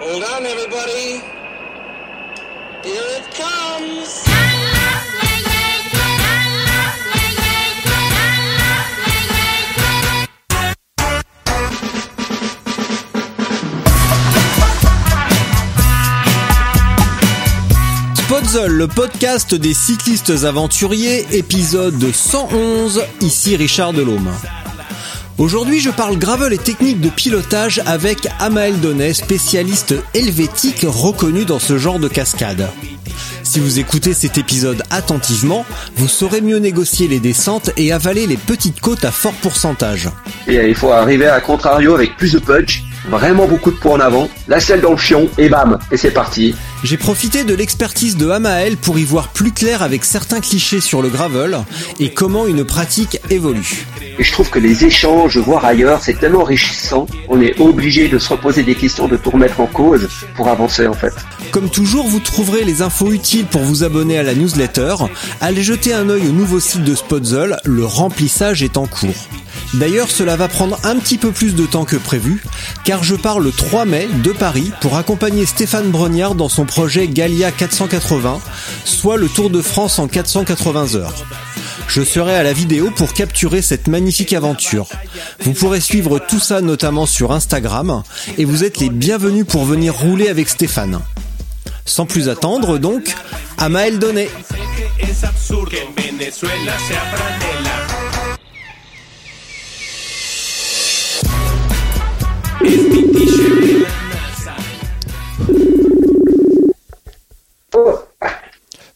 [0.00, 1.20] Hold on, everybody.
[2.84, 4.24] Here it comes.
[18.28, 24.30] Podzol, le podcast des cyclistes aventuriers, épisode 111, ici Richard Delhomme.
[25.38, 31.60] Aujourd'hui, je parle gravel et technique de pilotage avec Amael Donnet, spécialiste helvétique reconnu dans
[31.60, 32.68] ce genre de cascade.
[33.48, 35.64] Si vous écoutez cet épisode attentivement,
[35.96, 40.10] vous saurez mieux négocier les descentes et avaler les petites côtes à fort pourcentage.
[40.46, 44.00] Et il faut arriver à contrario avec plus de punch, vraiment beaucoup de points en
[44.00, 46.54] avant, la selle dans le fion et bam, et c'est parti.
[46.84, 51.00] J'ai profité de l'expertise de Amael pour y voir plus clair avec certains clichés sur
[51.00, 51.58] le gravel
[51.98, 53.86] et comment une pratique évolue.
[54.18, 57.06] Et je trouve que les échanges, voir ailleurs, c'est tellement enrichissant.
[57.28, 60.86] On est obligé de se reposer des questions, de tout remettre en cause pour avancer
[60.86, 61.14] en fait.
[61.50, 64.94] Comme toujours, vous trouverez les infos utiles pour vous abonner à la newsletter.
[65.40, 69.28] Allez jeter un œil au nouveau site de Spotzel, le remplissage est en cours.
[69.74, 72.42] D'ailleurs, cela va prendre un petit peu plus de temps que prévu,
[72.84, 77.06] car je pars le 3 mai de Paris pour accompagner Stéphane Brognard dans son projet
[77.06, 78.40] Galia 480,
[78.84, 81.26] soit le Tour de France en 480 heures.
[81.86, 84.88] Je serai à la vidéo pour capturer cette magnifique aventure.
[85.40, 88.02] Vous pourrez suivre tout ça notamment sur Instagram,
[88.38, 91.00] et vous êtes les bienvenus pour venir rouler avec Stéphane.
[91.88, 93.14] Sans plus attendre donc,
[93.56, 94.28] à Maël Donné.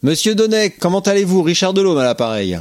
[0.02, 1.42] Monsieur Donnet, comment allez-vous?
[1.42, 2.60] Richard Delhomme à l'appareil.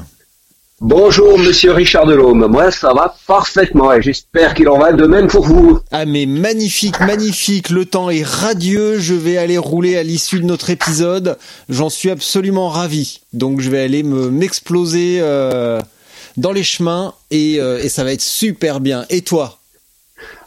[0.83, 5.27] Bonjour Monsieur Richard Delhomme, moi ça va parfaitement et j'espère qu'il en va de même
[5.27, 5.79] pour vous.
[5.91, 10.45] Ah mais magnifique, magnifique, le temps est radieux, je vais aller rouler à l'issue de
[10.45, 11.37] notre épisode,
[11.69, 13.21] j'en suis absolument ravi.
[13.31, 15.79] Donc je vais aller me m'exploser euh,
[16.37, 19.05] dans les chemins et, euh, et ça va être super bien.
[19.11, 19.59] Et toi?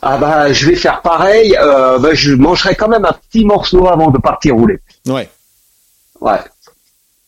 [0.03, 3.87] Ah bah je vais faire pareil, euh, bah, je mangerai quand même un petit morceau
[3.87, 4.81] avant de partir rouler.
[5.07, 5.31] Ouais.
[6.21, 6.41] Ouais.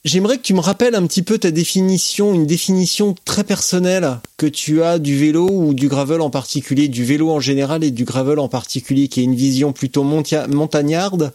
[0.06, 4.46] J'aimerais que tu me rappelles un petit peu ta définition, une définition très personnelle que
[4.46, 8.04] tu as du vélo ou du gravel en particulier, du vélo en général et du
[8.04, 11.32] gravel en particulier, qui est une vision plutôt montagnarde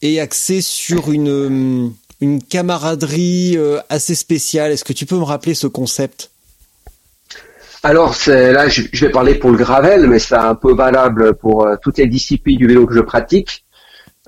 [0.00, 1.92] et axée sur une,
[2.22, 4.72] une camaraderie euh, assez spéciale.
[4.72, 6.30] Est-ce que tu peux me rappeler ce concept?
[7.82, 11.76] Alors là, je, vais parler pour le gravel, mais c'est un peu valable pour euh,
[11.82, 13.66] toutes les disciplines du vélo que je pratique.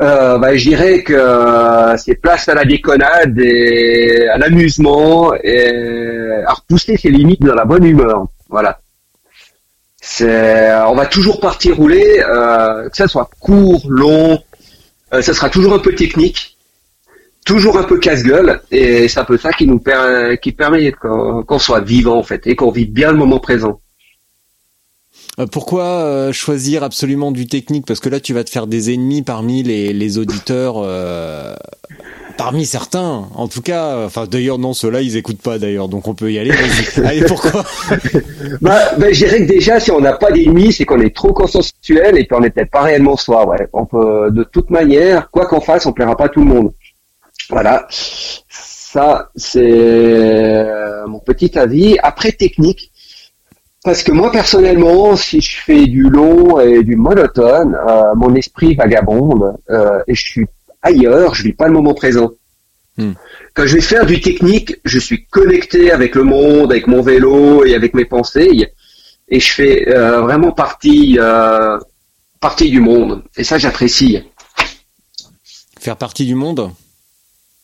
[0.00, 6.42] Euh, bah, je dirais que euh, c'est place à la déconnade et à l'amusement et
[6.46, 8.26] à repousser ses limites dans la bonne humeur.
[8.48, 8.80] Voilà.
[10.00, 14.42] C'est, on va toujours partir rouler, euh, que ça soit court, long,
[15.12, 16.56] euh, ça sera toujours un peu technique,
[17.44, 21.58] toujours un peu casse-gueule, et c'est un peu ça qui nous permet, qui permet qu'on
[21.58, 23.80] soit vivant en fait et qu'on vive bien le moment présent.
[25.38, 27.86] Euh, pourquoi euh, choisir absolument du technique?
[27.86, 31.54] Parce que là, tu vas te faire des ennemis parmi les, les auditeurs, euh,
[32.36, 34.04] parmi certains, en tout cas.
[34.04, 36.52] Enfin, d'ailleurs, non, ceux-là, ils écoutent pas d'ailleurs, donc on peut y aller.
[37.04, 37.64] Allez, pourquoi?
[38.60, 41.32] Bah, bah, je dirais que déjà, si on n'a pas d'ennemis, c'est qu'on est trop
[41.32, 43.46] consensuel et qu'on n'est peut-être pas réellement soi.
[43.46, 46.46] Ouais, on peut, de toute manière, quoi qu'on fasse, on plaira pas à tout le
[46.46, 46.72] monde.
[47.48, 47.86] Voilà.
[47.90, 50.66] Ça, c'est
[51.06, 51.96] mon petit avis.
[52.02, 52.89] Après, technique.
[53.82, 58.74] Parce que moi personnellement, si je fais du long et du monotone, euh, mon esprit
[58.74, 60.46] vagabonde euh, et je suis
[60.82, 62.30] ailleurs, je vis pas le moment présent.
[62.98, 63.12] Hmm.
[63.54, 67.64] Quand je vais faire du technique, je suis connecté avec le monde, avec mon vélo
[67.64, 68.70] et avec mes pensées,
[69.28, 71.18] et je fais euh, vraiment partie
[72.38, 73.22] partie du monde.
[73.36, 74.22] Et ça, j'apprécie.
[75.78, 76.70] Faire partie du monde?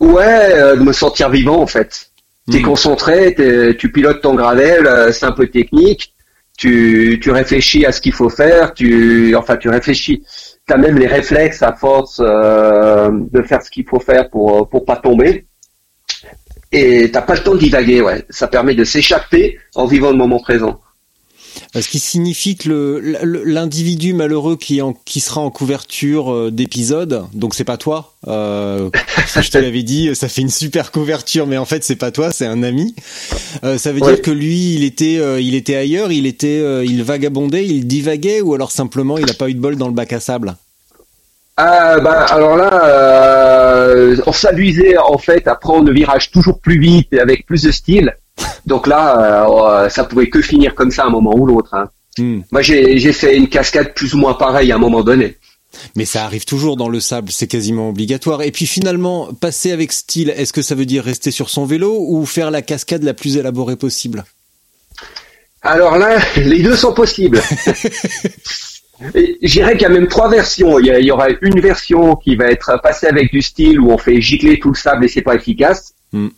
[0.00, 2.10] Ouais, de me sentir vivant en fait.
[2.50, 2.62] T'es hmm.
[2.62, 3.34] concentré,
[3.78, 6.14] tu pilotes ton gravel, euh, c'est un peu technique.
[6.56, 8.72] Tu, tu réfléchis à ce qu'il faut faire.
[8.72, 10.22] Tu, enfin, tu réfléchis.
[10.66, 14.84] T'as même les réflexes à force euh, de faire ce qu'il faut faire pour pour
[14.84, 15.46] pas tomber.
[16.72, 18.00] Et t'as pas le temps de divaguer.
[18.00, 20.80] Ouais, ça permet de s'échapper en vivant le moment présent.
[21.80, 23.02] Ce qui signifie que
[23.44, 28.14] l'individu malheureux qui, en, qui sera en couverture euh, d'épisode, donc c'est pas toi.
[28.28, 28.88] Euh,
[29.26, 32.10] ça, je te l'avais dit, ça fait une super couverture, mais en fait c'est pas
[32.10, 32.94] toi, c'est un ami.
[33.64, 34.14] Euh, ça veut Ouais.
[34.14, 37.86] dire que lui, il était, euh, il était ailleurs, il était, euh, il vagabondait, il
[37.86, 40.56] divaguait, ou alors simplement il a pas eu de bol dans le bac à sable?
[41.58, 46.78] Ah bah alors là, euh, on s'amusait en fait à prendre le virage toujours plus
[46.78, 48.14] vite et avec plus de style.
[48.66, 49.46] Donc là,
[49.84, 51.72] euh, ça pouvait que finir comme ça à un moment ou l'autre.
[51.74, 51.88] hein.
[52.18, 52.40] Hmm.
[52.50, 55.36] Moi, j'ai fait une cascade plus ou moins pareille à un moment donné.
[55.94, 58.40] Mais ça arrive toujours dans le sable, c'est quasiment obligatoire.
[58.42, 61.94] Et puis finalement, passer avec style, est-ce que ça veut dire rester sur son vélo
[62.08, 64.24] ou faire la cascade la plus élaborée possible?
[65.60, 67.42] Alors là, les deux sont possibles.
[69.42, 70.78] Dirais qu'il y a même trois versions.
[70.78, 73.78] Il y, a- il y aura une version qui va être passée avec du style
[73.80, 75.92] où on fait gicler tout le sable et c'est pas efficace.
[76.12, 76.28] Hmm.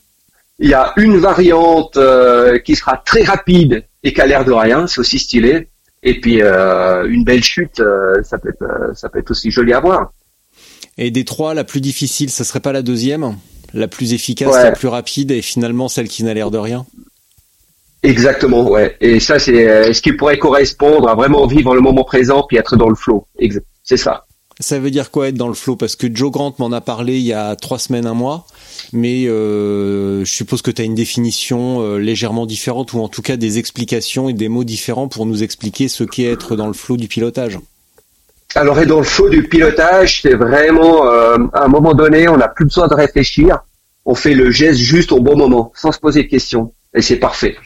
[0.58, 4.52] Il y a une variante euh, qui sera très rapide et qui a l'air de
[4.52, 5.68] rien, c'est aussi stylé.
[6.02, 9.50] Et puis euh, une belle chute, euh, ça peut être euh, ça peut être aussi
[9.50, 10.12] joli à voir.
[10.96, 13.36] Et des trois, la plus difficile, ça serait pas la deuxième?
[13.74, 14.62] La plus efficace, Ouais.
[14.64, 16.86] la plus rapide et finalement celle qui n'a l'air de rien?
[18.02, 18.96] Exactement, ouais.
[19.00, 22.56] Et ça, c'est euh, ce qui pourrait correspondre à vraiment vivre le moment présent puis
[22.56, 23.26] être dans le flow.
[23.82, 24.24] C'est ça.
[24.60, 25.76] Ça veut dire quoi être dans le flow?
[25.76, 28.46] Parce que Joe Grant m'en a parlé il y a trois semaines, un mois,
[28.92, 33.22] mais euh, je suppose que tu as une définition euh, légèrement différente ou en tout
[33.22, 36.72] cas des explications et des mots différents pour nous expliquer ce qu'est être dans le
[36.72, 37.58] flow du pilotage.
[38.54, 42.38] Alors, et dans le flow du pilotage, c'est vraiment, euh, à un moment donné, on
[42.38, 43.58] n'a plus besoin de réfléchir.
[44.06, 46.72] On fait le geste juste au bon moment, sans se poser de questions.
[46.94, 47.56] Et c'est parfait.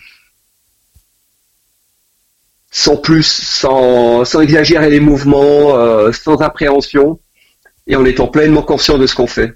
[2.72, 7.20] Sans plus, sans, sans exagérer les mouvements, euh, sans appréhension,
[7.86, 9.52] et en étant pleinement conscient de ce qu'on fait.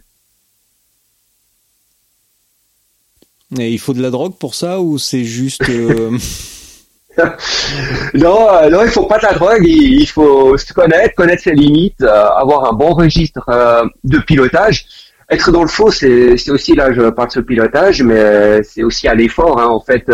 [3.59, 6.17] Et il faut de la drogue pour ça ou c'est juste euh,
[8.15, 9.63] Non, euh, non, il faut pas de la drogue.
[9.65, 14.19] Il, il faut se connaître, connaître ses limites, euh, avoir un bon registre euh, de
[14.19, 14.87] pilotage.
[15.31, 18.85] Être dans le faux, c'est c'est aussi là, je parle de ce pilotage, mais c'est
[18.85, 19.59] aussi à l'effort.
[19.61, 20.05] Hein, en fait,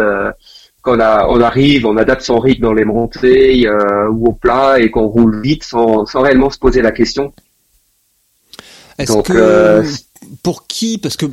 [0.81, 3.69] quand on, a- on arrive, on adapte son rythme dans les montées
[4.11, 7.33] ou au plat et qu'on roule vite sans, sans réellement se poser la question.
[8.99, 9.83] Est-ce Donc, que
[10.43, 11.27] pour qui Parce que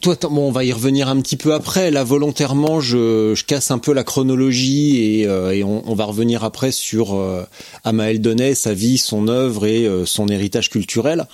[0.00, 1.90] toi, bon, on va y revenir un petit peu après.
[1.90, 6.04] Là, volontairement, je, je casse un peu la chronologie et, euh, et on, on va
[6.04, 7.44] revenir après sur euh,
[7.84, 11.26] Amael Donnet, sa vie, son œuvre et euh, son héritage culturel.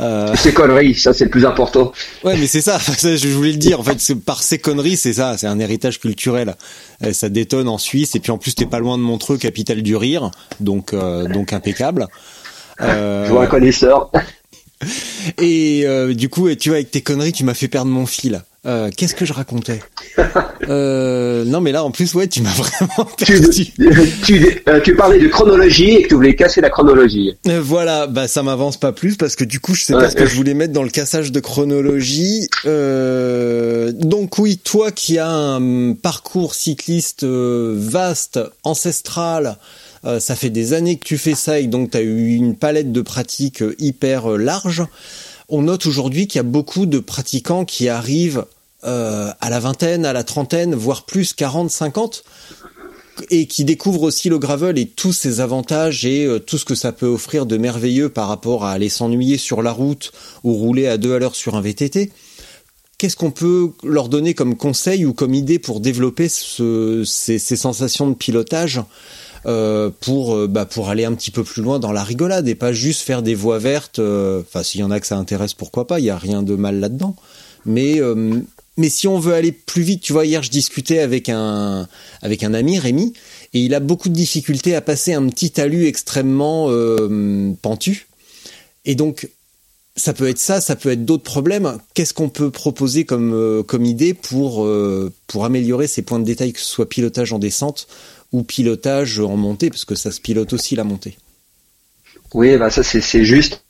[0.00, 1.92] Euh, C'est conneries, ça c'est le plus important.
[2.24, 3.78] ouais, mais c'est ça, ça, je voulais le dire.
[3.78, 6.56] En fait, par ces conneries, c'est ça, c'est un héritage culturel.
[7.04, 9.82] Euh, Ça détonne en Suisse et puis en plus, t'es pas loin de Montreux, capitale
[9.82, 12.08] du rire, donc euh, donc impeccable.
[12.80, 14.10] Euh, Je vois un connaisseur.
[15.38, 18.42] Et euh, du coup, tu vois, avec tes conneries, tu m'as fait perdre mon fil.
[18.66, 19.80] Euh, Qu'est-ce que je racontais
[20.70, 23.66] euh, Non, mais là, en plus, ouais, tu m'as vraiment Tu, perdu.
[24.24, 27.34] tu, tu parlais de chronologie et que tu voulais casser la chronologie.
[27.44, 30.00] Voilà, bah ça m'avance pas plus parce que du coup, je sais Ouais.
[30.04, 32.48] pas ce que je voulais mettre dans le cassage de chronologie.
[32.64, 39.58] Donc oui, toi qui as un parcours cycliste vaste, ancestral,
[40.04, 42.92] euh, ça fait des années que tu fais ça et donc tu eu une palette
[42.92, 44.84] de pratiques euh, hyper euh, large.
[45.48, 48.44] On note aujourd'hui qu'il y a beaucoup de pratiquants qui arrivent
[48.84, 52.24] euh, à la vingtaine, à la trentaine, voire plus 40, 50
[53.30, 56.90] et qui découvrent aussi le gravel et tous ses avantages et tout ce que ça
[56.90, 60.10] peut offrir de merveilleux par rapport à aller s'ennuyer sur la route
[60.42, 62.10] ou rouler à deux à l'heure sur un VTT.
[62.98, 67.56] Qu'est-ce qu'on peut leur donner comme conseil ou comme idée pour développer ce- ces, ces
[67.56, 68.80] sensations de pilotage
[69.46, 72.54] euh, pour euh, bah, pour aller un petit peu plus loin dans la rigolade et
[72.54, 73.98] pas juste faire des voies vertes.
[73.98, 76.42] euh, Enfin, s'il y en a que ça intéresse, pourquoi pas Il y a rien
[76.42, 77.16] de mal là-dedans.
[77.66, 78.40] Mais euh,
[78.76, 81.88] mais si on veut aller plus vite, tu vois, hier je discutais avec un
[82.22, 83.12] avec un ami Rémi
[83.52, 86.68] et il a beaucoup de difficultés à passer un petit talus extrêmement
[87.62, 88.08] pentu.
[88.84, 89.28] Et donc
[89.96, 91.78] ça peut être ça, ça peut être d'autres problèmes.
[91.94, 96.24] Qu'est-ce qu'on peut proposer comme euh, comme idée pour euh, pour améliorer ces points de
[96.24, 97.86] détail, que ce soit pilotage en descente
[98.32, 101.16] ou pilotage en montée, parce que ça se pilote aussi la montée?
[102.32, 103.64] Oui, bah ça c'est juste.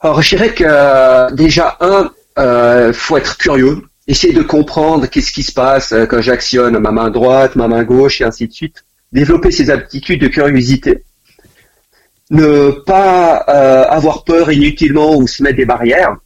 [0.00, 5.32] Alors je dirais que euh, déjà un, euh, faut être curieux, essayer de comprendre qu'est-ce
[5.32, 8.52] qui se passe euh, quand j'actionne ma main droite, ma main gauche et ainsi de
[8.52, 8.84] suite.
[9.12, 11.04] Développer ces aptitudes de curiosité.
[12.32, 16.16] Ne pas euh, avoir peur inutilement ou se mettre des barrières.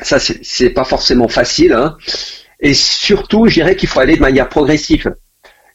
[0.00, 1.72] Ça c'est pas forcément facile.
[1.74, 1.96] Hein.
[2.60, 5.14] Et surtout, je dirais qu'il faut aller de manière progressive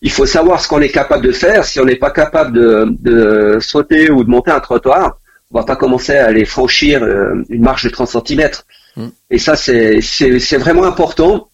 [0.03, 1.63] il faut savoir ce qu'on est capable de faire.
[1.63, 5.19] Si on n'est pas capable de, de sauter ou de monter un trottoir,
[5.51, 8.49] on va pas commencer à aller franchir euh, une marche de 30 cm.
[8.95, 9.07] Mm.
[9.29, 11.49] Et ça, c'est c'est- c'est vraiment important.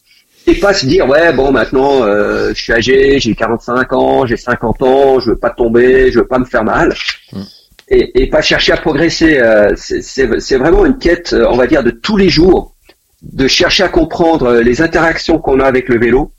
[0.50, 4.38] et pas se dire ouais bon maintenant euh, je suis âgé, j'ai 45 ans, j'ai
[4.38, 6.94] 50 ans, je veux pas tomber, je veux pas me faire mal.
[7.34, 7.42] Mm.
[7.89, 9.39] Et, et pas chercher à progresser.
[9.39, 12.75] euh, c'est- vraiment une quête, euh, on va dire, de tous les jours,
[13.22, 16.32] de chercher à comprendre euh, les interactions qu'on a avec le vélo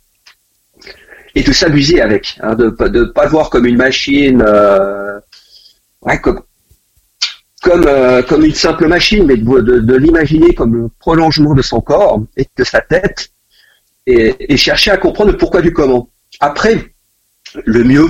[1.35, 5.19] et de s'amuser avec, hein, de de pas le voir comme une machine, euh,
[6.02, 6.40] ouais, comme
[7.62, 11.62] comme euh, comme une simple machine, mais de, de, de l'imaginer comme le prolongement de
[11.62, 13.31] son corps et de sa tête,
[14.07, 16.09] et, et chercher à comprendre le pourquoi du comment.
[16.40, 16.93] Après,
[17.64, 18.09] le mieux,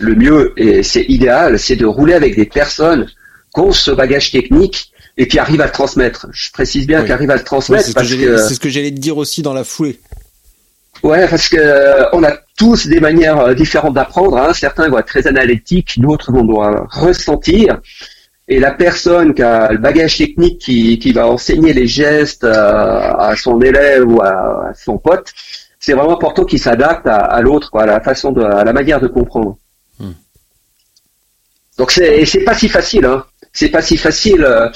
[0.00, 3.06] le mieux, et c'est idéal, c'est de rouler avec des personnes
[3.54, 6.26] qui ont ce bagage technique et qui arrivent à le transmettre.
[6.32, 7.04] Je précise bien Oui.
[7.04, 8.90] qu'ils arrivent à le transmettre c'est ce que parce j'allais que c'est ce que j'allais
[8.90, 10.00] te dire aussi dans la foulée.
[11.02, 14.36] Ouais, parce que euh, on a tous des manières euh, différentes d'apprendre.
[14.36, 14.52] Hein.
[14.52, 16.46] Certains vont être très analytiques, d'autres vont
[16.90, 17.80] ressentir.
[18.48, 22.52] Et la personne qui a le bagage technique qui, qui va enseigner les gestes euh,
[22.52, 25.32] à son élève ou à, à son pote,
[25.78, 29.00] c'est vraiment important qu'il s'adapte à, à l'autre, à la façon de, à la manière
[29.00, 29.56] de comprendre.
[31.80, 33.06] Donc c'est, c'est pas si facile.
[33.06, 33.24] Hein.
[33.54, 34.44] C'est pas si facile.
[34.44, 34.68] euh,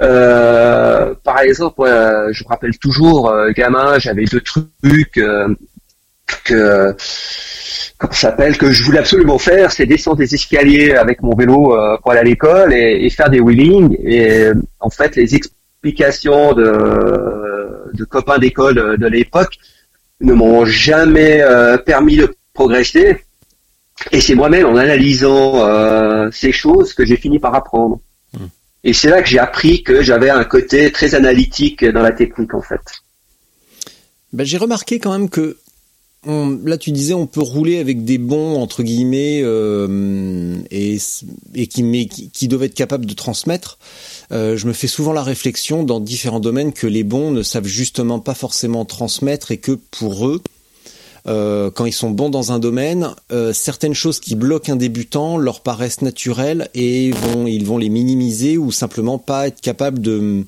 [0.00, 5.54] euh, par exemple, ouais, je me rappelle toujours, euh, gamin, j'avais deux trucs euh,
[6.42, 6.96] que
[7.96, 11.96] comment s'appelle que je voulais absolument faire, c'est descendre des escaliers avec mon vélo euh,
[11.98, 13.96] pour aller à l'école et, faire des wheelings.
[14.02, 19.54] Et euh, en fait, les explications de, de copains d'école de, l'époque
[20.22, 23.24] ne m'ont jamais euh, permis de progresser.
[24.12, 28.00] Et c'est moi-même en analysant euh, ces choses que j'ai fini par apprendre.
[28.84, 32.54] Et c'est là que j'ai appris que j'avais un côté très analytique dans la technique
[32.54, 32.80] en fait.
[34.32, 35.56] Ben, j'ai remarqué quand même que
[36.26, 40.98] on- là tu disais on peut rouler avec des bons entre guillemets euh, et,
[41.54, 43.78] et qui, mais qui, qui doivent être capables de transmettre.
[44.30, 47.66] Euh, je me fais souvent la réflexion dans différents domaines que les bons ne savent
[47.66, 50.40] justement pas forcément transmettre et que pour eux,
[51.28, 55.36] euh, quand ils sont bons dans un domaine, euh, certaines choses qui bloquent un débutant
[55.36, 60.44] leur paraissent naturelles et ils vont les minimiser ou simplement pas être capables de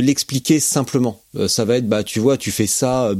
[0.00, 1.20] l'expliquer simplement.
[1.36, 3.10] Euh, ça va être bah tu vois tu fais ça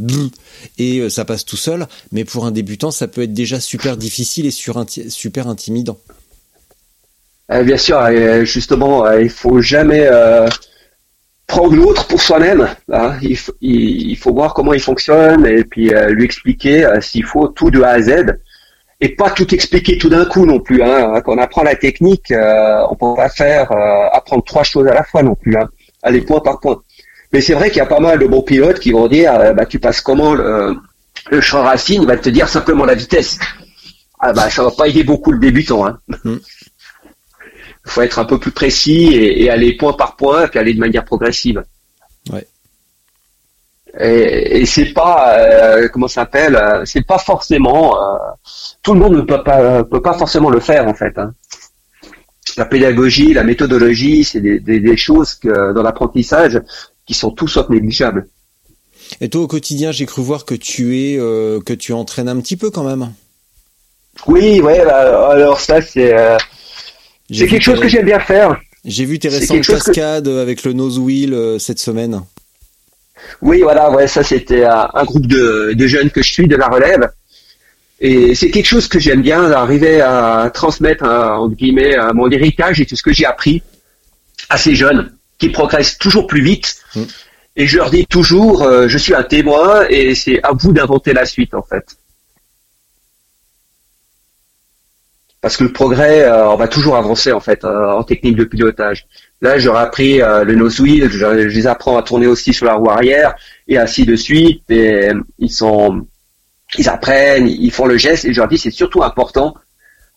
[0.78, 1.88] et ça passe tout seul.
[2.12, 5.98] Mais pour un débutant ça peut être déjà super difficile et super intimidant.
[7.48, 8.00] Bien sûr,
[8.44, 10.08] justement, il faut jamais
[11.46, 12.68] prendre l'autre pour soi-même.
[12.92, 13.14] hein.
[13.22, 17.24] Il, il, il faut voir comment il fonctionne et puis euh, lui expliquer euh, s'il
[17.24, 18.36] faut tout de A à Z
[19.00, 20.82] et pas tout expliquer tout d'un coup non plus.
[20.82, 21.20] Hein.
[21.24, 24.94] Quand on apprend la technique, euh, on peut pas faire euh, apprendre trois choses à
[24.94, 25.56] la fois non plus.
[25.56, 25.68] Hein.
[26.02, 26.80] Aller point par point.
[27.32, 29.52] Mais c'est vrai qu'il y a pas mal de bons pilotes qui vont dire, euh,
[29.52, 30.76] bah, tu passes comment le,
[31.30, 33.38] le champ racine, il va te dire simplement la vitesse.
[34.20, 35.86] Ah bah ça va pas aider beaucoup le débutant.
[35.86, 35.98] Hein.
[36.24, 36.38] Il
[37.84, 40.80] faut être un peu plus précis et, et aller point par point, puis aller de
[40.80, 41.62] manière progressive.
[42.32, 42.46] Ouais.
[44.00, 48.16] Et, et c'est pas euh, comment ça s'appelle, euh, c'est pas forcément euh,
[48.82, 51.16] tout le monde ne peut pas peut pas forcément le faire en fait.
[51.16, 51.32] hein.
[52.56, 56.60] La pédagogie, la méthodologie, c'est des, des, des choses que dans l'apprentissage
[57.06, 58.28] qui sont tout sauf négligeables.
[59.20, 62.40] Et toi au quotidien j'ai cru voir que tu es euh, que tu entraînes un
[62.40, 63.12] petit peu quand même.
[64.26, 64.84] Oui, ouais.
[64.84, 66.36] bah, alors ça c'est euh,
[67.30, 68.60] c'est quelque chose que j'aime bien faire.
[68.84, 72.22] J'ai vu tes récentes que- cascades avec le nose wheel euh, cette semaine.
[73.40, 76.56] Oui, voilà, ouais, ça c'était un, un groupe de, de jeunes que je suis de
[76.56, 77.08] la relève.
[78.00, 82.30] Et c'est quelque chose que j'aime bien, arriver à transmettre, un, entre guillemets, à mon
[82.30, 83.62] héritage et tout ce que j'ai appris
[84.50, 86.76] à ces jeunes qui progressent toujours plus vite.
[86.94, 87.02] Mm.
[87.56, 91.12] Et je leur dis toujours, euh, je suis un témoin et c'est à vous d'inventer
[91.14, 91.84] la suite en fait.
[95.44, 98.44] Parce que le progrès, euh, on va toujours avancer en fait euh, en technique de
[98.44, 99.06] pilotage.
[99.42, 102.64] Là, j'aurais appris euh, le nose wheel, je, je les apprends à tourner aussi sur
[102.64, 103.34] la roue arrière
[103.68, 104.62] et ainsi de suite.
[104.70, 106.06] Et ils sont,
[106.78, 109.54] ils apprennent, ils font le geste et je leur dis c'est surtout important.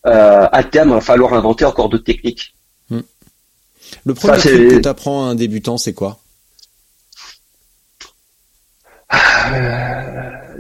[0.06, 2.56] Euh, à terme, il va falloir inventer encore d'autres techniques.
[2.90, 6.20] Le premier Ça, truc que t'apprends à un débutant c'est quoi?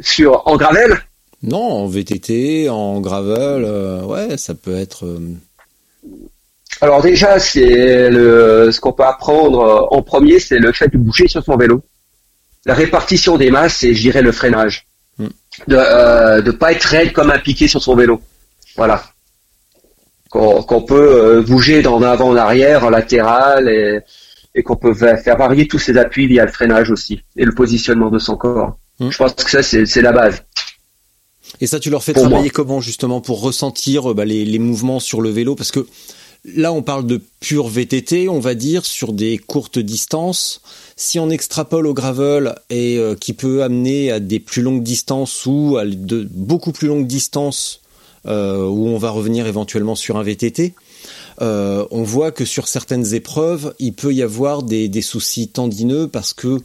[0.01, 0.99] Sur en gravel,
[1.43, 5.05] Non, en VTT, en gravel, euh, ouais, ça peut être.
[5.05, 5.19] euh,
[6.81, 10.97] alors déjà c'est le ce qu'on peut apprendre euh, en premier, c'est le fait de
[10.97, 11.81] bouger sur son vélo,
[12.65, 14.85] la répartition des masses et je dirais le freinage,
[15.19, 15.29] Hmm.
[15.67, 18.21] de euh, de pas être raide comme un piqué sur son vélo.
[18.75, 19.03] Voilà.
[20.29, 23.99] Qu'on qu'on peut bouger d'en avant en arrière, en latéral et
[24.53, 28.11] et qu'on peut faire varier tous ses appuis via le freinage aussi et le positionnement
[28.11, 28.77] de son corps.
[28.99, 29.09] Hmm.
[29.09, 30.43] Je pense que ça c'est c'est la base.
[31.61, 32.51] Et ça, tu leur fais travailler moi.
[32.53, 35.55] comment justement pour ressentir euh, bah, les, les mouvements sur le vélo?
[35.55, 35.87] Parce que
[36.55, 40.61] là, on parle de pur VTT, on va dire, sur des courtes distances.
[40.95, 45.45] Si on extrapole au gravel et euh, qui peut amener à des plus longues distances
[45.45, 47.81] ou à de beaucoup plus longues distances
[48.25, 50.73] euh, où on va revenir éventuellement sur un VTT,
[51.41, 56.07] euh, on voit que sur certaines épreuves, il peut y avoir des, des soucis tendineux
[56.07, 56.59] parce que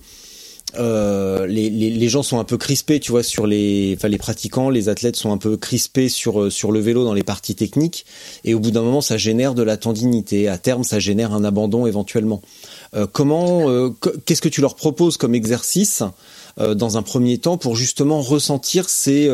[0.78, 4.18] euh, les, les, les, gens sont un peu crispés, tu vois, sur les, enfin les
[4.18, 8.06] pratiquants, les athlètes sont un peu crispés sur sur le vélo dans les parties techniques,
[8.44, 10.48] et au bout d'un moment, ça génère de la tendinité.
[10.48, 12.42] À terme, ça génère un abandon éventuellement.
[12.94, 13.90] Euh, comment, euh,
[14.26, 16.02] qu'est-ce que tu leur proposes comme exercice
[16.60, 19.30] euh, dans un premier temps pour justement ressentir ces,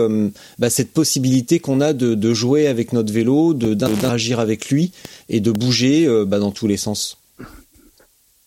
[0.58, 4.92] bah, cette possibilité qu'on a de, de, jouer avec notre vélo, de d'interagir avec lui
[5.28, 7.18] et de bouger bah, dans tous les sens?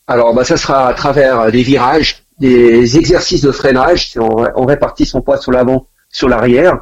[0.08, 5.06] Alors, bah, ça sera à travers des virages des exercices de freinage, si on, répartit
[5.06, 6.80] son poids sur l'avant, sur l'arrière,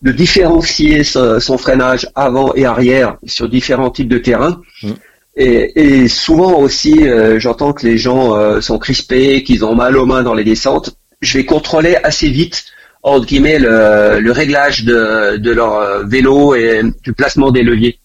[0.00, 4.62] de différencier son, freinage avant et arrière sur différents types de terrains.
[4.82, 4.92] Mmh.
[5.36, 10.06] Et, souvent aussi, euh, j'entends que les gens euh, sont crispés, qu'ils ont mal aux
[10.06, 10.96] mains dans les descentes.
[11.20, 12.64] Je vais contrôler assez vite,
[13.02, 17.98] entre guillemets, le, réglage de, leur euh, vélo et du placement des leviers.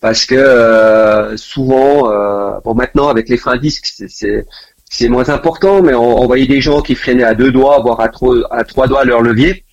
[0.00, 2.08] Parce que souvent,
[2.64, 4.46] bon maintenant avec les freins disques, c'est
[4.90, 8.08] c'est moins important, mais on, voyait des gens qui freinaient à deux doigts, voire à,
[8.08, 9.64] trois, à trois doigts leur levier.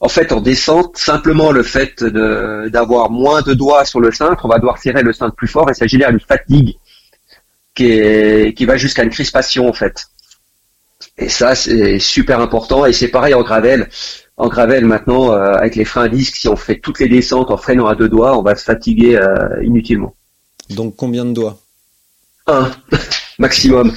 [0.00, 4.48] En fait, en descente, simplement le fait d'avoir moins de doigts sur le cintre, on
[4.48, 6.76] va devoir serrer le cintre plus fort et ça génère une fatigue
[7.74, 10.06] qui, est, qui va jusqu'à une crispation en fait.
[11.18, 12.86] Et ça, c'est super important.
[12.86, 13.88] Et c'est pareil en gravel.
[14.36, 17.56] En gravel, maintenant, euh, avec les freins disques, si on fait toutes les descentes en
[17.56, 20.14] freinant à deux doigts, on va se fatiguer euh, inutilement.
[20.70, 21.58] Donc combien de doigts?
[22.46, 22.70] Un
[23.38, 23.92] maximum.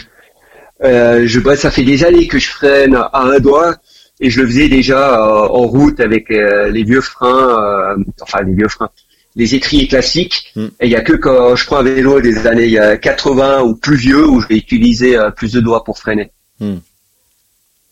[0.83, 3.75] Euh, je, bah, ça fait des années que je freine à un doigt
[4.19, 8.53] et je le faisais déjà euh, en route avec euh, les vieux freins, enfin les
[8.53, 8.89] vieux freins,
[9.35, 10.51] les étriers classiques.
[10.55, 10.67] Hmm.
[10.79, 13.97] Et il y a que quand je prends un vélo des années 80 ou plus
[13.97, 16.31] vieux où je vais utiliser plus de doigts pour freiner.
[16.59, 16.77] Hmm.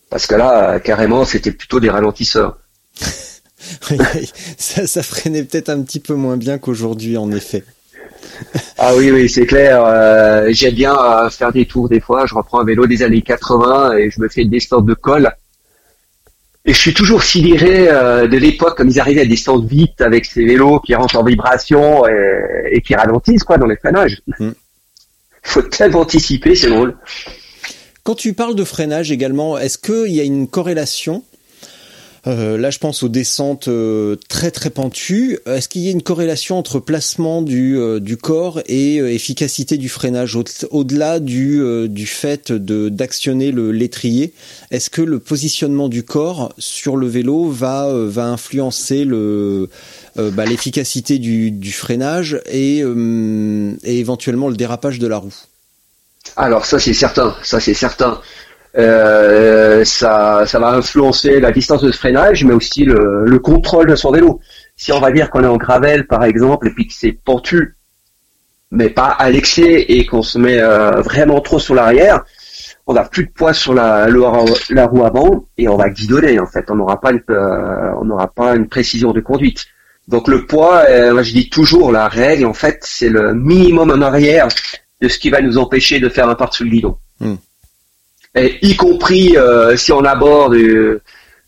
[0.10, 2.60] Parce que là, carrément, c'était plutôt des ralentisseurs.
[4.58, 7.64] ça, ça freinait peut-être un petit peu moins bien qu'aujourd'hui, en effet.
[8.78, 9.84] Ah oui, oui, c'est clair.
[9.86, 12.26] Euh, J'aime bien euh, faire des tours des fois.
[12.26, 15.32] Je reprends un vélo des années 80 et je me fais des sortes de colle.
[16.66, 20.26] Et je suis toujours sidéré euh, de l'époque, comme ils arrivaient à descendre vite avec
[20.26, 24.22] ces vélos qui rentrent en vibration et, qui ralentissent quoi dans les freinages.
[24.40, 24.54] Il mm.
[25.44, 26.96] faut tellement anticiper, c'est drôle.
[28.04, 31.24] Quand tu parles de freinage également, est-ce qu'il y a une corrélation
[32.26, 35.40] euh, là, je pense aux descentes euh, très très pentues.
[35.46, 40.38] Est-ce qu'il y a une corrélation entre placement du, euh, corps et efficacité du freinage?
[40.72, 44.34] Au-delà du, fait d'actionner le l'étrier
[44.72, 51.72] Est-ce que le positionnement du corps sur le vélo va influencer bah, l'efficacité du, du
[51.72, 55.36] freinage et, et éventuellement le dérapage de la roue?
[56.38, 58.22] Alors ça c'est certain, ça c'est certain.
[58.76, 63.96] Euh, ça, ça va influencer la distance de freinage, mais aussi le, le contrôle de
[63.96, 64.40] son vélo.
[64.76, 67.76] Si on va dire qu'on est en gravel, par exemple, et puis que c'est pentu,
[68.72, 72.24] mais pas à l'excès, et qu'on se met euh, vraiment trop sur l'arrière,
[72.88, 76.48] on n'a plus de poids sur la, la, roue avant, et on va guidonner, en
[76.48, 76.70] fait.
[76.70, 79.66] On n'aura pas une, euh, pas une précision de conduite.
[80.10, 80.84] Donc le poids,
[81.14, 84.50] moi je dis toujours, la règle, en fait, c'est le minimum en arrière
[85.00, 86.98] de ce qui va nous empêcher de faire un part sur le guidon.
[87.22, 87.36] Hmm
[88.36, 91.02] y compris euh, si on aborde euh,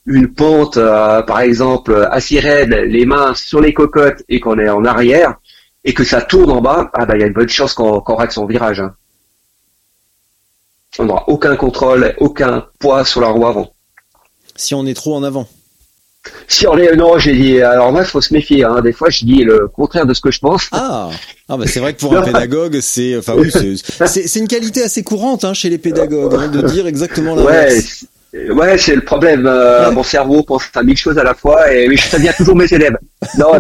[0.06, 4.70] une pente, euh, par exemple, assez raide, les mains sur les cocottes et qu'on est
[4.70, 5.36] en arrière,
[5.84, 8.02] et que ça tourne en bas, ah bah il y a une bonne chance qu'on
[8.02, 8.80] rate son virage.
[8.80, 8.96] Hein.
[10.98, 13.72] On n'aura aucun contrôle, aucun poids sur la roue avant.
[14.56, 15.48] Si on est trop en avant.
[16.48, 18.64] Si on est non, j'ai dit alors moi il faut se méfier.
[18.64, 18.82] Hein.
[18.82, 20.68] Des fois je dis le contraire de ce que je pense.
[20.72, 21.10] Ah,
[21.50, 25.04] ah bah c'est vrai que pour un pédagogue c'est enfin oui c'est une qualité assez
[25.04, 28.06] courante hein, chez les pédagogues hein, de dire exactement l'inverse.
[28.34, 29.46] Ouais, ouais c'est le problème.
[29.48, 32.56] Euh, Mon cerveau pense à mille choses à la fois et mais ça vient toujours
[32.56, 32.98] mes élèves.
[33.38, 33.54] Non,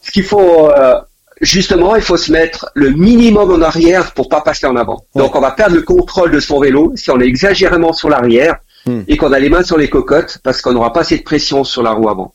[0.00, 0.94] ce qu'il faut euh,
[1.40, 5.04] justement il faut se mettre le minimum en arrière pour pas passer en avant.
[5.14, 8.56] Donc on va perdre le contrôle de son vélo si on est exagérément sur l'arrière
[8.86, 9.02] Hmm.
[9.08, 11.64] et qu'on a les mains sur les cocottes parce qu'on n'aura pas assez de pression
[11.64, 12.34] sur la roue avant.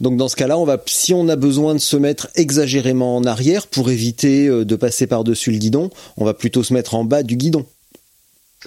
[0.00, 3.24] Donc dans ce cas-là, on va, si on a besoin de se mettre exagérément en
[3.24, 7.04] arrière pour éviter euh, de passer par-dessus le guidon, on va plutôt se mettre en
[7.04, 7.64] bas du guidon.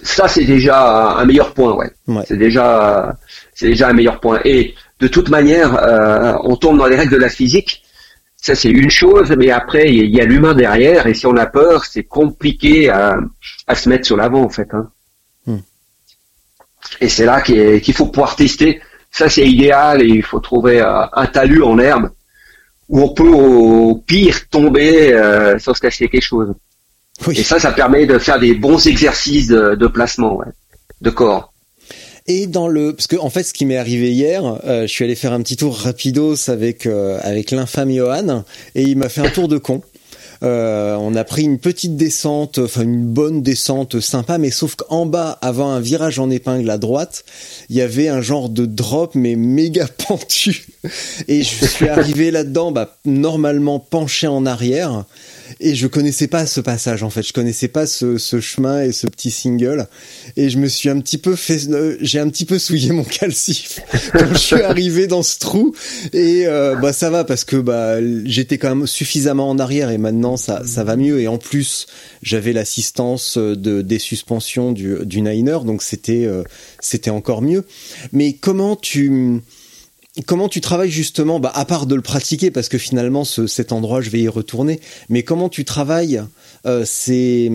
[0.02, 1.90] Ça c'est déjà un meilleur point, ouais.
[2.26, 3.16] C'est déjà,
[3.54, 4.40] c'est déjà un meilleur point.
[4.44, 7.82] Et de toute manière, euh, on tombe dans les règles de la physique.
[8.36, 11.46] Ça c'est une chose, mais après il y a l'humain derrière, et si on a
[11.46, 13.18] peur, c'est compliqué à,
[13.66, 14.68] à, se mettre sur l'avant en fait.
[14.72, 14.90] Hein.
[17.00, 18.80] Et c'est là qu'il faut pouvoir tester.
[19.10, 22.10] Ça, c'est idéal et il faut trouver euh, un talus en herbe
[22.90, 26.52] où on peut au pire tomber euh, sans se casser quelque chose.
[27.32, 30.46] Et ça, ça permet de faire des bons exercices de, placement, ouais,
[31.00, 31.52] de corps.
[32.26, 35.04] Et dans le, parce que en fait, ce qui m'est arrivé hier, euh, je suis
[35.04, 39.20] allé faire un petit tour rapidos avec euh, avec l'infâme Johan, et il m'a fait
[39.20, 39.82] un tour de con.
[40.42, 45.04] Euh, on a pris une petite descente, enfin une bonne descente sympa, mais sauf qu'en
[45.04, 47.24] bas, avant un virage en épingle à droite,
[47.68, 50.66] il y avait un genre de drop mais méga pentu.
[51.28, 55.04] Et je suis arrivé là-dedans, bah, normalement penché en arrière
[55.58, 58.92] et je connaissais pas ce passage en fait, je connaissais pas ce, ce chemin et
[58.92, 59.88] ce petit single.
[60.36, 63.04] Et je me suis un petit peu fait, euh, j'ai un petit peu souillé mon
[63.20, 63.80] calcif
[64.12, 65.74] quand je suis arrivé dans ce trou.
[66.12, 69.98] Et euh, bah ça va parce que bah j'étais quand même suffisamment en arrière et
[69.98, 71.20] maintenant ça ça va mieux.
[71.20, 71.86] Et en plus
[72.22, 76.42] j'avais l'assistance de des suspensions du du Niner donc c'était euh,
[76.80, 77.64] c'était encore mieux.
[78.12, 79.40] Mais comment tu
[80.26, 83.72] comment tu travailles justement, bah, à part de le pratiquer, parce que finalement ce, cet
[83.72, 86.22] endroit, je vais y retourner, mais comment tu travailles
[86.66, 87.50] euh, ces,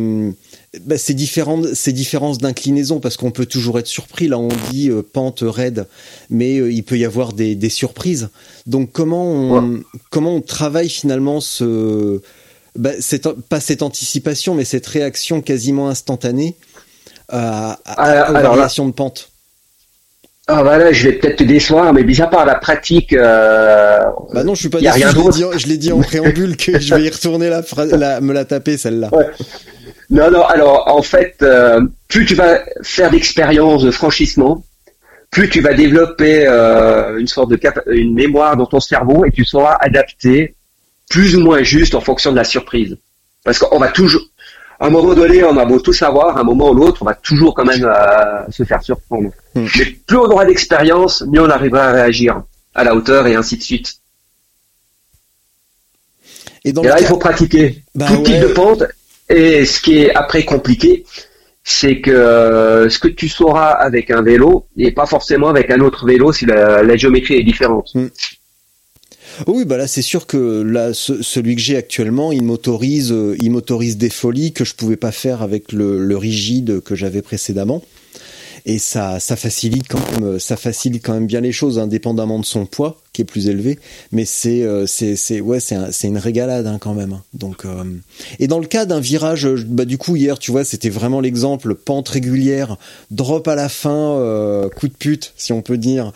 [0.85, 4.89] bah, ces, différentes, ces différences d'inclinaison, parce qu'on peut toujours être surpris, là on dit
[4.89, 5.87] euh, pente raide,
[6.29, 8.29] mais euh, il peut y avoir des, des surprises.
[8.67, 12.21] Donc comment on, comment on travaille finalement ce...
[12.77, 16.55] Bah, cette, pas cette anticipation, mais cette réaction quasiment instantanée
[17.29, 19.31] à, à, la variation de pente?
[20.47, 23.13] Ah bah là, je vais peut-être te décevoir, mais déjà par la pratique.
[23.13, 23.99] Euh,
[24.31, 24.91] bah non, je suis pas déçu.
[24.91, 25.11] Rien
[25.57, 28.77] je l'ai dit, en préambule que je vais y retourner la, la me la taper
[28.77, 29.09] celle-là.
[29.11, 29.25] Ouais.
[30.11, 30.43] Non, non.
[30.43, 34.63] Alors en fait, euh, plus tu vas faire d'expériences de franchissement,
[35.31, 39.31] plus tu vas développer euh, une sorte de cap une mémoire dans ton cerveau et
[39.31, 40.53] tu sauras adapter
[41.09, 42.97] plus ou moins juste en fonction de la surprise.
[43.43, 44.21] Parce qu'on va toujours,
[44.79, 47.05] à un moment donné, on a beau tout savoir, à un moment ou l'autre, on
[47.05, 49.31] va toujours quand même euh, se faire surprendre.
[49.53, 49.65] Hmm.
[49.77, 52.41] Mais plus on aura d'expérience, mieux on arrivera à réagir
[52.73, 53.95] à la hauteur et ainsi de suite.
[56.65, 58.83] Et, là, il faut pratiquer bah tout type de pente.
[59.29, 61.05] Et ce qui est après compliqué,
[61.63, 65.79] c'est que euh, ce que tu sauras avec un vélo n'est pas forcément avec un
[65.79, 67.91] autre vélo si la, géométrie est différente.
[67.93, 68.07] Hmm.
[69.47, 73.51] Oui, bah là c'est sûr que là celui que j'ai actuellement, il m'autorise, euh, il
[73.51, 77.83] m'autorise des folies que je pouvais pas faire avec le, le rigide que j'avais précédemment
[78.65, 82.45] et ça ça facilite quand même ça facilite quand même bien les choses indépendamment de
[82.45, 83.79] son poids qui est plus élevé.
[84.11, 87.23] Mais c'est euh, c'est c'est ouais c'est c'est une régalade hein, quand même hein.
[87.33, 87.83] donc euh,
[88.39, 91.75] et dans le cas d'un virage bah du coup hier tu vois c'était vraiment l'exemple
[91.75, 92.77] pente régulière
[93.11, 96.11] drop à la fin euh, coup de pute si on peut dire.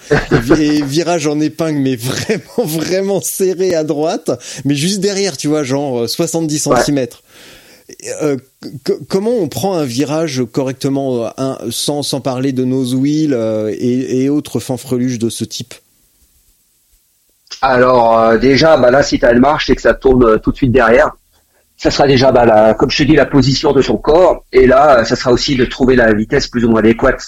[0.60, 4.32] Et virage en épingle mais vraiment vraiment serré à droite
[4.66, 7.08] mais juste derrière tu vois genre 70 cm
[8.22, 8.38] euh,
[9.10, 14.30] comment on prend un virage correctement euh, sans, sans parler de nose wheel euh, et,
[14.30, 15.74] autres fanfreluches de ce type?
[17.62, 20.56] Alors déjà, bah là, si tu as une marche, c'est que ça tourne tout de
[20.56, 21.12] suite derrière.
[21.78, 24.46] Ça sera déjà, bah, comme je te dis, la position de ton corps.
[24.52, 27.22] Et là, ça sera aussi de trouver la vitesse plus ou moins adéquate.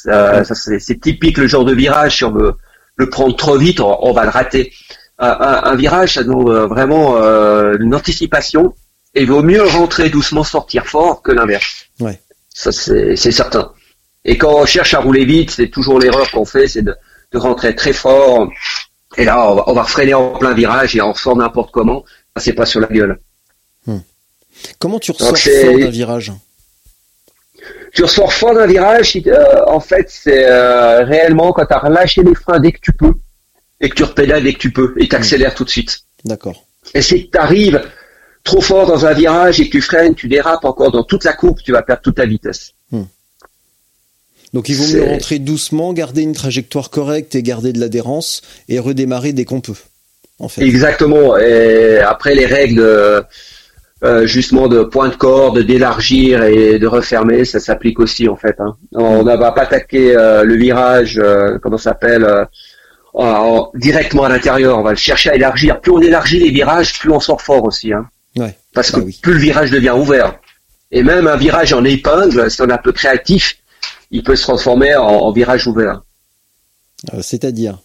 [0.53, 2.17] c'est typique le genre de virage.
[2.17, 2.53] Si on veut
[2.97, 4.71] le prendre trop vite, on, va le rater.
[5.19, 8.73] Un, virage, ça demande vraiment une anticipation
[9.13, 11.85] et il vaut mieux rentrer doucement, sortir fort que l'inverse.
[11.99, 12.19] Ouais.
[12.53, 13.71] Ça, c'est certain.
[14.23, 16.95] Et quand on cherche à rouler vite, c'est toujours l'erreur qu'on fait, c'est de,
[17.31, 18.49] de, rentrer très fort.
[19.17, 22.05] Et là, on va, on va, freiner en plein virage et on sort n'importe comment.
[22.37, 23.19] C'est pas sur la gueule.
[23.85, 23.99] Hmm.
[24.79, 26.31] Comment tu ressors fort d'un virage
[27.93, 32.23] Tu ressors fort d'un virage, euh, en fait, c'est euh, réellement quand tu as relâché
[32.23, 33.13] les freins dès que tu peux
[33.81, 36.01] et que tu repédales dès que tu peux et tu accélères tout de suite.
[36.23, 36.63] D'accord.
[36.93, 37.81] Et si tu arrives
[38.43, 41.33] trop fort dans un virage et que tu freines, tu dérapes encore dans toute la
[41.33, 42.71] courbe, tu vas perdre toute ta vitesse.
[42.91, 43.03] Hmm.
[44.53, 48.79] Donc il vaut mieux rentrer doucement, garder une trajectoire correcte et garder de l'adhérence et
[48.79, 49.75] redémarrer dès qu'on peut.
[50.39, 50.63] En fait.
[50.63, 51.37] Exactement.
[51.37, 53.25] Et après les règles
[54.03, 58.55] euh, justement de point de corde, d'élargir et de refermer, ça s'applique aussi en fait.
[58.59, 58.75] Hein.
[58.93, 62.47] On ne va pas attaquer euh, le virage, euh, comment ça s'appelle,
[63.75, 64.79] directement à l'intérieur.
[64.79, 65.79] On va le chercher à élargir.
[65.81, 67.93] Plus on élargit les virages, plus on sort fort aussi.
[67.93, 68.07] Hein.
[68.73, 70.39] Parce bah que plus le virage devient ouvert.
[70.91, 73.57] Et même un virage en épingle, si on est un peu créatif,
[74.11, 76.01] il peut se transformer en, virage ouvert.
[77.13, 77.79] Euh, c'est-à-dire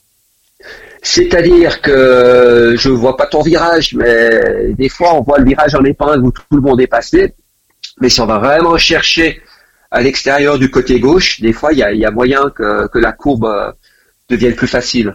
[1.03, 5.85] C'est-à-dire que je vois pas ton virage, mais des fois on voit le virage en
[5.85, 7.35] épingle où tout le monde est passé.
[8.01, 9.41] Mais si on va vraiment chercher
[9.91, 13.45] à l'extérieur du côté gauche, des fois il y a, moyen que, que la courbe
[13.45, 13.73] euh,
[14.29, 15.15] devienne plus facile.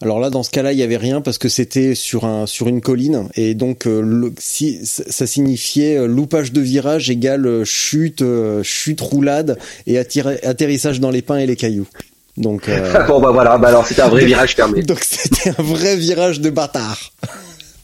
[0.00, 2.68] Alors là, dans ce cas-là, il y avait rien parce que c'était sur un sur
[2.68, 8.24] une colline et donc euh, si ça signifiait euh, loupage de virage égale euh, chute,
[8.62, 11.88] chute roulade et atterrissage dans les pins et les cailloux.
[12.36, 12.70] Donc
[13.08, 14.82] bon bah voilà, bah alors c'était un vrai virage fermé.
[14.86, 16.98] Donc c'était un vrai virage de bâtard.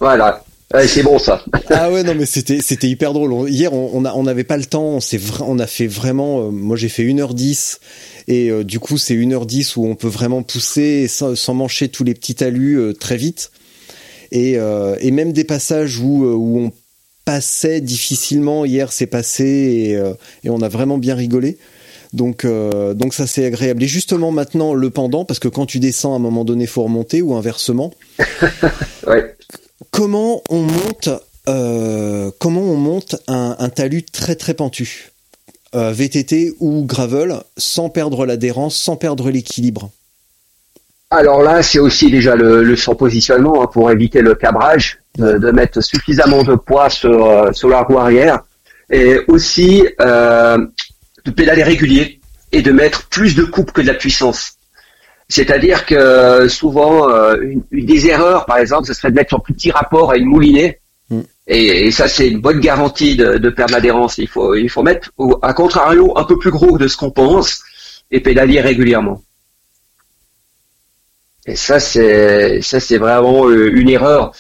[0.01, 0.45] Voilà.
[0.87, 1.43] c'est bon ça.
[1.71, 3.51] ah ouais non mais c'était c'était hyper drôle.
[3.51, 6.39] Hier on on, a, on avait pas le temps, on s'est on a fait vraiment
[6.39, 7.79] euh, moi j'ai fait 1h10
[8.29, 12.05] et euh, du coup c'est 1h10 où on peut vraiment pousser sans, sans mancher tous
[12.05, 13.51] les petits talus euh, très vite.
[14.31, 14.59] Et
[15.01, 16.73] et même des passages où où on
[17.25, 19.93] passait difficilement hier c'est passé et,
[20.45, 21.57] et on a vraiment bien rigolé.
[22.13, 23.83] Donc, donc ça c'est agréable.
[23.83, 26.83] Et justement maintenant le pendant, parce que quand tu descends à un moment donné, faut
[26.83, 27.95] remonter ou inversement.
[29.07, 29.35] ouais
[29.91, 31.09] comment on monte
[31.49, 35.13] euh, comment on monte un, talus très très pentu?
[35.75, 39.91] Euh, VTT ou gravel sans perdre l'adhérence, sans perdre l'équilibre
[41.11, 45.81] Alors là, c'est aussi déjà le, son positionnement hein, pour éviter le cabrage, de, mettre
[45.81, 48.41] suffisamment de poids sur, euh, sur la roue arrière
[48.91, 52.21] et aussi de pédaler régulier
[52.53, 54.59] et de mettre plus de coupe que de la puissance.
[55.29, 59.53] C'est-à-dire que souvent, euh, une, des erreurs, par exemple, ce serait de mettre son plus
[59.53, 60.81] petit rapport à une moulinée.
[61.49, 61.53] Mm.
[61.53, 64.19] Et, ça, c'est une bonne garantie de, de perdre l'adhérence.
[64.19, 65.11] Il faut, il faut mettre,
[65.43, 67.63] à contrario, un peu plus gros de ce qu'on pense
[68.11, 69.23] et pédaler régulièrement.
[71.47, 74.33] Et ça, c'est, ça, c'est vraiment euh, une erreur.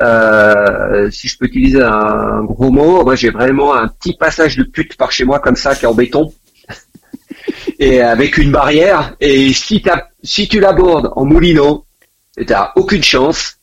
[0.00, 4.64] Euh, si je peux utiliser un gros mot, moi j'ai vraiment un petit passage de
[4.64, 6.32] pute par chez moi comme ça qui est en béton
[7.78, 9.14] et avec une barrière.
[9.20, 9.84] Et si,
[10.22, 11.84] si tu l'abordes en moulinot,
[12.36, 13.58] tu n'as aucune chance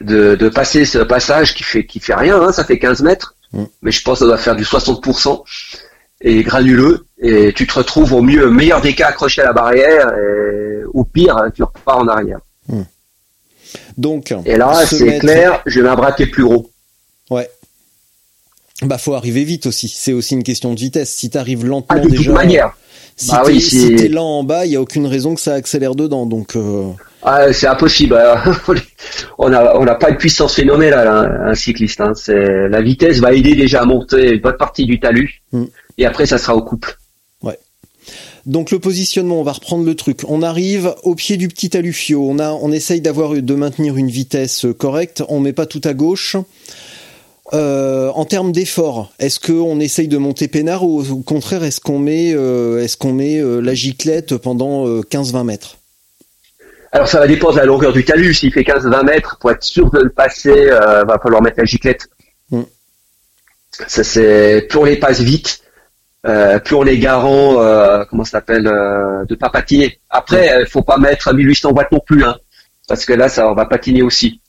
[0.00, 3.34] de, de, passer ce passage qui fait qui fait rien, hein, ça fait 15 mètres,
[3.52, 3.64] mm.
[3.82, 5.42] mais je pense que ça doit faire du 60%
[6.22, 7.06] et granuleux.
[7.22, 11.04] Et tu te retrouves au mieux, meilleur des cas accroché à la barrière, et au
[11.04, 12.38] pire, tu repars en arrière.
[12.68, 12.82] Mm.
[13.96, 16.70] Donc, et là, c'est clair, je vais m'abraquer plus gros.
[17.30, 17.48] Ouais.
[18.82, 19.88] Bah, faut arriver vite aussi.
[19.88, 21.10] C'est aussi une question de vitesse.
[21.10, 22.24] Si tu arrives lentement ah, de déjà.
[22.24, 22.76] Toute manière.
[23.20, 23.42] Si bah
[23.98, 26.24] t'es lent en bas, il y a aucune raison que ça accélère dedans.
[26.24, 26.56] Donc.
[26.56, 26.84] Euh...
[27.22, 28.18] Ah, c'est impossible.
[29.38, 32.00] on a on n'a pas une puissance phénoménale hein, un cycliste.
[32.00, 32.12] Hein.
[32.14, 35.42] C'est la vitesse va aider déjà à monter une bonne partie du talus.
[35.52, 35.66] Hmm.
[35.98, 36.96] Et après, ça sera au couple.
[37.42, 37.58] Ouais.
[38.46, 40.22] Donc le positionnement, on va reprendre le truc.
[40.26, 42.26] On arrive au pied du petit talufio.
[42.26, 45.22] On a, on essaye d'avoir, de maintenir une vitesse correcte.
[45.28, 46.36] On met pas tout à gauche.
[47.52, 51.98] Euh, en termes d'effort, est-ce qu'on essaye de monter peinard ou au contraire est-ce qu'on
[51.98, 55.76] met, euh, est-ce qu'on met euh, la giclette pendant 15-20 mètres?
[56.92, 58.34] Alors ça va dépendre de la longueur du talus.
[58.34, 62.08] S'il fait 15-20 mètres, pour être sûr de le passer, va falloir mettre la giclette.
[62.50, 62.62] Hmm.
[63.86, 65.62] Ça c'est plus on les passe vite,
[66.22, 67.54] plus on les garant,
[68.10, 70.00] comment ça s'appelle, de pas patiner.
[70.08, 72.36] Après, il faut pas mettre 1800 watts non plus, hein,
[72.88, 74.40] parce que là ça va patiner aussi.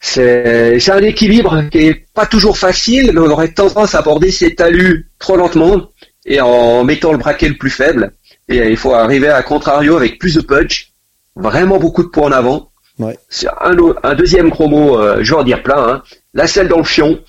[0.00, 4.54] C'est un équilibre qui est pas toujours facile, mais on aurait tendance à aborder ces
[4.54, 5.90] talus trop lentement
[6.26, 8.12] et en mettant le braquet le plus faible.
[8.48, 10.92] Et il faut arriver à contrario avec plus de punch,
[11.34, 12.70] vraiment beaucoup de poids en avant.
[12.98, 13.18] Ouais.
[13.28, 15.88] C'est un, un, deuxième gros mot, euh, je vais en dire plein.
[15.88, 16.02] Hein.
[16.32, 17.20] La selle dans le fion,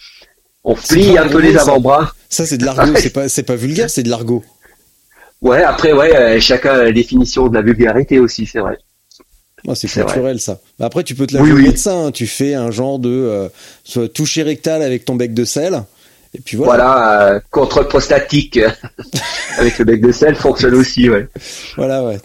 [0.63, 2.13] on plie un peu les avant-bras.
[2.29, 4.43] Ça, c'est de l'argot, c'est pas c'est pas vulgaire, c'est de l'argot.
[5.41, 8.77] Ouais, après ouais, euh, chacun a la définition de la vulgarité aussi, c'est vrai.
[9.67, 10.59] Oh, c'est naturel ça.
[10.79, 11.67] Après, tu peux te laver oui, oui.
[11.67, 12.07] médecin.
[12.07, 12.11] Hein.
[12.11, 13.49] Tu fais un genre de
[13.97, 15.83] euh, toucher rectal avec ton bec de sel.
[16.33, 16.73] Et puis voilà.
[16.73, 18.59] Voilà, euh, contrôle prostatique
[19.57, 21.27] avec le bec de sel fonctionne aussi, ouais.
[21.75, 22.17] Voilà, ouais.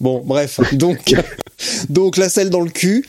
[0.00, 0.60] Bon, bref.
[0.72, 1.14] Donc,
[1.88, 3.04] donc la selle dans le cul.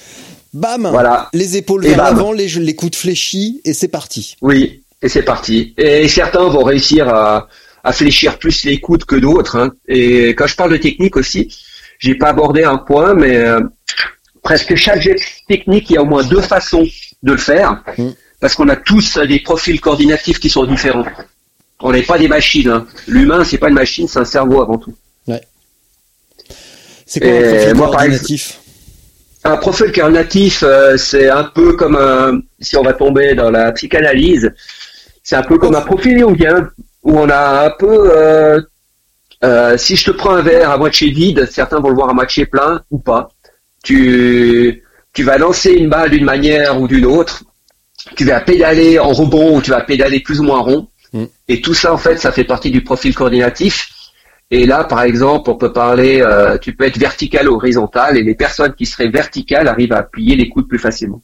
[0.54, 0.88] Bam.
[0.90, 1.30] Voilà.
[1.34, 4.36] Les épaules vers l'avant, les, les coudes fléchis et c'est parti.
[4.42, 5.74] Oui, et c'est parti.
[5.78, 7.50] Et certains vont réussir à,
[7.84, 9.58] à fléchir plus les coudes que d'autres.
[9.58, 9.72] Hein.
[9.88, 11.54] Et quand je parle de technique aussi,
[12.00, 13.60] j'ai pas abordé un point, mais euh,
[14.42, 16.86] presque chaque geste technique, il y a au moins deux façons
[17.24, 18.10] de le faire, mm.
[18.40, 21.06] parce qu'on a tous des profils coordinatifs qui sont différents.
[21.82, 22.70] On n'est pas des machines.
[22.70, 22.88] Hein.
[23.08, 24.96] L'humain, c'est pas une machine, c'est un cerveau avant tout.
[25.28, 25.42] Ouais.
[27.06, 28.60] C'est quoi un profil coordinatif?
[29.44, 33.72] Un profil coordinatif, euh, c'est un peu comme un, si on va tomber dans la
[33.74, 34.52] psychanalyse,
[35.24, 36.70] c'est un peu comme un profil jungien
[37.04, 38.62] où on a un peu euh,
[39.44, 42.14] euh, si je te prends un verre à moitié vide, certains vont le voir à
[42.14, 43.30] moitié plein ou pas.
[43.86, 47.44] Tu, tu vas lancer une balle d'une manière ou d'une autre.
[48.16, 50.88] Tu vas pédaler en rebond ou tu vas pédaler plus ou moins rond.
[51.14, 51.26] Mm.
[51.48, 53.88] Et tout ça, en fait, ça fait partie du profil coordinatif.
[54.52, 58.24] Et là, par exemple, on peut parler, euh, tu peux être vertical ou horizontal, et
[58.24, 61.22] les personnes qui seraient verticales arrivent à plier les coudes plus facilement.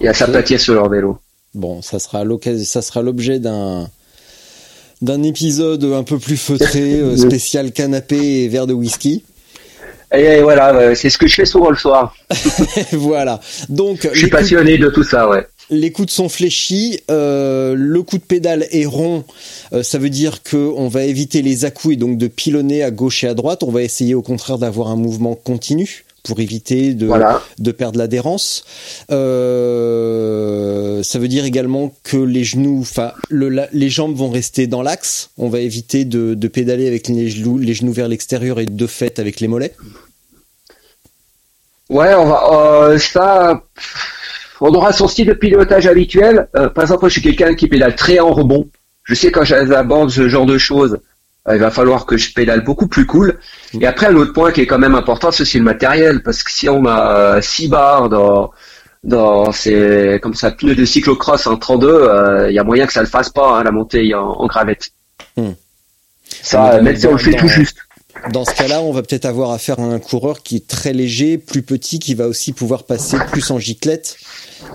[0.00, 1.18] Et à s'aplatir sur leur vélo.
[1.54, 3.88] Bon, ça sera l'occasion, ça sera l'objet d'un,
[5.02, 9.24] d'un épisode un peu plus feutré, euh, spécial canapé et verre de whisky.
[10.12, 12.14] Et voilà, c'est ce que je fais souvent le soir.
[12.92, 13.40] voilà.
[13.68, 15.46] Donc, je suis passionné de tout ça, ouais.
[15.70, 19.24] Les coudes sont fléchis, euh, le coup de pédale est rond,
[19.72, 22.90] euh, ça veut dire que on va éviter les à et donc de pilonner à
[22.90, 23.62] gauche et à droite.
[23.62, 27.08] On va essayer au contraire d'avoir un mouvement continu pour éviter de,
[27.58, 28.64] de perdre l'adhérence.
[29.10, 35.30] Euh, ça veut dire également que les genoux, enfin, les jambes vont rester dans l'axe.
[35.38, 38.86] On va éviter de, de pédaler avec les genoux, les genoux vers l'extérieur et de
[38.86, 39.74] fait avec les mollets.
[41.90, 43.64] Ouais, on va, euh, ça,
[44.60, 46.48] on aura son style de pilotage habituel.
[46.56, 48.68] Euh, par exemple, je suis quelqu'un qui pédale très en rebond.
[49.02, 51.00] Je sais quand j'aborde ce genre de choses,
[51.48, 53.40] euh, il va falloir que je pédale beaucoup plus cool.
[53.80, 56.52] Et après, un autre point qui est quand même important, c'est le matériel, parce que
[56.52, 58.52] si on a 6 barres dans
[59.02, 63.00] dans ces comme ça pneus de cyclocross en 32, il y a moyen que ça
[63.00, 64.90] le fasse pas hein, la montée en, gravette.
[65.36, 65.52] Hmm.
[66.42, 67.78] Ça, même si on le fait tout juste.
[68.28, 71.38] Dans ce cas-là, on va peut-être avoir affaire à un coureur qui est très léger,
[71.38, 74.18] plus petit, qui va aussi pouvoir passer plus en giclette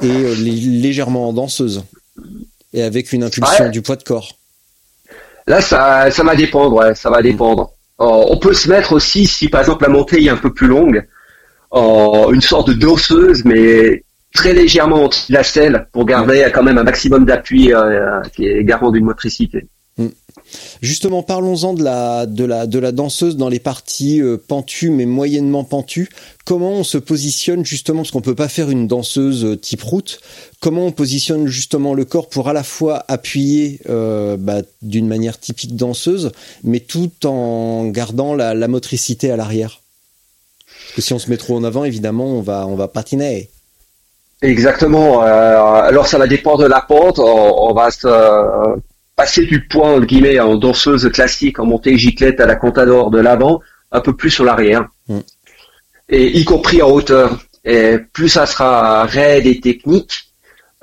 [0.02, 1.84] et euh, légèrement en danseuse.
[2.74, 4.34] Et avec une impulsion du poids de corps.
[5.48, 7.72] Là, ça, ça va dépendre, ouais, ça va dépendre.
[8.02, 10.68] Euh, on peut se mettre aussi, si par exemple la montée est un peu plus
[10.68, 11.08] longue,
[11.72, 14.04] en une sorte de danseuse, mais
[14.34, 18.64] très légèrement en la selle pour garder quand même un maximum d'appui euh, qui est
[18.64, 19.68] garant d'une motricité.
[20.82, 25.06] Justement, parlons-en de la, de, la, de la danseuse dans les parties euh, pentues mais
[25.06, 26.10] moyennement pentues.
[26.46, 30.20] Comment on se positionne justement, parce qu'on peut pas faire une danseuse euh, type route,
[30.60, 35.40] comment on positionne justement le corps pour à la fois appuyer euh, bah, d'une manière
[35.40, 36.32] typique danseuse,
[36.64, 39.82] mais tout en gardant la, motricité à l'arrière?
[40.68, 43.50] Parce que si on se met trop en avant, évidemment, on va, on va patiner.
[44.42, 45.22] Exactement.
[45.22, 47.20] alors ça va dépendre de la pente.
[47.20, 48.08] On va se
[49.16, 53.20] passer du point entre guillemets en danseuse classique en montée giclette à la contador de
[53.20, 54.88] l'avant un peu plus sur l'arrière.
[55.08, 55.20] Mm.
[56.10, 57.40] et y compris en hauteur.
[57.64, 60.26] Et plus ça sera raide et technique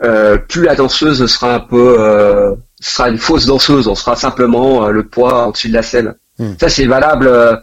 [0.03, 3.87] euh, plus la danseuse sera un peu euh, sera une fausse danseuse.
[3.87, 6.15] On sera simplement euh, le poids au-dessus de la scène.
[6.39, 6.53] Mm.
[6.59, 7.57] ça c'est valable euh,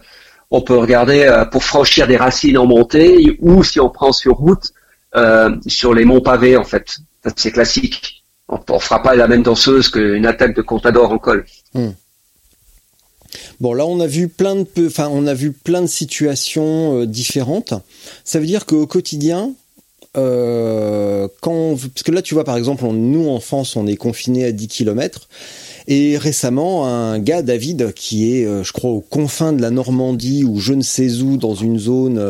[0.52, 4.34] on peut regarder euh, pour franchir des racines en montée ou si on prend sur
[4.34, 4.72] route
[5.66, 6.98] sur les monts pavés en fait.
[7.36, 8.19] C'est classique
[8.50, 11.46] on, ne fera pas la même danseuse qu'une attaque de Contador en col.
[11.74, 11.90] Hmm.
[13.60, 17.06] Bon, là, on a vu plein de, enfin, on a vu plein de situations euh,
[17.06, 17.74] différentes.
[18.24, 19.52] Ça veut dire qu'au quotidien,
[20.16, 24.44] euh, quand, parce que là, tu vois, par exemple, nous en France, on est confinés
[24.44, 25.28] à 10 km.
[25.86, 30.42] Et récemment, un gars, David, qui est, euh, je crois, aux confins de la Normandie
[30.44, 32.20] ou je ne sais où, dans une zone,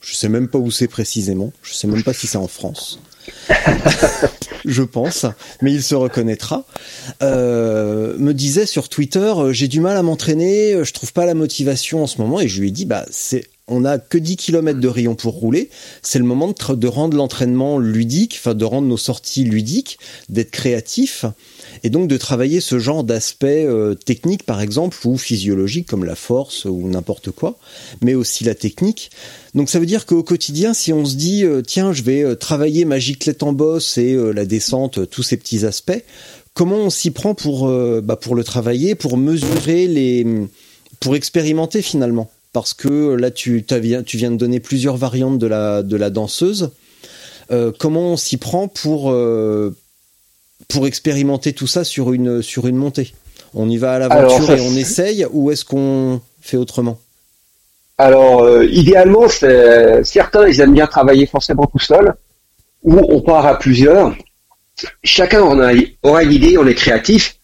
[0.00, 1.52] je sais même pas où c'est précisément.
[1.62, 2.98] Je sais même pas si c'est en France.
[4.64, 5.26] je pense,
[5.62, 6.64] mais il se reconnaîtra,
[7.22, 11.26] euh, me disait sur Twitter, euh, j'ai du mal à m'entraîner, euh, je trouve pas
[11.26, 14.18] la motivation en ce moment, et je lui ai dit, bah c'est on a que
[14.18, 15.70] 10 km de rayon pour rouler,
[16.02, 19.98] c'est le moment de, de rendre l'entraînement ludique, enfin de rendre nos sorties ludiques,
[20.28, 21.24] d'être créatif
[21.84, 26.14] et donc de travailler ce genre d'aspect euh, technique par exemple ou physiologique comme la
[26.14, 27.58] force ou n'importe quoi,
[28.00, 29.10] mais aussi la technique.
[29.54, 32.34] Donc ça veut dire qu'au quotidien, si on se dit euh, tiens, je vais euh,
[32.34, 36.02] travailler ma giclette en bosse et la descente, tous ces petits aspects,
[36.54, 37.68] comment on s'y prend pour
[38.02, 40.26] bah, pour le travailler, pour mesurer les,
[41.00, 42.30] pour expérimenter finalement?
[42.54, 46.70] Parce que là tu, viens de donner plusieurs variantes de la, danseuse.
[47.78, 49.12] Comment on s'y prend pour,
[50.68, 53.14] pour expérimenter tout ça sur une, sur une montée
[53.54, 56.98] On y va à l'aventure et on essaye ou est-ce qu'on fait autrement?
[57.96, 62.14] Alors, euh, idéalement, certains, ils aiment bien travailler forcément tout seul
[62.82, 64.14] ou on part à plusieurs.
[65.04, 67.38] Chacun en a, aura une idée, on est créatif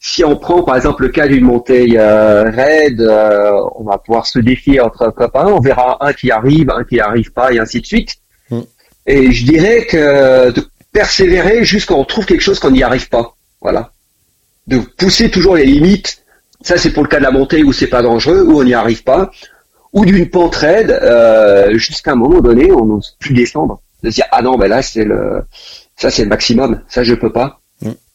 [0.00, 4.26] si on prend par exemple le cas d'une montée euh, raide, euh, on va pouvoir
[4.26, 7.82] se défier entre copains, on verra un qui arrive, un qui n'arrive pas, et ainsi
[7.82, 8.16] de suite.
[8.48, 8.60] Mm.
[9.06, 13.34] Et je dirais que de persévérer jusqu'à on trouve quelque chose qu'on n'y arrive pas.
[13.60, 13.92] Voilà.
[14.66, 16.24] De pousser toujours les limites.
[16.62, 18.74] Ça c'est pour le cas de la montée où c'est pas dangereux, où on n'y
[18.74, 19.30] arrive pas,
[19.92, 23.80] ou d'une pente raide, euh, jusqu'à un moment donné, on n'ose plus descendre.
[24.02, 25.42] De dire ah non ben là c'est le
[25.96, 27.60] ça c'est le maximum, ça je peux pas.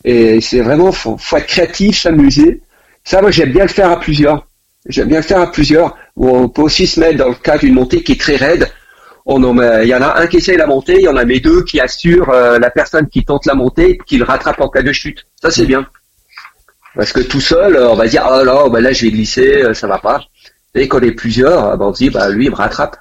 [0.06, 2.62] Et c'est vraiment, faut, faut être créatif, s'amuser.
[3.04, 4.48] Ça, moi, j'aime bien le faire à plusieurs.
[4.88, 5.98] J'aime bien le faire à plusieurs.
[6.16, 8.70] Où on peut aussi se mettre dans le cas d'une montée qui est très raide.
[9.26, 11.26] On en il y en a un qui essaye la montée, il y en a
[11.26, 14.62] mes deux qui assurent euh, la personne qui tente la montée et qui le rattrape
[14.62, 15.26] en cas de chute.
[15.42, 15.88] Ça, c'est bien.
[16.96, 19.64] Parce que tout seul, euh, on va dire, oh là, bah là, je vais glisser,
[19.64, 20.22] euh, ça va pas.
[20.76, 22.98] Et quand on est plusieurs, bah, on se dit, bah, lui, il me rattrape.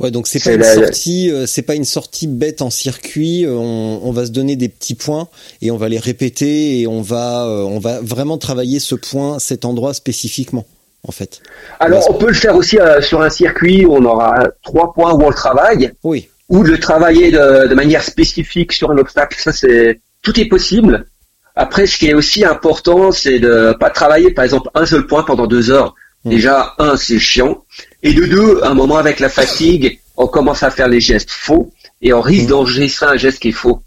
[0.00, 3.44] Ouais, donc c'est pas une sortie, euh, c'est pas une sortie bête en circuit.
[3.44, 5.28] Euh, on, va se donner des petits points
[5.60, 9.38] et on va les répéter et on va, euh, on va vraiment travailler ce point,
[9.38, 10.66] cet endroit spécifiquement,
[11.06, 11.42] en fait.
[11.80, 15.22] Alors on, peut le faire aussi sur un circuit où on aura trois points où
[15.22, 15.92] on le travaille.
[16.02, 16.28] Oui.
[16.48, 19.40] Ou de le travailler de, de manière spécifique sur un obstacle.
[19.40, 21.06] Ça c'est tout est possible.
[21.54, 25.22] Après, ce qui est aussi important, c'est de pas travailler, par exemple, un seul point
[25.22, 25.94] pendant deux heures.
[26.24, 26.30] Mmh.
[26.30, 27.64] Déjà, un, c'est chiant.
[28.02, 31.30] Et de deux, à un moment avec la fatigue, on commence à faire les gestes
[31.30, 33.82] faux et on risque d'enregistrer un geste qui est faux.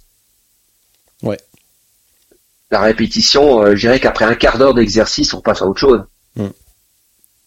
[1.24, 1.40] Ouais.
[2.72, 6.04] La répétition, euh, je dirais qu'après un quart d'heure d'exercice, on passe à autre chose.
[6.36, 6.48] Mm.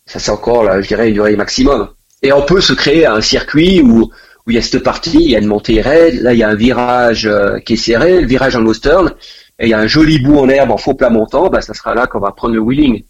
[0.08, 1.90] Ça c'est encore, là, je dirais, une durée maximum.
[2.22, 4.10] Et on peut se créer un circuit où,
[4.48, 6.48] il y a cette partie, il y a une montée raide, là il y a
[6.48, 9.14] un virage euh, qui est serré, le virage en turn,
[9.58, 11.74] et il y a un joli bout en herbe en faux plat montant, bah, ça
[11.74, 13.04] sera là qu'on va prendre le wheeling.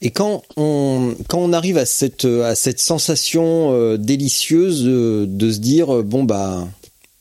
[0.00, 1.16] Et quand on,
[1.52, 6.68] arrive à cette, sensation euh, délicieuse de, se dire, euh, bon bah,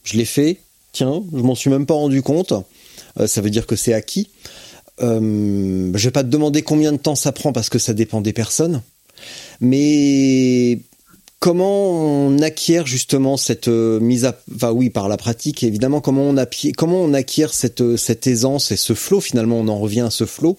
[0.03, 0.59] je l'ai fait,
[0.91, 2.53] tiens, je m'en suis même pas rendu compte,
[3.25, 4.29] ça veut dire que c'est acquis.
[5.01, 8.21] Euh, je vais pas te demander combien de temps ça prend parce que ça dépend
[8.21, 8.81] des personnes,
[9.59, 10.79] mais
[11.39, 16.37] comment on acquiert justement cette mise à, enfin oui, par la pratique évidemment, comment on,
[17.13, 20.57] acquiert cette, cette aisance et ce flot finalement, on en revient à ce flot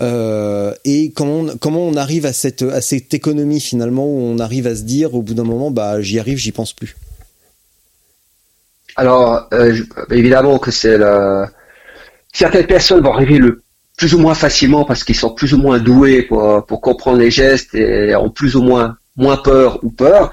[0.00, 4.38] euh, et comment on, comment on arrive à cette à cette économie finalement où on
[4.38, 6.96] arrive à se dire au bout d'un moment bah j'y arrive j'y pense plus?
[8.96, 9.74] Alors euh,
[10.10, 11.50] évidemment que c'est la...
[12.36, 13.40] certaines personnes vont arriver
[13.96, 17.74] plus ou moins facilement parce qu'ils sont plus ou moins doués pour, comprendre les gestes
[17.74, 20.32] et ont plus ou moins moins peur ou peur.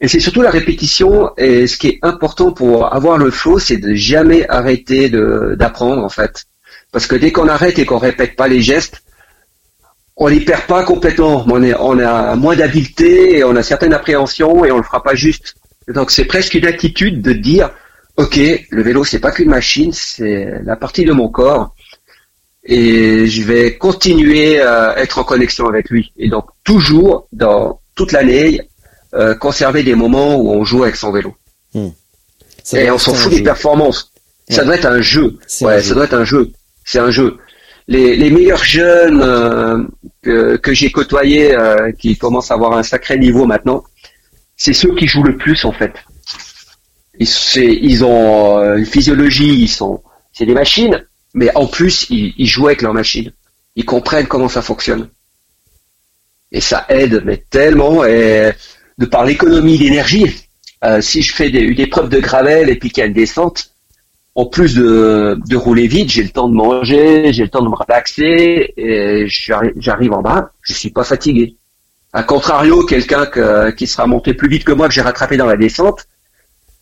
[0.00, 1.30] Et c'est surtout la répétition.
[1.36, 6.08] Et ce qui est important pour avoir le flow, c'est de jamais arrêter d'apprendre en
[6.08, 6.46] fait.
[6.90, 9.02] Parce que dès qu'on arrête et qu'on répète pas les gestes,
[10.16, 11.44] on les perd pas complètement.
[11.46, 15.14] On, on a moins d'habileté et on a certaines appréhensions et on le fera pas
[15.14, 15.54] juste.
[15.94, 17.70] Donc c'est presque une attitude de dire,
[18.16, 18.36] ok,
[18.70, 21.74] le vélo c'est pas qu'une machine, c'est la partie de mon corps
[22.64, 26.12] et je vais continuer à être en connexion avec lui.
[26.16, 28.60] Et donc toujours dans toute l'année
[29.14, 31.34] euh, conserver des moments où on joue avec son vélo.
[31.74, 31.90] Hmm.
[32.72, 34.12] Et on s'en fout des performances.
[34.48, 35.38] Ça doit être un jeu.
[35.60, 36.52] Ouais, ça doit être un jeu
[36.86, 37.36] c'est un jeu.
[37.88, 39.84] Les, les meilleurs jeunes euh,
[40.22, 43.84] que, que j'ai côtoyés, euh, qui commencent à avoir un sacré niveau maintenant,
[44.56, 45.92] c'est ceux qui jouent le plus en fait.
[47.18, 50.02] Ils, ont euh, une physiologie, ils sont,
[50.32, 51.04] c'est des machines,
[51.34, 53.32] mais en plus ils, jouent avec leurs machines.
[53.74, 55.08] Ils comprennent comment ça fonctionne.
[56.52, 58.52] Et ça aide, mais tellement, et
[58.98, 60.46] de par l'économie d'énergie,
[61.00, 63.70] si je fais des, une épreuve de gravel et puis qu'il y a une descente,
[64.36, 67.68] en plus de, de rouler vite, j'ai le temps de manger, j'ai le temps de
[67.68, 71.56] me relaxer, et j'arrive en bas, je suis pas fatigué.
[72.12, 73.26] A contrario, quelqu'un
[73.72, 76.06] qui sera monté plus vite que moi, que j'ai rattrapé dans la descente,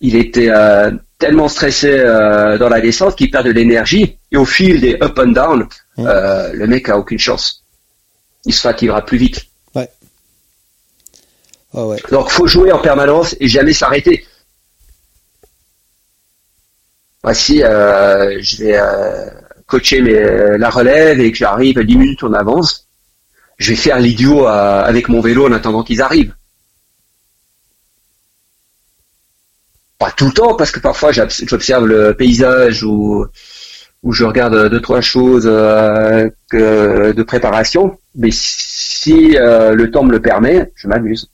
[0.04, 4.44] il était euh, tellement stressé euh, dans la descente qu'il perd de l'énergie, et au
[4.44, 6.06] fil des up and down, mmh.
[6.06, 7.64] euh, le mec a aucune chance.
[8.44, 9.46] Il se fatiguera plus vite.
[9.74, 9.88] Ouais.
[11.72, 12.02] Oh ouais.
[12.10, 14.26] Donc faut jouer en permanence et jamais s'arrêter
[17.22, 18.78] voici, je vais
[19.64, 22.86] coacher mes, la relève et que j'arrive 10 minutes en avance,
[23.56, 26.34] je vais faire l'idiot avec mon vélo en attendant qu'ils arrivent.
[29.98, 33.26] Pas tout le temps, parce que parfois j'observe le paysage ou,
[34.10, 40.72] je regarde deux, trois choses que, de préparation, mais si le temps me le permet,
[40.74, 41.30] je m'amuse.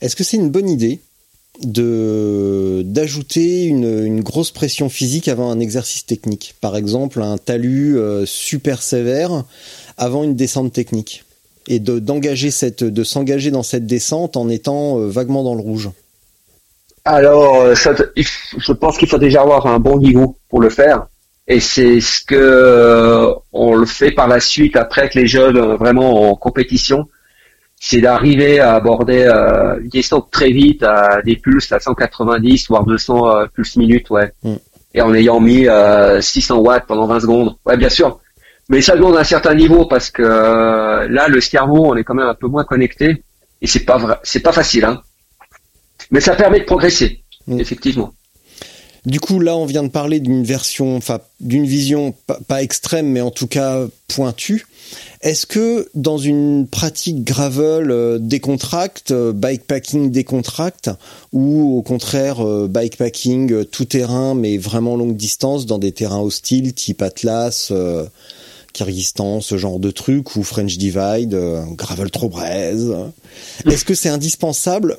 [0.00, 1.00] Est-ce que c'est une bonne idée
[1.62, 6.54] de d'ajouter une, une, grosse pression physique avant un exercice technique?
[6.60, 9.44] Par exemple, un talus euh, super sévère
[9.98, 11.24] avant une descente technique
[11.68, 15.60] et de d'engager cette de s'engager dans cette descente en étant euh, vaguement dans le
[15.60, 15.90] rouge.
[17.04, 21.06] Alors, euh, ça, je pense qu'il faut déjà avoir un bon niveau pour le faire.
[21.48, 26.30] Et c'est ce que on le fait par la suite après que les jeunes vraiment
[26.30, 27.08] en compétition
[27.82, 32.84] c'est d'arriver à aborder euh, une descente très vite à des pulses à 190 voire
[32.84, 34.30] 200 euh, pulses minutes, ouais.
[34.42, 34.54] Mm.
[34.92, 37.54] Et en ayant mis 600 euh, watts pendant 20 secondes.
[37.64, 38.20] Ouais, bien sûr.
[38.70, 42.28] Mais ça demande un certain niveau parce que là, le cerveau, on est quand même
[42.28, 43.22] un peu moins connecté
[43.60, 45.02] et c'est pas vrai, c'est pas facile, hein.
[46.12, 47.60] Mais ça permet de progresser, mm.
[47.60, 48.12] effectivement.
[49.06, 52.14] Du coup, là, on vient de parler d'une version, enfin, d'une vision
[52.48, 54.66] pas, extrême, mais en tout cas pointue.
[55.22, 60.90] Est-ce que dans une pratique gravel euh, décontracte, euh, bikepacking décontracte,
[61.32, 66.20] ou au contraire euh, bikepacking euh, tout terrain mais vraiment longue distance dans des terrains
[66.20, 68.04] hostiles type Atlas, euh,
[68.72, 71.38] Kyrgyzstan, ce genre de truc, ou French Divide,
[71.72, 72.94] gravel trop braise,
[73.66, 74.96] est-ce que c'est indispensable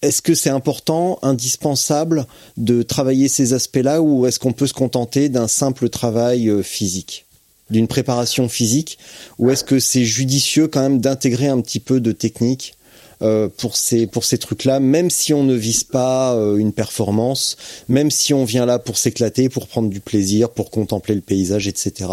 [0.00, 5.28] est-ce que c'est important, indispensable de travailler ces aspects-là ou est-ce qu'on peut se contenter
[5.28, 7.26] d'un simple travail physique
[7.70, 8.98] d'une préparation physique
[9.38, 12.74] ou est-ce que c'est judicieux quand même d'intégrer un petit peu de technique
[13.20, 17.56] euh, pour ces pour ces trucs-là, même si on ne vise pas euh, une performance,
[17.88, 21.66] même si on vient là pour s'éclater, pour prendre du plaisir, pour contempler le paysage,
[21.66, 22.10] etc.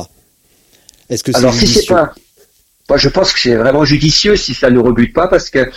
[1.09, 2.13] Est-ce que c'est Alors si c'est pas,
[2.89, 5.69] moi je pense que c'est vraiment judicieux si ça ne rebute pas parce que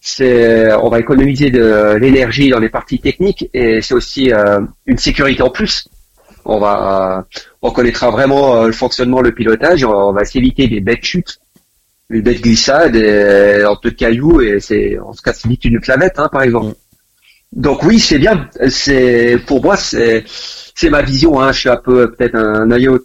[0.00, 4.98] c'est, on va économiser de l'énergie dans les parties techniques et c'est aussi euh, une
[4.98, 5.88] sécurité en plus.
[6.44, 7.26] On va,
[7.60, 11.40] on connaîtra vraiment euh, le fonctionnement, le pilotage, on, on va s'éviter des bêtes chutes,
[12.08, 15.64] des bêtes glissades, et, en peu de cailloux et c'est, en tout cas, c'est vite
[15.64, 16.68] une clavette, hein, par exemple.
[16.68, 16.74] Mm.
[17.52, 18.48] Donc oui, c'est bien.
[18.68, 20.24] C'est pour moi, c'est
[20.74, 21.40] c'est ma vision.
[21.40, 21.52] Hein.
[21.52, 23.00] Je suis un peu peut-être un IoT,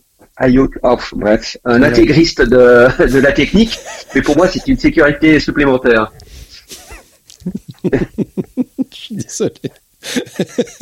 [0.48, 3.80] IoT oh, bref, un intégriste de, de la technique,
[4.16, 6.12] mais pour moi, c'est une sécurité supplémentaire.
[7.84, 7.90] Je
[8.92, 9.54] suis désolé.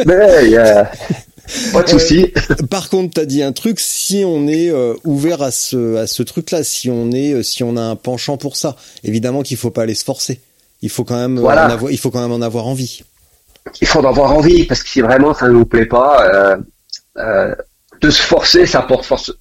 [0.06, 0.92] Mais il y a
[1.74, 2.32] pas de souci.
[2.70, 3.80] Par contre, t'as dit un truc.
[3.80, 7.64] Si on est euh, ouvert à ce à ce truc-là, si on est, euh, si
[7.64, 10.42] on a un penchant pour ça, évidemment qu'il faut pas aller se forcer.
[10.82, 11.68] Il faut quand même euh, Voilà.
[11.68, 13.04] en avoir, il faut quand même en avoir envie.
[13.82, 16.58] Il faut en avoir envie parce que si vraiment ça ne vous plaît pas, euh,
[17.18, 17.56] euh,
[18.02, 19.32] de se forcer, ça porte force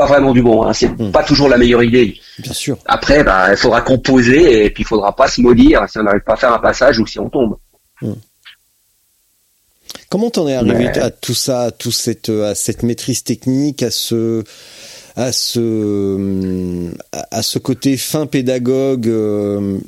[0.00, 0.62] pas vraiment du bon.
[0.64, 0.72] Hein.
[0.72, 1.12] C'est Mm.
[1.12, 2.18] pas toujours la meilleure idée.
[2.38, 2.78] Bien sûr.
[2.86, 6.22] Après, bah, il faudra composer et puis il faudra pas se maudire si on n'arrive
[6.22, 7.56] pas à faire un passage ou si on tombe.
[10.08, 13.82] Comment t'en es arrivé Mais- à tout ça, à tout cette, à cette maîtrise technique,
[13.82, 14.42] à ce,
[15.16, 16.94] à ce, hum,
[17.30, 19.06] à ce côté fin pédagogue.
[19.08, 19.78] euh,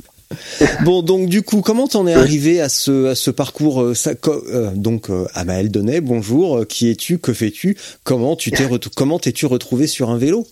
[0.85, 4.13] Bon, donc du coup, comment t'en es arrivé à ce, à ce parcours euh, ça,
[4.27, 6.59] euh, Donc, euh, Amael Donnet, bonjour.
[6.59, 8.67] euh, Qui es-tu Que fais-tu Comment tu t'es,
[8.97, 10.47] comment t'es-tu retrouvé sur un vélo?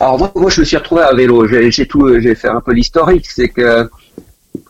[0.00, 1.46] Alors moi, moi, je me suis retrouvé à vélo.
[1.48, 3.26] J'ai tout, j'ai fait un peu l'historique.
[3.28, 3.88] C'est que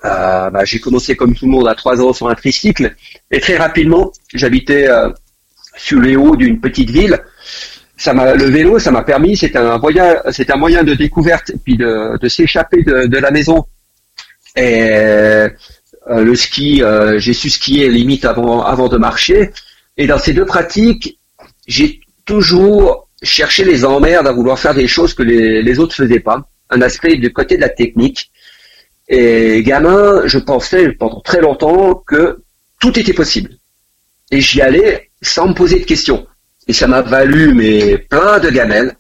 [0.03, 2.95] bah, j'ai commencé comme tout le monde à trois ans sur un tricycle
[3.31, 4.87] et très rapidement, j'habitais
[5.77, 7.19] sur les hauts d'une petite ville.
[7.97, 9.37] Ça m'a, le vélo, ça m'a permis.
[9.37, 13.19] C'est un voyage, c'est un moyen de découverte et puis de, de s'échapper de, de
[13.19, 13.65] la maison.
[14.57, 15.49] Et euh,
[16.09, 19.51] le ski, euh, j'ai su skier limite avant, avant de marcher.
[19.97, 21.19] Et dans ces deux pratiques,
[21.67, 26.21] j'ai toujours cherché les emmerdes à vouloir faire des choses que les, les autres faisaient
[26.21, 26.49] pas.
[26.71, 28.31] Un aspect du côté de la technique.
[29.09, 32.43] Et gamin, je pensais pendant très longtemps que
[32.81, 33.51] tout était possible.
[34.31, 36.27] Et j'y allais sans me poser de questions.
[36.69, 38.95] Et ça m'a valu mais plein de gamelles.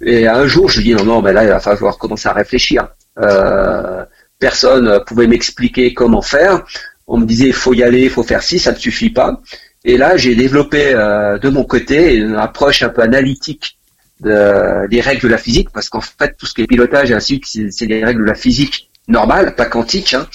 [0.00, 2.32] Et un jour, je me dis non, non, mais là, il va falloir commencer à
[2.32, 2.88] réfléchir.
[3.20, 4.04] Euh,
[4.38, 6.64] personne pouvait m'expliquer comment faire.
[7.06, 9.40] On me disait, il faut y aller, il faut faire ci, ça ne suffit pas.
[9.84, 13.76] Et là, j'ai développé euh, de mon côté une approche un peu analytique
[14.20, 17.14] de- des règles de la physique, parce qu'en fait, tout ce qui est pilotage et
[17.14, 20.14] ainsi de suite, c'est des règles de la physique normale, pas quantique.
[20.14, 20.26] hein.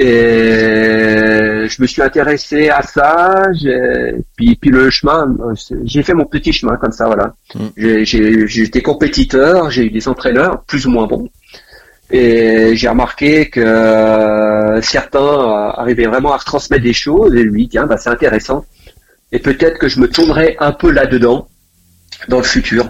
[0.00, 3.42] Et je me suis intéressé à ça,
[4.36, 5.26] puis, puis le chemin,
[5.82, 7.34] j'ai fait mon petit chemin comme ça, voilà.
[7.56, 8.04] Mm.
[8.62, 11.28] Été compétiteur, j'ai eu des entraîneurs plus ou moins bons,
[12.12, 17.68] et j'ai remarqué que euh, certains euh, arrivaient vraiment à retransmettre des choses, et lui,
[17.68, 18.64] tiens, bah, c'est intéressant.
[19.32, 21.48] Et peut-être que je me tournerai un peu là-dedans
[22.28, 22.88] dans le futur.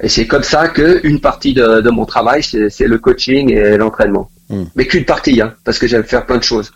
[0.00, 3.78] Et c'est comme ça que une partie de, de mon travail, c'est le coaching et
[3.78, 4.30] l'entraînement.
[4.48, 4.64] Mm.
[4.74, 6.70] Mais qu'une partie, hein, parce que j'aime faire plein de choses.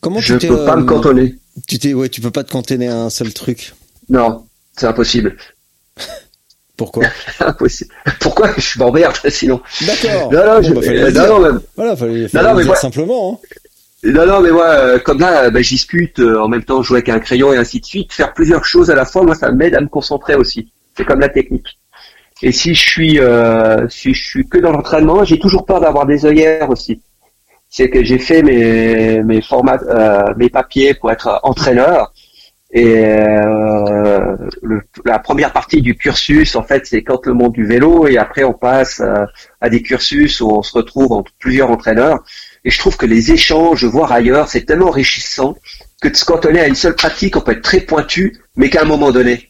[0.00, 1.34] Comment je tu peux pas euh, me cantonner.
[1.68, 3.74] Tu t'es, ouais, tu peux pas te cantonner à un seul truc.
[4.08, 4.46] Non,
[4.76, 5.36] c'est impossible.
[6.76, 7.04] Pourquoi?
[7.40, 7.90] Impossible.
[8.20, 8.50] Pourquoi?
[8.56, 10.32] Je m'emmerde sinon D'accord.
[10.32, 12.56] Non, non, Bon, je, bah, fallait euh, non, mais, Voilà, fallait, Non, fallait non, le
[12.56, 13.40] mais dire moi- simplement.
[13.44, 13.58] Hein.
[14.04, 16.96] non, non, mais moi, euh, comme là, ben, je discute euh, en même temps, jouer
[16.98, 19.52] avec un crayon et ainsi de suite, faire plusieurs choses à la fois, moi, ça
[19.52, 20.72] m'aide à me concentrer aussi.
[20.96, 21.78] C'est comme la technique.
[22.42, 26.06] Et si je suis, euh, si je suis que dans l'entraînement, j'ai toujours peur d'avoir
[26.06, 27.00] des œillères aussi.
[27.70, 32.12] C'est que j'ai fait mes mes formats, euh, mes papiers pour être entraîneur.
[32.74, 37.64] Et euh, le- la première partie du cursus, en fait, c'est quand le monde du
[37.66, 39.24] vélo, et après on passe euh,
[39.60, 42.18] à des cursus où on se retrouve entre plusieurs entraîneurs.
[42.64, 45.56] Et je trouve que les échanges, voir ailleurs, c'est tellement enrichissant
[46.00, 48.82] que de se cantonner à une seule pratique, on peut être très pointu, mais qu'à
[48.82, 49.48] un moment donné,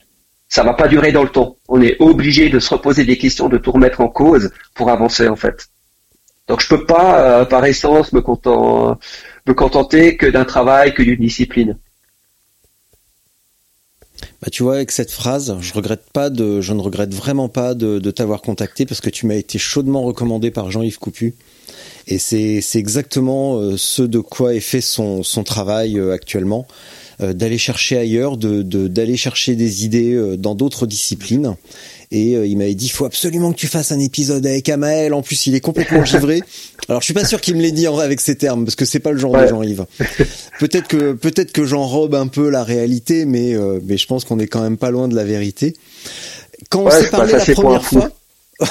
[0.53, 1.57] ça va pas durer dans le temps.
[1.67, 5.27] On est obligé de se reposer des questions, de tout remettre en cause pour avancer
[5.27, 5.69] en fait.
[6.47, 11.21] Donc je peux pas, euh, par essence, me, me contenter que d'un travail, que d'une
[11.21, 11.79] discipline.
[14.43, 17.73] Bah, tu vois, avec cette phrase, je regrette pas de, je ne regrette vraiment pas
[17.73, 21.35] de, t'avoir contacté parce que tu m'as été chaudement recommandé par Jean-Yves Coupu.
[22.09, 26.67] Et c'est, exactement euh, ce de quoi est fait son, travail euh, actuellement,
[27.33, 31.55] d'aller chercher ailleurs, de, de, d'aller chercher des idées euh, dans d'autres disciplines.
[32.11, 35.15] Et euh, il m'avait dit, il faut absolument que tu fasses un épisode avec Amael.
[35.15, 36.43] En plus, il est complètement givré.
[36.89, 38.85] Alors, je suis pas sûr qu'il me l'ait dit en- avec ces termes, parce que
[38.85, 39.47] c'est pas le genre de.
[39.47, 39.87] Jean-Yves.
[40.59, 44.39] Peut-être que peut-être que j'enrobe un peu la réalité, mais euh, mais je pense qu'on
[44.39, 45.75] est quand même pas loin de la vérité.
[46.71, 48.11] Quand on s'est parlé la première fois,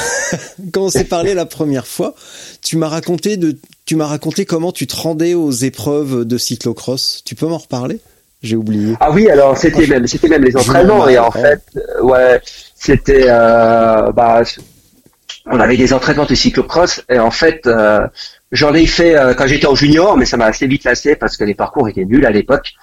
[0.71, 2.15] quand on s'est parlé la première fois,
[2.61, 7.23] tu m'as raconté de tu m'as raconté comment tu te rendais aux épreuves de cyclocross.
[7.25, 7.99] Tu peux m'en reparler?
[8.41, 8.95] J'ai oublié.
[8.99, 12.41] Ah oui, alors c'était même, c'était même les entraînements et en fait, euh, ouais,
[12.75, 14.41] c'était, euh, bah,
[15.45, 18.07] on avait des entraînements de cyclocross et en fait, euh,
[18.51, 21.37] j'en ai fait euh, quand j'étais en junior, mais ça m'a assez vite lassé parce
[21.37, 22.73] que les parcours étaient nuls à l'époque.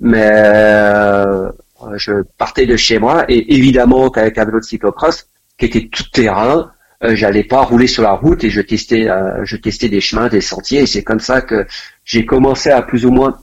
[0.00, 1.48] Mais euh,
[1.94, 6.10] je partais de chez moi et évidemment qu'avec un vélo de cyclocross qui était tout
[6.12, 6.72] terrain,
[7.04, 9.06] euh, j'allais pas rouler sur la route et je testais,
[9.44, 11.66] je testais des chemins, des sentiers et c'est comme ça que
[12.04, 13.38] j'ai commencé à plus ou moins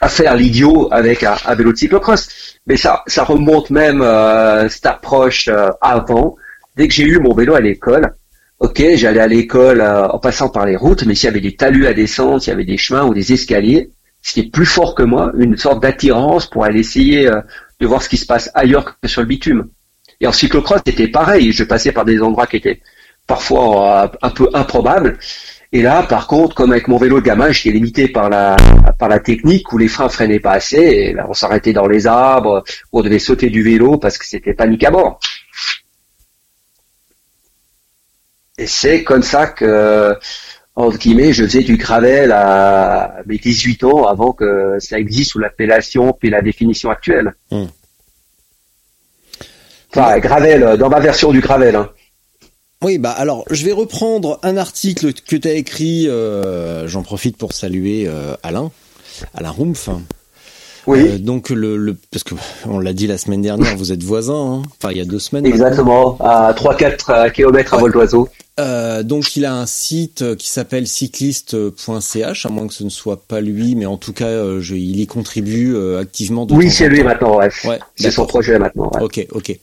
[0.00, 2.28] à faire l'idiot avec un, vélo de cyclocross.
[2.66, 6.36] Mais ça, ça remonte même euh, cette approche euh, avant.
[6.76, 8.14] Dès que j'ai eu mon vélo à l'école,
[8.60, 11.56] ok, j'allais à l'école euh, en passant par les routes, mais s'il y avait des
[11.56, 15.02] talus à descendre, s'il y avait des chemins ou des escaliers, c'était plus fort que
[15.02, 17.40] moi, une sorte d'attirance pour aller essayer euh,
[17.80, 19.68] de voir ce qui se passe ailleurs que sur le bitume.
[20.20, 21.52] Et en cyclocross, c'était pareil.
[21.52, 22.80] Je passais par des endroits qui étaient
[23.26, 25.18] parfois un peu improbables.
[25.70, 28.56] Et là, par contre, comme avec mon vélo de gamin, j'étais limité par la
[28.98, 30.76] par la technique où les freins freinaient pas assez.
[30.76, 34.54] Et là, on s'arrêtait dans les arbres, on devait sauter du vélo parce que c'était
[34.54, 35.20] panique à bord.
[38.58, 40.16] Et c'est comme ça que,
[40.74, 45.38] entre guillemets, je faisais du gravel à mes 18 ans avant que ça existe sous
[45.38, 47.34] l'appellation puis la définition actuelle.
[47.52, 47.66] Hmm.
[49.90, 51.76] Enfin, gravel, dans ma version du gravel.
[51.76, 51.90] Hein.
[52.82, 57.36] Oui, bah alors je vais reprendre un article que tu as écrit, euh, j'en profite
[57.36, 58.70] pour saluer euh, Alain,
[59.34, 59.88] Alain Rumpf.
[60.86, 61.00] Oui.
[61.00, 64.34] Euh, donc le, le, parce que on l'a dit la semaine dernière, vous êtes voisins,
[64.34, 65.44] hein enfin il y a deux semaines.
[65.44, 68.28] Exactement, à 3-4 km à vol d'oiseau.
[69.04, 73.42] donc il a un site qui s'appelle cycliste.ch, à moins que ce ne soit pas
[73.42, 76.46] lui, mais en tout cas je, il y contribue activement.
[76.46, 77.50] De oui, c'est lui maintenant, ouais.
[77.96, 78.90] c'est son projet maintenant.
[78.94, 79.02] Ouais.
[79.02, 79.58] Ok, ok.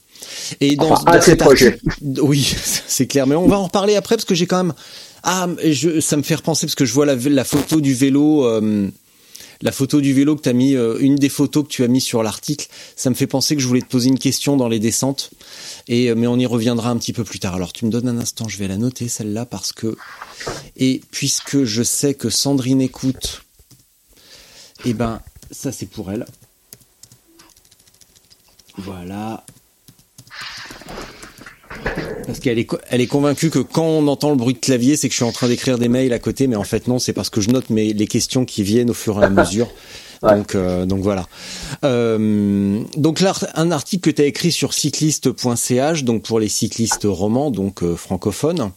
[0.62, 1.80] Et dans, enfin, cet article,
[2.22, 2.56] oui,
[2.88, 3.26] c'est clair.
[3.28, 4.74] Mais on va en reparler après parce que j'ai quand même
[5.24, 8.46] ah, je, ça me fait repenser parce que je vois la, la photo du vélo.
[8.46, 8.88] Euh,
[9.62, 11.88] la photo du vélo que tu as mis, euh, une des photos que tu as
[11.88, 14.68] mis sur l'article, ça me fait penser que je voulais te poser une question dans
[14.68, 15.32] les descentes,
[15.90, 17.56] euh, mais on y reviendra un petit peu plus tard.
[17.56, 19.96] Alors tu me donnes un instant, je vais la noter celle-là parce que
[20.78, 23.44] et puisque je sais que Sandrine écoute,
[24.86, 26.26] eh ben ça c'est pour elle.
[28.78, 29.46] Voilà,
[32.26, 35.08] parce qu'elle est, elle est convaincue que quand on entend le bruit de clavier, c'est
[35.08, 37.14] que je suis en train d'écrire des mails à côté, mais en fait non, c'est
[37.14, 39.70] parce que je note mes, les questions qui viennent au fur et à mesure.
[40.22, 41.28] Donc, euh, donc voilà.
[41.84, 47.06] Euh, donc là, un article que tu as écrit sur cycliste.ch, donc pour les cyclistes
[47.06, 48.72] romans, donc euh, francophones,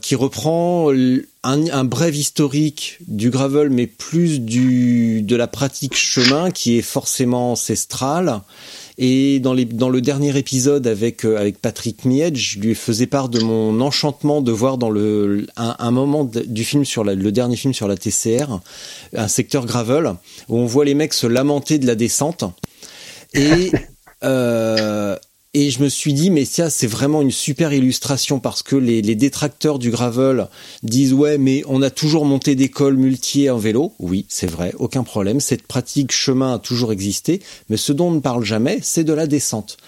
[0.00, 6.50] qui reprend un, un, bref historique du gravel, mais plus du de la pratique chemin,
[6.50, 8.40] qui est forcément ancestrale
[9.00, 13.06] et dans, les, dans le dernier épisode avec euh, avec Patrick Miette, je lui faisais
[13.06, 17.14] part de mon enchantement de voir dans le un, un moment du film sur la,
[17.14, 18.60] le dernier film sur la TCR,
[19.14, 20.14] un secteur gravel
[20.48, 22.42] où on voit les mecs se lamenter de la descente.
[23.34, 23.70] Et
[24.24, 25.16] euh,
[25.60, 29.02] et je me suis dit, mais ça, c'est vraiment une super illustration parce que les,
[29.02, 30.46] les, détracteurs du gravel
[30.84, 33.92] disent, ouais, mais on a toujours monté des cols multiers en vélo.
[33.98, 35.40] Oui, c'est vrai, aucun problème.
[35.40, 37.42] Cette pratique chemin a toujours existé.
[37.70, 39.78] Mais ce dont on ne parle jamais, c'est de la descente.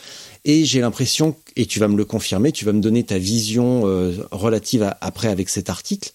[0.45, 3.83] Et j'ai l'impression, et tu vas me le confirmer, tu vas me donner ta vision
[3.85, 6.11] euh, relative après avec cet article.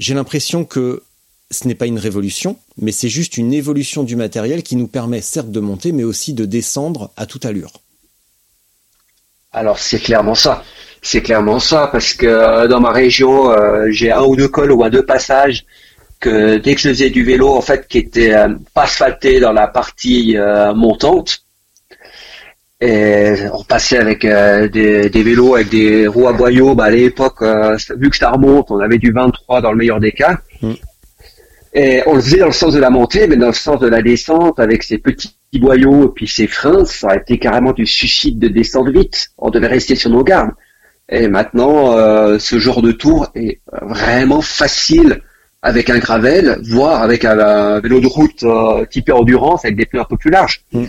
[0.00, 1.04] J'ai l'impression que
[1.52, 5.20] ce n'est pas une révolution, mais c'est juste une évolution du matériel qui nous permet
[5.20, 7.70] certes de monter, mais aussi de descendre à toute allure.
[9.56, 10.62] Alors c'est clairement ça.
[11.00, 14.70] C'est clairement ça parce que euh, dans ma région, euh, j'ai un ou deux cols
[14.70, 15.64] ou un deux passages
[16.20, 19.52] que dès que je faisais du vélo, en fait, qui était euh, pas asphalté dans
[19.52, 20.36] la partie
[20.74, 21.42] montante,
[22.82, 26.74] et on passait avec des, vélos avec des roues à boyaux.
[26.74, 27.42] Bah, à l'époque,
[27.96, 30.38] vu que ça remonte, on avait du 23 dans le meilleur des cas.
[30.60, 30.72] Mm.
[31.78, 33.86] Et on le faisait dans le sens de la montée, mais dans le sens de
[33.86, 37.84] la descente, avec ces petits boyaux et puis ses freins, ça a été carrément du
[37.84, 39.28] suicide de descendre vite.
[39.36, 40.52] On devait rester sur nos gardes.
[41.10, 45.20] Et maintenant, euh, ce genre de tour est vraiment facile
[45.60, 50.00] avec un gravel, voire avec un, vélo de route euh, type endurance avec des pneus
[50.00, 50.62] un peu plus larges.
[50.72, 50.84] Mm.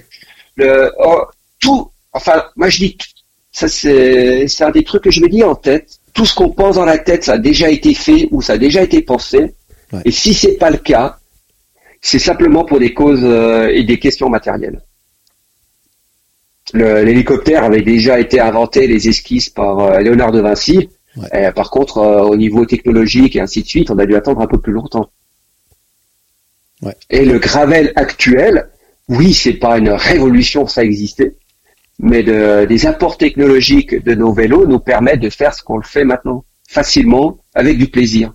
[0.56, 1.26] Le, oh,
[1.60, 2.98] tout, enfin, moi je dis,
[3.52, 6.00] ça c'est, c'est un des trucs que je me dis en tête.
[6.14, 8.58] Tout ce qu'on pense dans la tête, ça a déjà été fait ou ça a
[8.58, 9.54] déjà été pensé.
[10.06, 11.20] Et si c'est pas le cas,
[12.02, 14.82] c'est simplement pour des causes euh, et des questions matérielles.
[16.74, 20.90] L'hélicoptère avait déjà été inventé, les esquisses par euh, Léonard de Vinci.
[21.56, 24.48] par contre, euh, au niveau technologique et ainsi de suite, on a dû attendre un
[24.48, 25.10] peu plus longtemps.
[27.10, 28.70] Et le gravel actuel,
[29.08, 31.36] oui, c'est pas une révolution, ça existait,
[31.98, 36.04] mais des apports technologiques de nos vélos nous permettent de faire ce qu'on le fait
[36.04, 38.34] maintenant, facilement, avec du plaisir.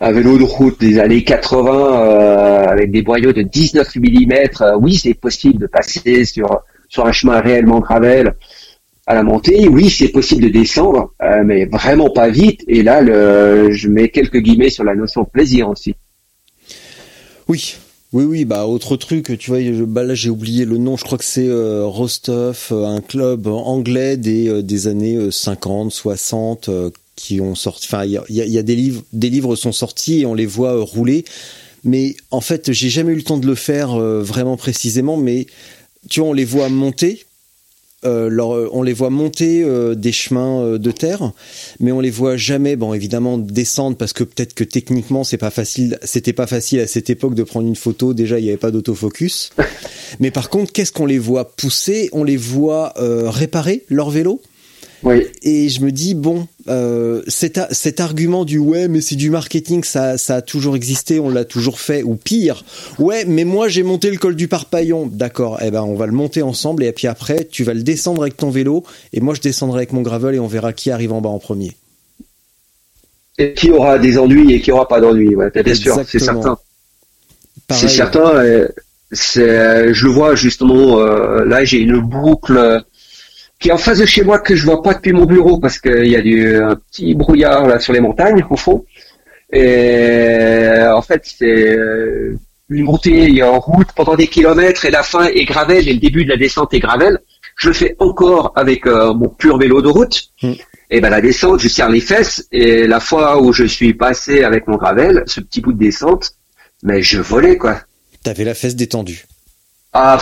[0.00, 4.76] Un vélo de route des années 80 euh, avec des boyaux de 19 mm, euh,
[4.80, 8.34] oui, c'est possible de passer sur sur un chemin réellement gravel
[9.06, 9.68] à la montée.
[9.68, 12.62] Oui, c'est possible de descendre, euh, mais vraiment pas vite.
[12.68, 15.96] Et là, je mets quelques guillemets sur la notion de plaisir aussi.
[17.48, 17.76] Oui,
[18.12, 21.18] oui, oui, bah autre truc, tu vois, bah là j'ai oublié le nom, je crois
[21.18, 26.70] que c'est Rostov, un club anglais des, des années 50, 60,
[27.18, 27.88] qui ont sorti.
[27.90, 30.82] Enfin, il y a, des livres, des livres sont sortis et on les voit euh,
[30.82, 31.24] rouler.
[31.82, 35.16] Mais en fait, j'ai jamais eu le temps de le faire euh, vraiment précisément.
[35.16, 35.46] Mais
[36.08, 37.24] tu vois, on les voit monter.
[38.04, 38.30] Euh,
[38.72, 39.66] on les voit monter
[39.96, 41.32] des chemins de terre,
[41.80, 45.50] mais on les voit jamais, bon évidemment descendre parce que peut-être que techniquement c'est pas
[45.50, 48.14] facile, c'était pas facile à cette époque de prendre une photo.
[48.14, 49.50] Déjà il n'y avait pas d'autofocus.
[50.20, 52.08] mais par contre, qu'est-ce qu'on les voit pousser?
[52.12, 54.40] On les voit réparer leur vélo?
[55.02, 55.26] Oui.
[55.42, 59.84] Et je me dis bon, euh, cet, cet, argument du ouais mais c'est du marketing,
[59.84, 62.64] ça, ça a toujours existé, on l'a toujours fait, ou pire,
[62.98, 66.12] ouais mais moi j'ai monté le col du Parpaillon, d'accord, eh ben on va le
[66.12, 69.40] monter ensemble et puis après tu vas le descendre avec ton vélo et moi je
[69.40, 71.76] descendrai avec mon gravel et on verra qui arrive en bas en premier.
[73.38, 76.58] Et qui aura des ennuis et qui aura pas d'ennuis, ouais, bien sûr, c'est certain.
[77.70, 78.66] C'est certain.
[79.12, 80.98] C'est, je le vois justement.
[80.98, 82.82] Euh, là, j'ai une boucle
[83.58, 85.78] qui est en face de chez moi que je vois pas depuis mon bureau parce
[85.78, 88.84] qu'il y a du un petit brouillard là sur les montagnes au fond.
[89.52, 92.38] Et en fait, c'est euh,
[92.68, 96.24] une montée en route pendant des kilomètres et la fin est gravel et le début
[96.24, 97.18] de la descente est gravel.
[97.56, 100.30] Je le fais encore avec euh, mon pur vélo de route.
[100.42, 100.52] Hmm.
[100.90, 104.44] Et ben la descente, je serre les fesses et la fois où je suis passé
[104.44, 106.32] avec mon gravel, ce petit bout de descente,
[106.82, 107.80] mais je volais quoi.
[108.22, 109.26] T'avais la fesse détendue.
[109.92, 110.18] Ah,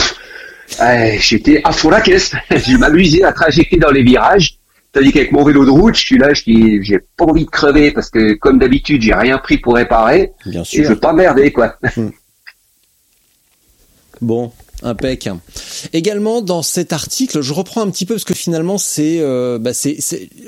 [1.19, 2.33] j'étais à fond la caisse.
[2.51, 4.59] je m'amusais à trajecter dans les virages.
[4.93, 7.51] Tandis qu'avec mon vélo de route, je suis là, je dis, j'ai pas envie de
[7.51, 10.33] crever parce que, comme d'habitude, j'ai rien pris pour réparer.
[10.47, 10.81] Bien sûr.
[10.81, 11.77] Et je veux pas merder, quoi.
[11.97, 12.11] Hmm.
[14.23, 14.53] Bon,
[14.83, 15.29] impec.
[15.93, 19.75] Également dans cet article, je reprends un petit peu parce que finalement c'est, euh, bah
[19.75, 19.99] c'est,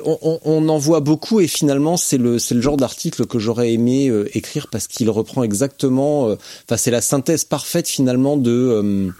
[0.05, 3.73] on, on, en voit beaucoup et finalement c'est le, c'est le genre d'article que j'aurais
[3.73, 9.13] aimé euh, écrire parce qu'il reprend exactement, euh, enfin c'est la synthèse parfaite finalement de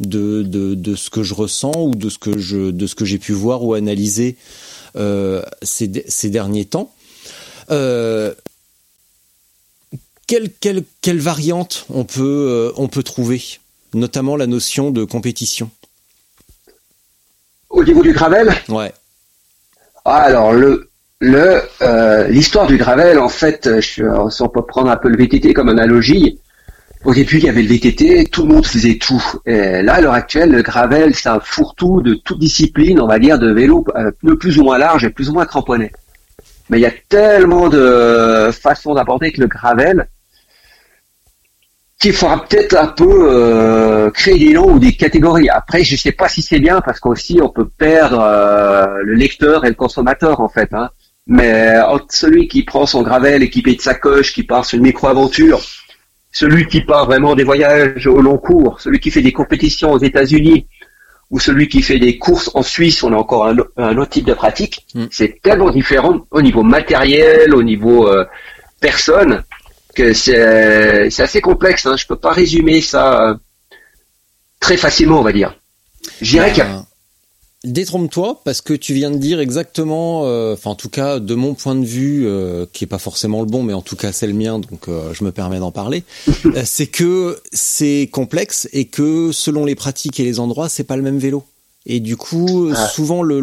[0.00, 3.04] de, de, de, ce que je ressens ou de ce que je de ce que
[3.04, 4.36] j'ai pu voir ou analyser
[4.96, 6.92] euh, ces, ces, derniers temps.
[7.70, 8.34] Euh,
[10.26, 13.42] quelle, quelle, quelle, variante on peut, euh, on peut trouver,
[13.92, 15.70] notamment la notion de compétition?
[17.70, 18.54] Au niveau du gravel?
[18.68, 18.92] Ouais.
[20.04, 20.90] Ah, alors le
[21.20, 25.16] le euh, l'histoire du gravel, en fait, je, si on peut prendre un peu le
[25.16, 26.38] VTT comme analogie,
[27.04, 29.22] au début, il y avait le VTT, tout le monde faisait tout.
[29.44, 33.18] Et là, à l'heure actuelle, le gravel, c'est un fourre-tout de toute discipline, on va
[33.18, 35.92] dire, de vélo, euh, pneus plus ou moins large et plus ou moins cramponné.
[36.70, 40.08] Mais il y a tellement de façons d'aborder que le gravel
[42.00, 45.48] qu'il faudra peut-être un peu euh, créer des noms ou des catégories.
[45.48, 49.64] Après, je sais pas si c'est bien parce qu'aussi on peut perdre euh, le lecteur
[49.64, 50.68] et le consommateur en fait.
[50.72, 50.90] Hein.
[51.26, 55.60] Mais entre celui qui prend son gravel équipé de sacoche, qui part sur une micro-aventure,
[56.34, 59.98] celui qui part vraiment des voyages au long cours, celui qui fait des compétitions aux
[59.98, 60.66] États-Unis
[61.30, 64.34] ou celui qui fait des courses en Suisse, on a encore un, autre type de
[64.34, 64.84] pratique.
[64.94, 65.04] Mm.
[65.12, 68.24] C'est tellement différent au niveau matériel, au niveau euh,
[68.80, 69.44] personne,
[69.94, 71.86] que c'est assez complexe.
[71.86, 71.96] Hein.
[71.96, 73.34] Je peux pas résumer ça euh,
[74.58, 75.56] très facilement, on va dire.
[76.20, 76.84] Je dirais qu'il y a
[77.64, 81.54] Détrompe-toi parce que tu viens de dire exactement, euh, enfin en tout cas de mon
[81.54, 84.26] point de vue, euh, qui est pas forcément le bon, mais en tout cas c'est
[84.26, 86.04] le mien, donc euh, je me permets d'en parler.
[86.64, 91.02] c'est que c'est complexe et que selon les pratiques et les endroits, c'est pas le
[91.02, 91.42] même vélo.
[91.86, 92.86] Et du coup, ah.
[92.88, 93.40] souvent le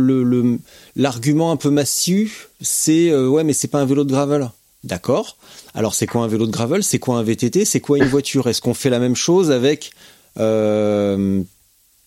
[0.96, 4.52] l'argument le, un peu massif, c'est ouais mais c'est pas un vélo de gravel.
[4.84, 5.38] D'accord.
[5.74, 6.84] Alors c'est quoi un vélo de gravel?
[6.84, 8.48] C'est quoi un VTT C'est quoi une voiture?
[8.48, 9.92] Est-ce qu'on fait la même chose avec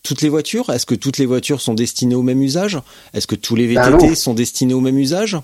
[0.04, 0.70] toutes les voitures?
[0.70, 2.78] Est-ce que toutes les voitures sont destinées au même usage?
[3.12, 5.36] Est-ce que tous les VTT bah sont destinés au même usage?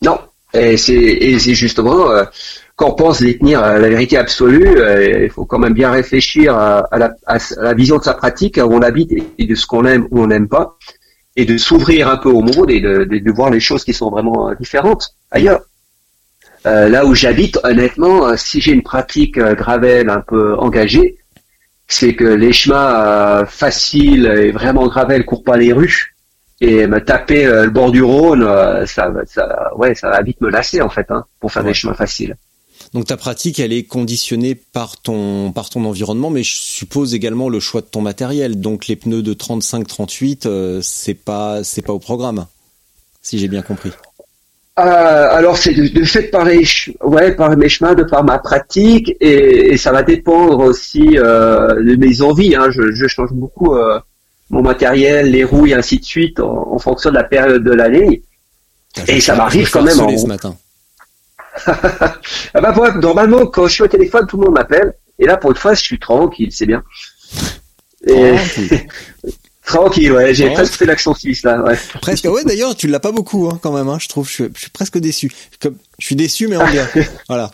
[0.00, 0.18] Non.
[0.54, 2.24] Et c'est justement, euh,
[2.76, 6.88] quand on pense détenir la vérité absolue, euh, il faut quand même bien réfléchir à,
[6.92, 10.26] la, vision de sa pratique, où on habite et de ce qu'on aime ou on
[10.28, 10.76] n'aime pas,
[11.36, 14.52] et de s'ouvrir un peu au monde et de, voir les choses qui sont vraiment
[14.58, 15.60] différentes ailleurs.
[16.66, 21.16] Euh, là où j'habite, honnêtement, si j'ai une pratique gravel un peu engagée,
[21.90, 26.14] c'est que les chemins euh, faciles et vraiment gravel courent pas les rues
[26.60, 30.40] et me taper euh, le bord du Rhône, euh, ça, ça, ouais, ça va vite
[30.40, 32.36] me lasser en fait, hein, pour faire des chemins faciles.
[32.94, 37.48] Donc ta pratique, elle est conditionnée par ton par ton environnement, mais je suppose également
[37.48, 38.60] le choix de ton matériel.
[38.60, 42.46] Donc les pneus de 35-38, c'est pas c'est pas au programme,
[43.20, 43.90] si j'ai bien compris.
[44.76, 46.64] Alors c'est de, de, fait par les
[47.02, 51.74] ouais par mes chemins de par ma pratique et, et ça va dépendre aussi euh,
[51.74, 52.70] de mes envies hein.
[52.70, 53.98] je, je, change beaucoup euh,
[54.48, 57.72] mon matériel les roues et ainsi de suite en, en fonction de la période de
[57.72, 58.22] l'année.
[59.06, 60.56] Et ça m'arrive quand même en ce matin.
[62.54, 65.50] Ah bah, normalement quand je suis au téléphone tout le monde m'appelle et là pour
[65.50, 66.82] une fois je suis tranquille c'est bien.
[68.06, 68.34] Et...
[69.70, 71.62] Tranquille, ouais, j'ai presque fait l'accent suisse là.
[71.62, 71.78] Ouais.
[72.00, 72.44] Presque, ouais.
[72.44, 73.88] D'ailleurs, tu l'as pas beaucoup hein, quand même.
[73.88, 75.30] Hein, je trouve, je, je, suis presque déçu.
[75.60, 76.88] Comme, je suis déçu, mais en bien.
[77.28, 77.50] voilà.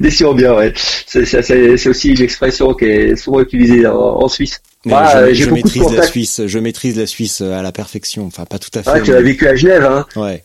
[0.00, 0.72] déçu en bien, ouais.
[1.06, 4.60] C'est aussi une expression qui est souvent utilisée en, en Suisse.
[4.90, 6.42] Ah, je, je maîtrise la Suisse.
[6.46, 8.26] Je maîtrise la Suisse à la perfection.
[8.26, 8.90] Enfin, pas tout à fait.
[8.92, 10.06] Ah, tu as vécu à Genève, hein.
[10.16, 10.42] Ouais.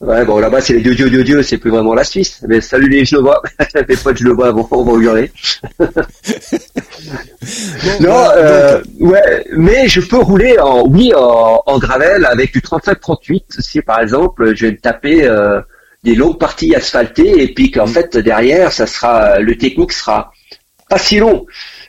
[0.00, 2.42] Ouais, bon, là-bas, c'est les dieux, dieux, dieux, dieux, c'est plus vraiment la Suisse.
[2.48, 3.42] Mais salut les Genevois.
[3.88, 5.30] les potes Genevois, bon, on va hurler.
[8.00, 13.60] non, euh, ouais, mais je peux rouler en, oui, en, en gravel avec du 37-38.
[13.60, 15.60] Si, par exemple, je vais me taper, euh,
[16.02, 17.90] des longues parties asphaltées et puis qu'en mm.
[17.90, 20.32] fait, derrière, ça sera, le technique sera
[20.88, 21.46] pas si long.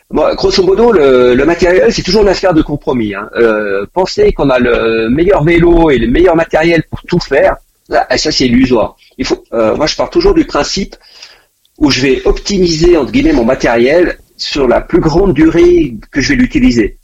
[0.10, 3.16] Bon, grosso modo, le, le matériel, c'est toujours une affaire de compromis.
[3.16, 3.30] Hein.
[3.38, 7.56] Euh, penser qu'on a le meilleur vélo et le meilleur matériel pour tout faire,
[7.92, 8.96] ça c'est illusoire.
[9.18, 10.96] Il faut, euh, moi je pars toujours du principe
[11.78, 16.30] où je vais optimiser entre guillemets mon matériel sur la plus grande durée que je
[16.30, 16.98] vais l'utiliser.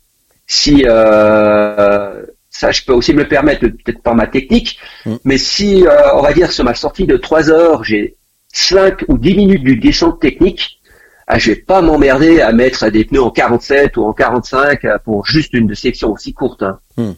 [0.48, 5.16] Si euh, ça, je peux aussi me le permettre, peut-être par ma technique, mm.
[5.26, 8.16] mais si euh, on va dire sur ma sortie de 3 heures, j'ai
[8.54, 10.80] 5 ou 10 minutes de descente technique,
[11.28, 15.26] ah, je vais pas m'emmerder à mettre des pneus en 47 ou en 45 pour
[15.26, 16.64] juste une section aussi courte.
[16.64, 16.80] Hein.
[16.96, 17.12] Mm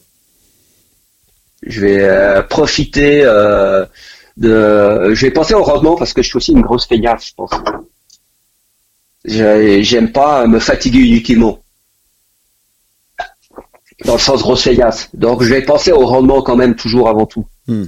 [1.64, 3.86] je vais euh, profiter euh,
[4.38, 5.14] de.
[5.14, 7.52] Je vais penser au rendement parce que je suis aussi une grosse feignasse, je pense.
[9.26, 11.62] J'aime pas me fatiguer inutilement.
[14.06, 15.10] Dans le sens grosse feillasse.
[15.14, 17.46] Donc je vais penser au rendement quand même toujours avant tout.
[17.68, 17.86] Hmm.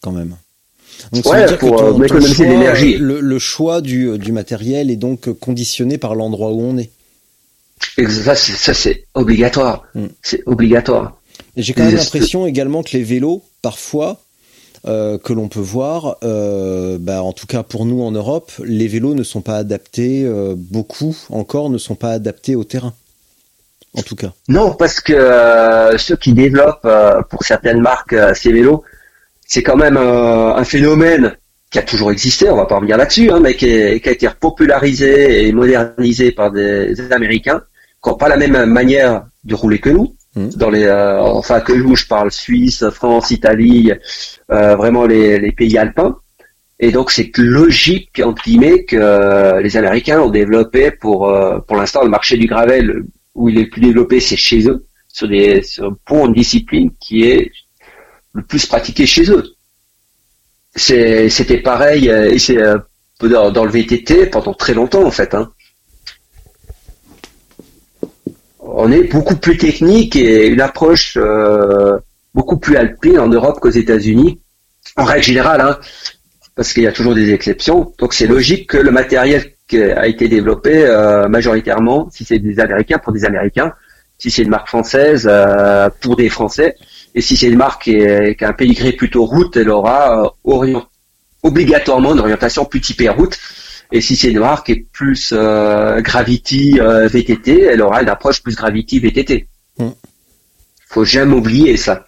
[0.00, 0.36] Quand même.
[1.12, 2.96] Donc, ouais, pour économiser l'énergie.
[2.96, 6.90] Le, le, choix du, du matériel est donc conditionné par l'endroit où on est.
[8.08, 9.84] Ça, c'est obligatoire.
[9.94, 10.06] Hmm.
[10.22, 11.18] C'est obligatoire.
[11.56, 14.18] J'ai quand même l'impression également que les vélos, parfois,
[14.84, 18.88] euh, que l'on peut voir, euh, bah, en tout cas pour nous en Europe, les
[18.88, 22.92] vélos ne sont pas adaptés, euh, beaucoup encore ne sont pas adaptés au terrain.
[23.94, 24.32] En tout cas.
[24.48, 25.14] Non, parce que
[25.98, 26.88] ceux qui développent
[27.28, 28.82] pour certaines marques ces vélos,
[29.46, 31.36] c'est quand même un phénomène
[31.70, 33.66] qui a toujours existé, on va pas revenir là-dessus, hein, mais qui,
[34.00, 37.62] qui, a été popularisé et modernisé par des Américains,
[38.02, 40.16] qui n'ont pas la même manière de rouler que nous.
[40.34, 40.48] Hmm.
[40.56, 43.92] dans les euh, enfin que je parle Suisse, France, Italie,
[44.50, 46.16] euh, vraiment les, les, pays alpins.
[46.80, 51.30] Et donc c'est logique entre guillemets que euh, les Américains ont développé pour
[51.68, 53.04] pour l'instant le marché du gravel
[53.34, 56.90] où il est le plus développé c'est chez eux sur des sur, pour une discipline
[56.98, 57.52] qui est
[58.32, 59.44] le plus pratiquée chez eux.
[60.74, 62.56] C'était pareil et c'est
[63.20, 65.34] dans, dans, le VTT pendant très longtemps en fait.
[65.34, 65.52] Hein.
[68.62, 71.98] On est beaucoup plus technique et une approche euh,
[72.34, 74.40] beaucoup plus alpine en Europe qu'aux États-Unis,
[74.96, 75.78] en règle générale, hein,
[76.54, 77.92] parce qu'il y a toujours des exceptions.
[77.98, 82.60] Donc c'est logique que le matériel qui a été développé euh, majoritairement, si c'est des
[82.60, 83.72] Américains pour des Américains,
[84.18, 86.76] si c'est une marque française euh, pour des Français,
[87.14, 90.34] et si c'est une marque qui, a un pédigré plutôt route, elle aura
[91.42, 93.36] obligatoirement une orientation plus typée route
[93.92, 98.08] et si c'est une marque qui est plus euh, Gravity euh, VTT, elle aura une
[98.08, 99.46] approche plus Gravity VTT.
[99.78, 99.88] Mm.
[100.88, 102.06] Faut jamais oublier ça.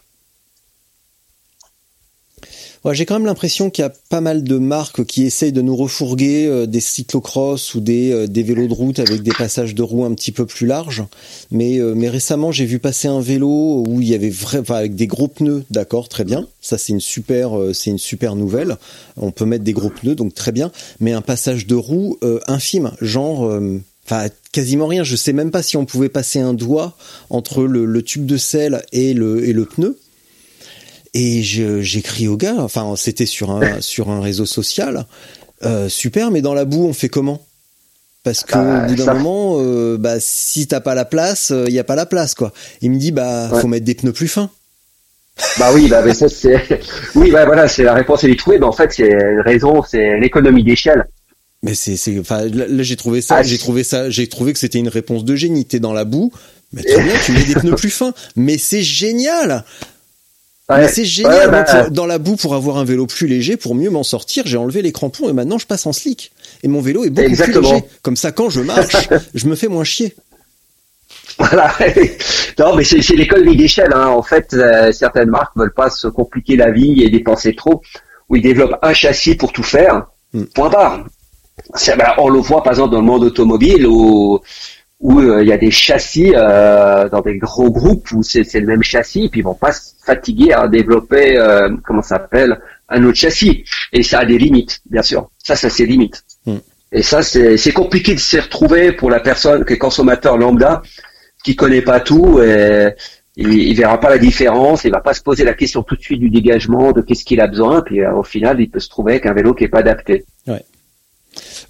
[2.84, 5.62] Ouais, j'ai quand même l'impression qu'il y a pas mal de marques qui essayent de
[5.62, 9.74] nous refourguer euh, des cyclocross ou des, euh, des vélos de route avec des passages
[9.74, 11.02] de roues un petit peu plus larges.
[11.50, 14.74] Mais, euh, mais récemment, j'ai vu passer un vélo où il y avait vrai, enfin,
[14.74, 16.46] avec des gros pneus, d'accord, très bien.
[16.60, 18.76] Ça, c'est une super, c'est une super nouvelle.
[19.16, 20.70] On peut mettre des gros pneus, donc très bien.
[21.00, 23.50] Mais un passage de roue infime, genre,
[24.06, 25.04] enfin quasiment rien.
[25.04, 26.96] Je sais même pas si on pouvait passer un doigt
[27.30, 29.98] entre le, le tube de sel et le, et le pneu.
[31.14, 35.06] Et j'écris au gars, enfin c'était sur un sur un réseau social,
[35.64, 37.40] euh, super, mais dans la boue on fait comment?
[38.24, 41.56] Parce que bah, au bout d'un moment, euh, bah si t'as pas la place, il
[41.56, 42.52] euh, y a pas la place quoi.
[42.80, 44.50] Il me dit bah faut mettre des pneus plus fins.
[45.58, 46.80] Bah oui, bah mais ça c'est
[47.14, 50.18] oui bah voilà c'est la réponse elle est trouvée, mais en fait c'est raison, c'est
[50.18, 51.06] l'économie d'échelle.
[51.62, 54.58] Mais c'est c'est enfin là, j'ai trouvé ça, ah, j'ai trouvé ça, j'ai trouvé que
[54.58, 55.64] c'était une réponse de génie.
[55.64, 56.32] T'es dans la boue,
[56.72, 58.14] mais très bien, tu mets des pneus plus fins.
[58.36, 59.64] Mais c'est génial
[60.68, 61.50] c'est génial.
[61.50, 64.56] Bah, dans la boue, pour avoir un vélo plus léger, pour mieux m'en sortir, j'ai
[64.56, 66.32] enlevé les crampons et maintenant je passe en slick.
[66.62, 67.84] Et mon vélo est beaucoup plus léger.
[68.02, 68.96] Comme ça, quand je marche,
[69.34, 70.14] je me fais moins chier.
[71.38, 71.72] Voilà.
[72.58, 73.92] non, mais c'est l'économie d'échelle.
[73.92, 74.08] Hein.
[74.08, 77.82] En fait, euh, certaines marques veulent pas se compliquer la vie et dépenser trop,
[78.28, 80.06] ou ils développent un châssis pour tout faire.
[80.32, 80.44] Hmm.
[80.54, 81.04] Point barre.
[81.96, 84.40] Ben, on le voit par exemple dans le monde automobile où
[85.04, 88.66] où euh, il y a des châssis euh, dans des gros groupes où c'est le
[88.66, 91.38] même châssis, puis ils vont pas se fatiguer à développer
[91.84, 93.64] comment ça s'appelle un autre châssis.
[93.92, 95.30] Et ça a des limites, bien sûr.
[95.38, 96.24] Ça, ça c'est limite.
[96.46, 96.58] Hmm.
[96.90, 100.82] Et ça, c'est compliqué de s'y retrouver pour la personne qui est consommateur lambda
[101.44, 102.94] qui connaît pas tout et
[103.36, 106.00] il, il, verra pas la différence, il va pas se poser la question tout de
[106.00, 108.88] suite du dégagement, de qu'est-ce qu'il a besoin, puis euh, au final, il peut se
[108.88, 110.24] trouver avec un vélo qui est pas adapté.
[110.46, 110.64] Ouais.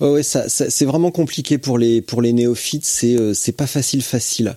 [0.00, 4.02] Ouais, ça, c'est vraiment compliqué pour les pour les néophytes, c'est euh, c'est pas facile
[4.02, 4.56] facile.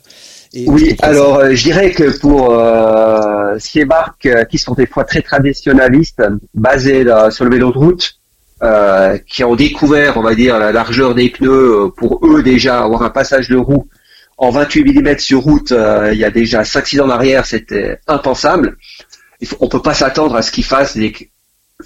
[0.54, 2.54] oui, alors euh, je dirais que pour
[3.60, 6.22] ces marques qui sont des fois très traditionnalistes,
[6.54, 8.20] basées sur le vélo de route,
[9.28, 13.10] qui ont découvert, on va dire, la largeur des pneus pour eux déjà avoir un
[13.10, 13.88] passage de roue
[14.38, 18.00] en 28 mm sur route, euh, il y a déjà 5-6 ans en arrière, c'était
[18.08, 18.78] impensable.
[19.42, 21.12] Il faut, on peut pas s'attendre à ce qu'ils fassent des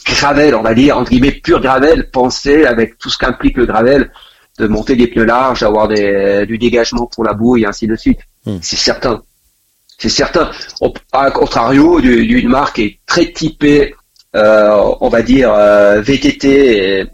[0.06, 4.12] gravel, on va dire, entre guillemets, pur gravel, penser avec tout ce qu'implique le gravel,
[4.60, 7.96] de monter des pneus larges, avoir des, du dégagement pour la boue et ainsi de
[7.96, 8.20] suite.
[8.46, 8.58] Hmm.
[8.62, 9.22] C'est certain.
[9.98, 10.50] C'est certain.
[11.12, 13.94] à contrario d'une marque qui est très typée,
[14.36, 17.06] euh, on va dire, euh, VTT et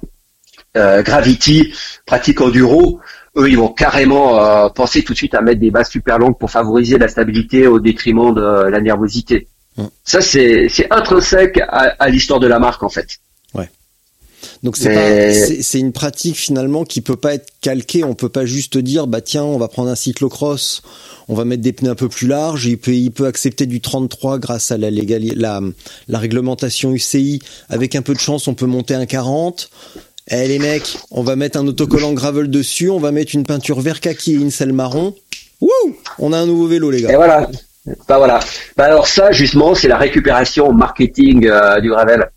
[0.76, 1.74] Gravity,
[2.06, 3.02] pratique enduro,
[3.38, 6.38] eux, ils vont carrément euh, penser tout de suite à mettre des bases super longues
[6.38, 9.48] pour favoriser la stabilité au détriment de la nervosité.
[9.78, 9.86] Mm.
[10.04, 13.08] Ça, c'est intrinsèque à, l'histoire de la marque, en fait.
[13.54, 13.70] Ouais.
[14.64, 18.04] Donc c'est une pratique finalement qui peut pas être calquée.
[18.04, 20.84] On peut pas juste dire bah tiens on va prendre un cyclocross,
[21.28, 22.66] on va mettre des pneus un peu plus larges.
[22.66, 25.62] Il peut il peut accepter du 33 grâce à la, la
[26.08, 27.42] la réglementation UCI.
[27.70, 29.70] Avec un peu de chance on peut monter un 40.
[30.30, 33.80] Eh les mecs, on va mettre un autocollant gravel dessus, on va mettre une peinture
[33.80, 35.16] vert kaki et une selle marron.
[35.62, 35.70] Wouh
[36.20, 37.12] On a un nouveau vélo les gars.
[37.12, 37.50] Et voilà.
[38.08, 38.40] Bah voilà.
[38.76, 42.30] Bah alors ça justement, c'est la récupération marketing euh, du gravel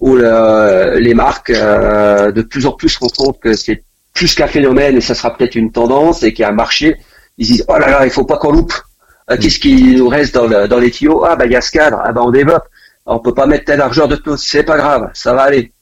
[0.00, 3.82] où les marques euh, de plus en plus se rendent compte que c'est
[4.12, 6.96] plus qu'un phénomène et ça sera peut-être une tendance et qu'il y a un marché.
[7.38, 8.74] Ils disent oh là là, il faut pas qu'on loupe.
[9.30, 11.24] Euh, qu'est-ce qui nous reste dans, dans les tuyaux?
[11.24, 12.00] Ah bah il y a ce cadre.
[12.04, 12.64] Ah bah on développe.
[13.06, 14.36] On peut pas mettre telle largeur de pneus.
[14.38, 15.72] C'est pas grave, ça va aller.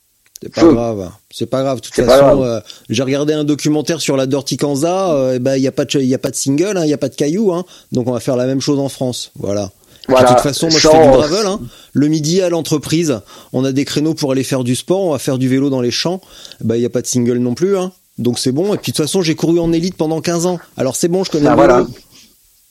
[0.43, 1.11] C'est pas grave.
[1.31, 1.81] C'est pas grave.
[1.81, 5.13] De toute façon, euh, j'ai regardé un documentaire sur la Dirty Kanza.
[5.13, 6.87] Euh, ben il y a pas de il y a pas de single, il hein,
[6.87, 7.53] y a pas de cailloux.
[7.53, 9.31] Hein, donc on va faire la même chose en France.
[9.39, 9.71] Voilà.
[10.09, 11.47] De toute façon, moi je fais du gravel.
[11.47, 11.61] Hein.
[11.93, 13.21] Le midi à l'entreprise,
[13.53, 15.03] on a des créneaux pour aller faire du sport.
[15.03, 16.21] On va faire du vélo dans les champs.
[16.61, 17.79] Ben il y a pas de single non plus.
[17.79, 17.93] Hein.
[18.19, 18.75] Donc c'est bon.
[18.75, 20.59] Et puis de toute façon, j'ai couru en élite pendant 15 ans.
[20.77, 21.47] Alors c'est bon, je connais.
[21.47, 21.87] Ah, voilà.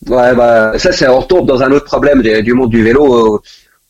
[0.07, 3.35] Ouais, bah ça c'est on retombe dans un autre problème du monde du vélo.
[3.35, 3.39] Euh,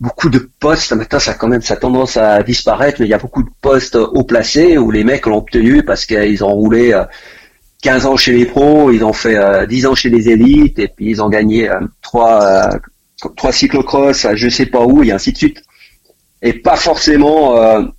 [0.01, 3.13] beaucoup de postes, maintenant ça quand même ça a tendance à disparaître, mais il y
[3.13, 6.99] a beaucoup de postes haut placés où les mecs l'ont obtenu parce qu'ils ont roulé
[7.83, 10.79] 15 euh, ans chez les pros, ils ont fait 10 euh, ans chez les élites
[10.79, 12.69] et puis ils ont gagné euh, trois
[13.37, 15.61] trois cyclocross je sais pas où et ainsi de suite.
[16.41, 17.55] Et pas forcément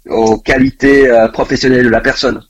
[0.09, 2.43] aux qualités professionnelles de la personne.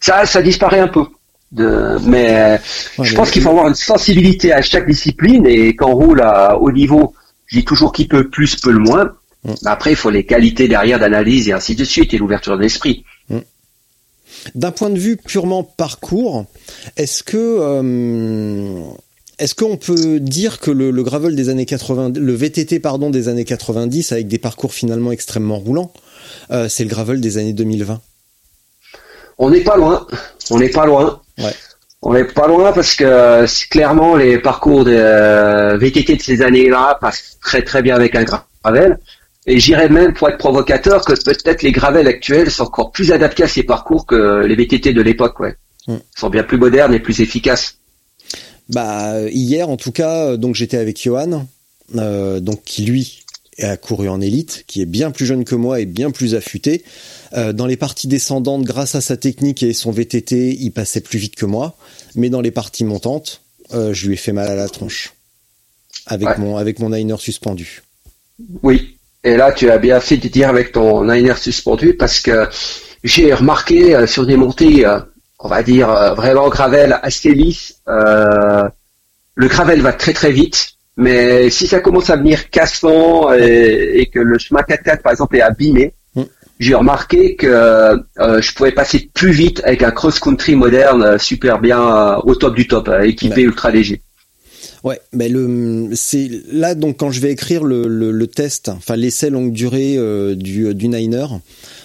[0.00, 1.04] Ça, ça disparaît un peu.
[1.50, 2.58] De, mais
[2.98, 6.56] je pense qu'il faut avoir une sensibilité à chaque discipline et quand on roule à
[6.56, 7.12] haut niveau
[7.52, 9.12] je dis toujours qui peut plus peut le moins.
[9.44, 9.54] Mm.
[9.66, 13.04] après, il faut les qualités derrière d'analyse et ainsi de suite et l'ouverture de l'esprit.
[13.28, 13.38] Mm.
[14.54, 16.46] D'un point de vue purement parcours,
[16.96, 18.80] est-ce que euh,
[19.38, 23.44] est-ce qu'on peut dire que le, gravel des années 80, le VTT pardon des années
[23.44, 25.92] 90 avec des parcours finalement extrêmement roulants,
[26.50, 28.00] euh, c'est le gravel des années 2020
[29.38, 30.06] On n'est pas loin,
[30.50, 31.20] on n'est pas loin.
[31.38, 31.54] Ouais.
[32.02, 36.98] On n'est pas loin parce que clairement les parcours de euh, VTT de ces années-là
[37.00, 38.98] passent très très bien avec un gravel.
[39.46, 43.44] Et j'irais même pour être provocateur que peut-être les gravels actuels sont encore plus adaptés
[43.44, 45.56] à ces parcours que les VTT de l'époque, ouais.
[45.86, 45.94] Mm.
[45.94, 47.78] Ils sont bien plus modernes et plus efficaces.
[48.68, 51.46] Bah hier en tout cas, donc j'étais avec Johan,
[51.96, 53.21] euh, donc qui lui
[53.60, 56.84] a couru en élite, qui est bien plus jeune que moi et bien plus affûté.
[57.34, 61.18] Euh, dans les parties descendantes, grâce à sa technique et son VTT, il passait plus
[61.18, 61.76] vite que moi.
[62.14, 63.42] Mais dans les parties montantes,
[63.74, 65.14] euh, je lui ai fait mal à la tronche
[66.06, 67.82] avec mon avec mon liner suspendu.
[68.62, 68.96] Oui.
[69.24, 72.48] Et là, tu as bien fait de dire avec ton liner suspendu parce que
[73.04, 74.84] j'ai remarqué euh, sur des montées,
[75.38, 80.74] on va dire vraiment gravel assez lisse, le gravel va très très vite.
[80.96, 85.36] Mais si ça commence à venir cassant et, et que le chemin 4x4 par exemple
[85.36, 85.94] est abîmé,
[86.62, 91.60] j'ai remarqué que euh, je pouvais passer plus vite avec un cross-country moderne euh, super
[91.60, 94.00] bien euh, au top du top, équipé ultra léger.
[94.84, 99.30] Ouais, mais le c'est là donc quand je vais écrire le, le, test, enfin l'essai
[99.30, 99.96] longue durée
[100.36, 101.26] du du Niner.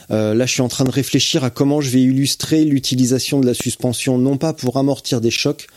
[0.09, 3.53] là, je suis en train de réfléchir à comment je vais illustrer l'utilisation de la
[3.53, 5.67] suspension, non pas pour amortir des chocs,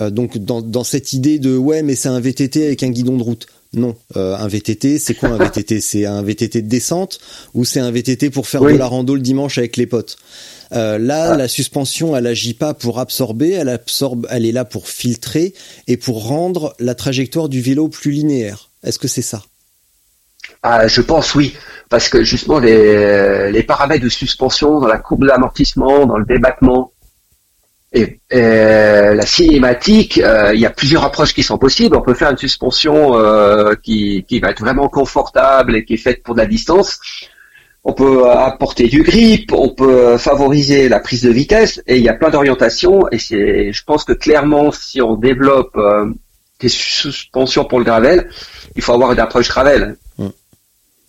[0.00, 3.16] Euh, donc dans, dans cette idée de ouais mais c'est un VTT avec un guidon
[3.16, 3.46] de route.
[3.76, 7.18] Non, euh, un VTT, c'est quoi un VTT C'est un VTT de descente
[7.54, 10.16] ou c'est un VTT pour faire de la rando le dimanche avec les potes?
[10.72, 11.36] Euh, Là, ah.
[11.36, 15.54] la suspension, elle agit pas pour absorber, elle absorbe, elle est là pour filtrer
[15.88, 18.70] et pour rendre la trajectoire du vélo plus linéaire.
[18.84, 19.42] Est-ce que c'est ça?
[20.62, 21.54] Ah, Je pense oui,
[21.88, 26.92] parce que justement les, les paramètres de suspension dans la courbe d'amortissement, dans le débattement,
[27.94, 31.96] et, la cinématique, euh, il y a plusieurs approches qui sont possibles.
[31.96, 35.98] On peut faire une suspension euh, qui, qui va être vraiment confortable et qui est
[35.98, 36.98] faite pour de la distance.
[37.84, 42.08] On peut apporter du grip, on peut favoriser la prise de vitesse, et il y
[42.08, 43.06] a plein d'orientations.
[43.12, 46.06] Et c'est, je pense que clairement, si on développe euh,
[46.60, 48.28] des suspensions pour le gravel,
[48.74, 49.96] il faut avoir une approche gravel.
[50.18, 50.32] Hum.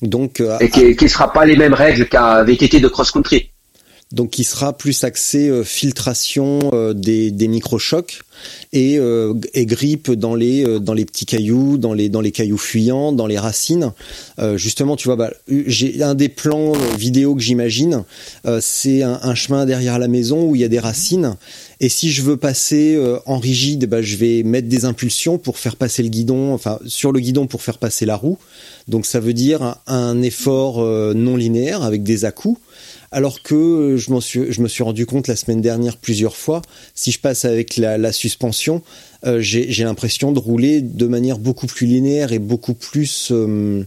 [0.02, 3.52] Donc, et qui ne sera pas les mêmes règles qu'un VTT de cross-country
[4.12, 8.22] donc qui sera plus axé euh, filtration euh, des, des microchocs
[8.72, 12.58] et, euh, et grippe dans les dans les petits cailloux, dans les dans les cailloux
[12.58, 13.94] fuyants, dans les racines.
[14.56, 18.04] justement, tu vois, bah, j'ai un des plans vidéo que j'imagine,
[18.60, 21.38] c'est un, chemin derrière la maison où il y a des racines.
[21.80, 25.78] Et si je veux passer en rigide, bah, je vais mettre des impulsions pour faire
[25.78, 28.38] passer le guidon, enfin sur le guidon pour faire passer la roue.
[28.90, 30.84] Donc ça veut dire un, un effort
[31.16, 32.60] non linéaire avec des à-coups
[33.12, 36.62] alors que je, suis, je me suis rendu compte la semaine dernière plusieurs fois,
[36.94, 38.82] si je passe avec la, suspension,
[39.26, 43.30] euh, j'ai l'impression de rouler de manière beaucoup plus linéaire et beaucoup plus...
[43.32, 43.84] Euh,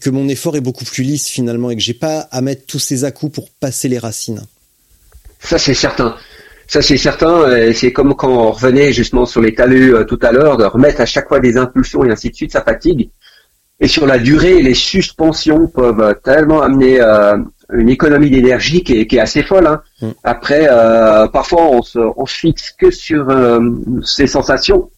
[0.00, 2.78] que mon effort est beaucoup plus lisse finalement et que j'ai pas à mettre tous
[2.78, 4.42] ces à-coups pour passer les racines.
[5.40, 6.16] Ça c'est certain.
[6.66, 7.72] Ça c'est certain.
[7.74, 11.02] C'est comme quand on revenait justement sur les talus euh, tout à l'heure, de remettre
[11.02, 13.10] à chaque fois des impulsions et ainsi de suite, ça fatigue.
[13.80, 17.00] Et sur la durée, les suspensions peuvent tellement amener
[17.72, 19.66] une économie d'énergie qui est, qui est, assez folle.
[19.66, 19.82] Hein.
[20.00, 20.10] Mm.
[20.24, 23.60] Après, euh, parfois on se, on se fixe que sur euh,
[24.02, 24.90] ces sensations.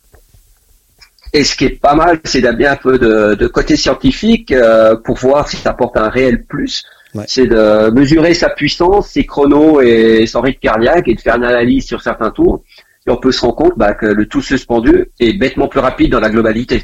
[1.33, 4.95] Et ce qui est pas mal, c'est d'avoir un peu de, de, côté scientifique euh,
[4.97, 6.85] pour voir si ça apporte un réel plus.
[7.29, 11.45] C'est de mesurer sa puissance, ses chronos et son rythme cardiaque et de faire une
[11.45, 12.65] analyse sur certains tours.
[13.07, 16.11] Et on peut se rendre compte bah, que le tout suspendu est bêtement plus rapide
[16.11, 16.83] dans la globalité.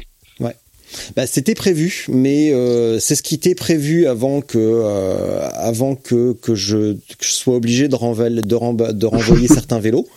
[1.15, 6.33] Bah, c'était prévu, mais euh, c'est ce qui était prévu avant que euh, avant que
[6.33, 10.07] que je, sois obligé de, renvoyer, de, de renvoyer certains vélos.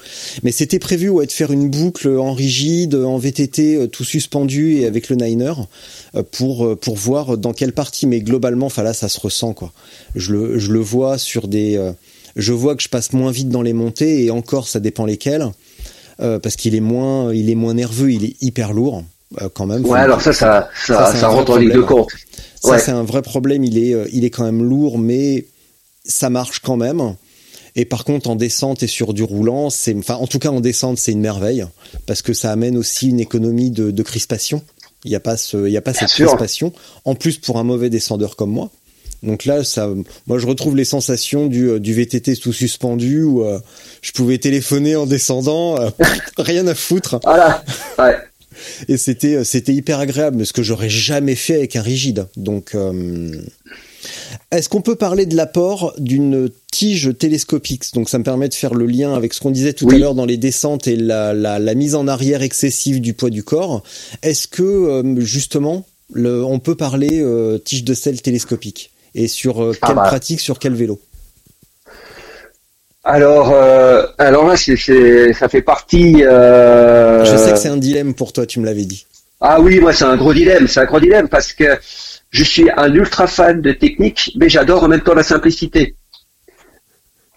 [0.43, 4.77] Mais c'était prévu ouais, de faire une boucle en rigide, en VTT, euh, tout suspendu
[4.77, 5.55] et avec le Niner
[6.33, 8.07] pour pour voir dans quelle partie.
[8.07, 9.73] Mais globalement, enfin là, ça se ressent quoi.
[10.15, 11.81] Je le je le vois sur des.
[12.37, 15.47] je vois que je passe moins vite dans les montées et encore, ça dépend lesquelles.
[16.19, 19.05] parce qu'il est moins il est moins nerveux, il est hyper lourd.
[19.43, 19.85] Euh, quand même.
[19.85, 22.09] Ouais, alors ça, ça, ça, ça, rentre en ligne de compte.
[22.63, 23.65] Ça, c'est un vrai problème.
[23.65, 25.47] Il est, euh, il est quand même lourd, mais
[26.05, 27.15] ça marche quand même.
[27.77, 30.61] Et par contre, en descente et sur du roulant, c'est, enfin, en tout cas, en
[30.61, 31.67] descente, c'est une merveille
[32.07, 34.63] parce que ça amène aussi une économie de, de crispation.
[35.05, 36.73] Il n'y a pas ce, il y a pas cette crispation.
[37.05, 38.71] En plus, pour un mauvais descendeur comme moi.
[39.23, 39.89] Donc là, ça,
[40.27, 43.45] moi, je retrouve les sensations du, euh, du VTT sous suspendu où
[44.03, 45.77] je pouvais téléphoner en descendant,
[46.39, 47.19] rien à foutre.
[47.25, 47.65] Voilà.
[47.99, 48.17] Ouais
[48.89, 52.27] et c'était euh, c'était hyper agréable, ce que j'aurais jamais fait avec un rigide.
[52.37, 53.33] Donc euh,
[54.51, 57.93] est-ce qu'on peut parler de l'apport d'une tige télescopique?
[57.95, 60.15] Donc ça me permet de faire le lien avec ce qu'on disait tout à l'heure
[60.15, 63.83] dans les descentes et la, la, mise en arrière excessive du poids du corps.
[64.23, 67.25] Est-ce que euh, justement le, on peut parler
[67.65, 68.91] tige de sel télescopique?
[69.17, 70.03] Et sur ah quelle bah.
[70.03, 71.01] pratique, sur quel vélo?
[73.05, 76.25] Alors, euh, alors là, c'est, ça fait partie.
[76.25, 77.25] Euh...
[77.25, 79.07] Je sais que c'est un dilemme pour toi, tu me l'avais dit.
[79.41, 81.79] Ah oui, moi c'est un gros dilemme, c'est un gros dilemme parce que
[82.31, 85.97] je suis un ultra fan de technique, mais j'adore en même temps la simplicité.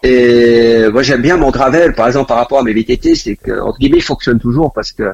[0.04, 3.60] Et moi j'aime bien mon gravel, par exemple par rapport à mes VTT, c'est que
[3.60, 5.12] entre guillemets il fonctionne toujours parce que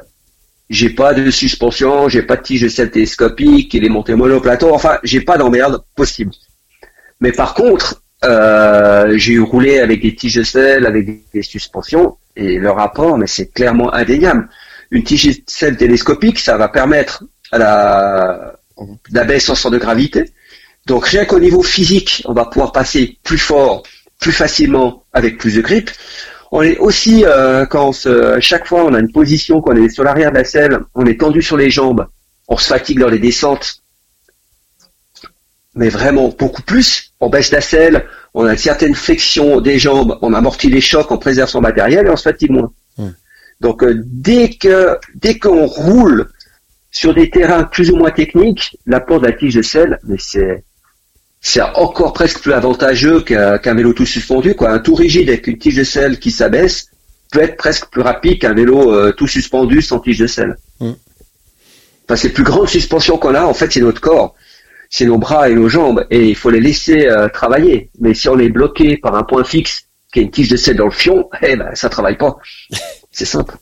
[0.70, 4.72] j'ai pas de suspension, j'ai pas de tige de sel télescopique, il est monté monoplateau,
[4.72, 6.30] enfin j'ai pas d'emmerde possible.
[7.18, 12.58] Mais par contre, euh, j'ai roulé avec des tiges de sel, avec des, suspensions, et
[12.58, 14.48] le rapport, mais c'est clairement indéniable.
[14.90, 20.24] Une tige de sel télescopique, ça va permettre à la, baisse en centre de gravité.
[20.86, 23.82] Donc rien qu'au niveau physique, on va pouvoir passer plus fort,
[24.20, 25.90] plus facilement, avec plus de grip.
[26.50, 27.92] On est aussi, euh, quand
[28.40, 31.06] chaque fois on a une position, quand on est sur l'arrière de la selle, on
[31.06, 32.06] est tendu sur les jambes,
[32.48, 33.82] on se fatigue dans les descentes,
[35.74, 37.13] mais vraiment beaucoup plus.
[37.24, 41.10] On baisse la selle, on a une certaine flexion des jambes, on amortit les chocs,
[41.10, 42.70] on préserve son matériel et on se fatigue moins.
[43.60, 46.30] Donc euh, dès que dès qu'on roule
[46.90, 50.64] sur des terrains plus ou moins techniques, l'apport de la tige de selle, mais c'est
[51.40, 54.70] c'est encore presque plus avantageux qu'un vélo tout suspendu, quoi.
[54.70, 56.88] Un tout rigide avec une tige de selle qui s'abaisse,
[57.32, 60.56] peut être presque plus rapide qu'un vélo euh, tout suspendu sans tige de selle.
[60.80, 60.92] Mm.
[62.06, 64.34] Parce que les plus grandes suspensions qu'on a, en fait, c'est notre corps,
[64.96, 67.90] c'est nos bras et nos jambes, et il faut les laisser euh, travailler.
[67.98, 70.76] Mais si on est bloqué par un point fixe, qui est une tige de selle
[70.76, 72.36] dans le fion, eh ben ça travaille pas.
[73.10, 73.56] C'est simple.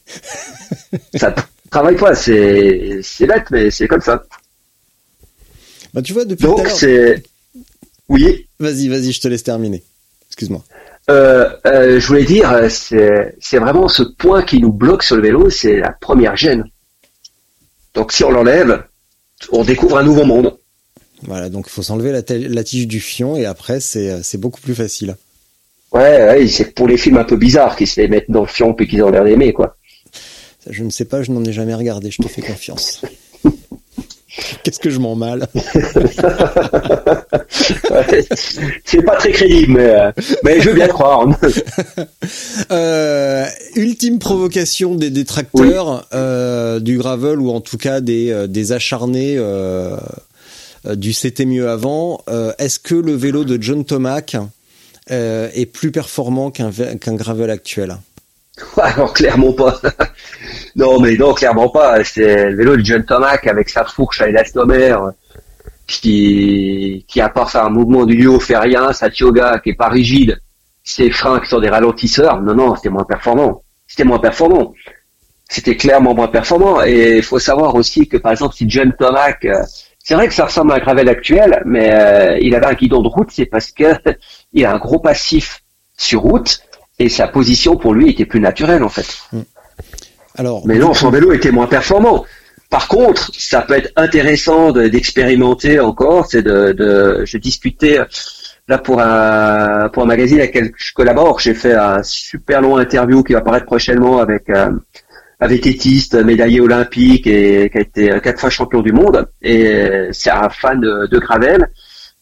[1.15, 1.35] ça
[1.71, 4.23] travaille pas, c'est c'est bête, mais c'est comme ça.
[5.93, 7.23] Bah, tu vois, depuis Donc c'est
[8.09, 8.47] oui.
[8.59, 9.83] Vas-y, vas-y, je te laisse terminer.
[10.29, 10.63] Excuse-moi.
[11.11, 15.23] Euh, euh, je voulais dire, c'est c'est vraiment ce point qui nous bloque sur le
[15.23, 16.65] vélo, c'est la première gêne.
[17.95, 18.85] Donc si on l'enlève,
[19.51, 20.57] on découvre un nouveau monde.
[21.27, 24.75] Voilà, donc il faut s'enlever la, tige du fion et après c'est euh, beaucoup plus
[24.75, 25.17] facile.
[25.93, 28.47] Ouais, ouais c'est pour les films un peu bizarres qui se les mettent dans le
[28.47, 29.77] fion puis qu'ils ont l'air d'aimer, quoi.
[30.65, 33.03] Ça, Je ne sais pas, je n'en ai jamais regardé, je te fais confiance.
[34.63, 35.47] Qu'est-ce que je m'en mal
[37.91, 38.25] Ouais,
[38.85, 40.11] c'est pas très crédible, mais, euh,
[40.43, 41.27] mais je veux bien croire.
[42.71, 43.45] Euh,
[43.77, 49.37] ultime provocation des détracteurs euh, du gravel ou en tout cas des, des acharnés
[50.85, 52.23] du c'était mieux avant.
[52.29, 54.37] Euh, Est-ce que le vélo de John Tomac
[55.11, 57.97] euh, est plus performant qu'un qu'un gravel actuel?
[58.77, 59.81] Alors clairement pas.
[60.77, 62.05] non, mais non, clairement pas.
[62.05, 65.13] C'est le vélo de John Tomac avec sa fourche à élastomère
[65.87, 69.75] qui, qui à part faire un mouvement du yo fait rien, sa tioga qui est
[69.75, 70.41] pas rigide,
[70.85, 72.41] ses freins qui sont des ralentisseurs.
[72.43, 73.63] Non, non, c'était moins performant.
[73.87, 74.75] C'était moins performant.
[75.49, 76.83] C'était clairement moins performant.
[76.83, 79.63] Et il faut savoir aussi que par exemple si John Tomac, euh,
[80.05, 83.03] c'est vrai que ça ressemble à un gravel actuel, mais euh, il avait un guidon
[83.03, 83.85] de route, c'est parce que
[84.53, 85.61] il a un gros passif
[85.97, 86.61] sur route
[86.99, 89.07] et sa position pour lui était plus naturelle en fait.
[90.37, 92.25] Alors, Mais non, son vélo était moins performant.
[92.71, 96.27] Par contre, ça peut être intéressant de- d'expérimenter encore.
[96.27, 98.05] C'est de, de, je discutais euh,
[98.67, 101.39] là pour un pour un magazine avec lequel je collabore.
[101.39, 104.71] J'ai fait un super long interview qui va apparaître prochainement avec euh,
[105.47, 109.29] vététiste médaillé olympique et qui a été quatre fois champion du monde.
[109.43, 111.69] Et c'est un fan de, de gravel.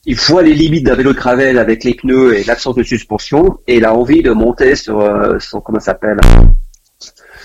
[0.07, 3.59] Il voit les limites d'un vélo de gravel avec les pneus et l'absence de suspension,
[3.67, 6.19] et il a envie de monter sur euh, son comment s'appelle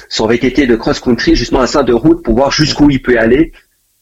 [0.08, 3.52] son VTT de cross-country justement un sein de route pour voir jusqu'où il peut aller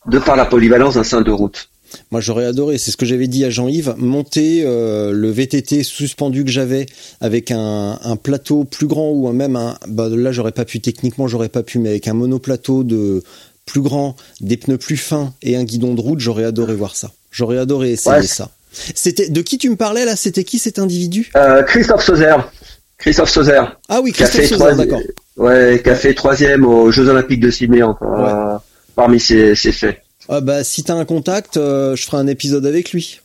[0.05, 1.69] de par la polyvalence d'un sein de route.
[2.11, 6.43] Moi, j'aurais adoré, c'est ce que j'avais dit à Jean-Yves, monter euh, le VTT suspendu
[6.43, 6.85] que j'avais
[7.21, 9.77] avec un, un plateau plus grand ou même un.
[9.87, 13.23] Bah, là, j'aurais pas pu techniquement, j'aurais pas pu, mais avec un monoplateau de
[13.65, 17.11] plus grand, des pneus plus fins et un guidon de route, j'aurais adoré voir ça.
[17.31, 18.23] J'aurais adoré essayer Ouais.
[18.27, 18.49] ça.
[18.95, 20.15] C'était de qui tu me parlais là?
[20.15, 21.31] C'était qui cet individu?
[21.37, 22.35] Euh, Christophe Sauzer.
[22.97, 23.61] Christophe Sauzer.
[23.89, 25.01] Ah oui, Christophe Sauzer, d'accord.
[25.37, 28.17] Ouais, qui a fait troisième aux Jeux Olympiques de Sydney encore.
[28.19, 28.29] Ouais.
[28.31, 28.57] euh,
[28.95, 29.97] parmi ses, ses faits.
[30.29, 33.19] Ah bah si t'as un contact, euh, je ferai un épisode avec lui.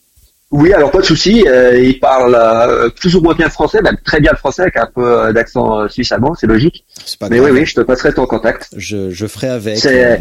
[0.50, 1.44] Oui, alors pas de souci.
[1.46, 4.62] euh, il parle euh, plus ou moins bien le français, même très bien le français,
[4.62, 6.84] avec un peu d'accent euh, suisse-allemand, c'est logique.
[7.20, 7.50] Pas Mais grave.
[7.52, 8.68] oui, oui, je te passerai ton contact.
[8.76, 9.78] Je, je ferai avec.
[9.78, 10.20] C'est-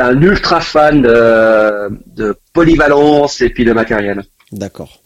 [0.00, 4.22] un ultra fan de, de polyvalence et puis de matériel.
[4.52, 5.00] D'accord.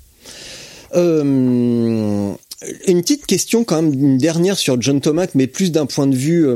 [0.95, 2.37] Une
[3.03, 6.47] petite question quand même, une dernière sur John Tomac, mais plus d'un point de vue,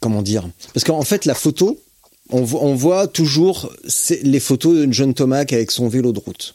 [0.00, 0.48] comment dire?
[0.74, 1.78] Parce qu'en fait, la photo,
[2.32, 3.72] on, on voit toujours
[4.22, 6.54] les photos de John Tomac avec son vélo de route.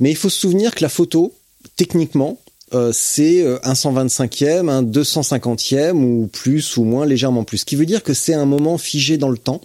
[0.00, 1.34] Mais il faut se souvenir que la photo,
[1.76, 2.38] techniquement,
[2.74, 7.58] euh, c'est euh, un 125e, un 250e ou plus ou moins légèrement plus.
[7.58, 9.62] Ce qui veut dire que c'est un moment figé dans le temps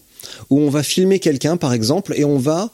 [0.50, 2.72] où on va filmer quelqu'un, par exemple, et on va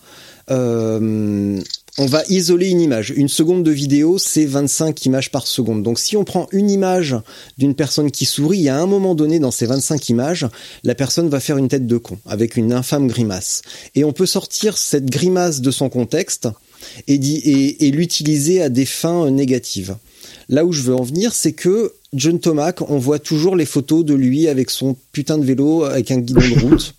[0.51, 1.59] euh,
[1.99, 3.13] on va isoler une image.
[3.15, 5.83] Une seconde de vidéo, c'est 25 images par seconde.
[5.83, 7.17] Donc si on prend une image
[7.57, 10.47] d'une personne qui sourit, a un moment donné dans ces 25 images,
[10.85, 13.63] la personne va faire une tête de con avec une infâme grimace.
[13.95, 16.47] Et on peut sortir cette grimace de son contexte
[17.09, 19.97] et, et, l'utiliser à des fins négatives.
[20.47, 24.05] Là où je veux en venir, c'est que John Tomac, on voit toujours les photos
[24.05, 26.95] de lui avec son putain de vélo, avec un guidon de route.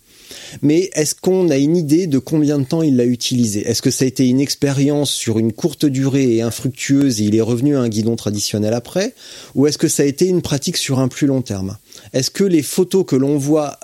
[0.61, 3.67] Mais est-ce qu'on a une idée de combien de temps il l'a utilisé?
[3.67, 7.35] Est-ce que ça a été une expérience sur une courte durée et infructueuse et il
[7.35, 9.13] est revenu à un guidon traditionnel après?
[9.55, 11.77] Ou est-ce que ça a été une pratique sur un plus long terme?
[12.13, 13.79] Est-ce que les photos que l'on voit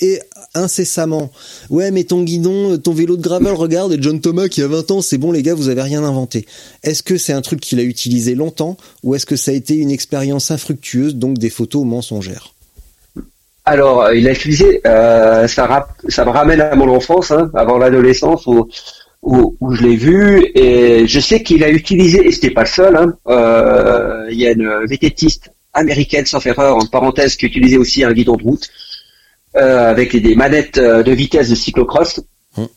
[0.00, 0.18] et
[0.54, 1.30] incessamment
[1.68, 4.90] Ouais mais ton guidon, ton vélo de gravel, regarde, et John Thomas qui a 20
[4.90, 6.46] ans, c'est bon les gars, vous avez rien inventé.
[6.82, 9.74] Est-ce que c'est un truc qu'il a utilisé longtemps ou est-ce que ça a été
[9.74, 12.54] une expérience infructueuse, donc des photos mensongères?
[13.70, 17.50] Alors, euh, il a utilisé, euh, ça, rap- ça me ramène à mon enfance, hein,
[17.54, 18.66] avant l'adolescence, où,
[19.20, 20.24] où, où je l'ai vu,
[20.54, 24.46] et je sais qu'il a utilisé, et c'était pas le seul, hein, euh, il y
[24.46, 28.44] a une vététiste américaine, sans faire erreur, en parenthèse, qui utilisait aussi un guidon de
[28.48, 28.66] route,
[29.56, 32.20] euh, avec des manettes euh, de vitesse de cyclocross.
[32.56, 32.68] Hum.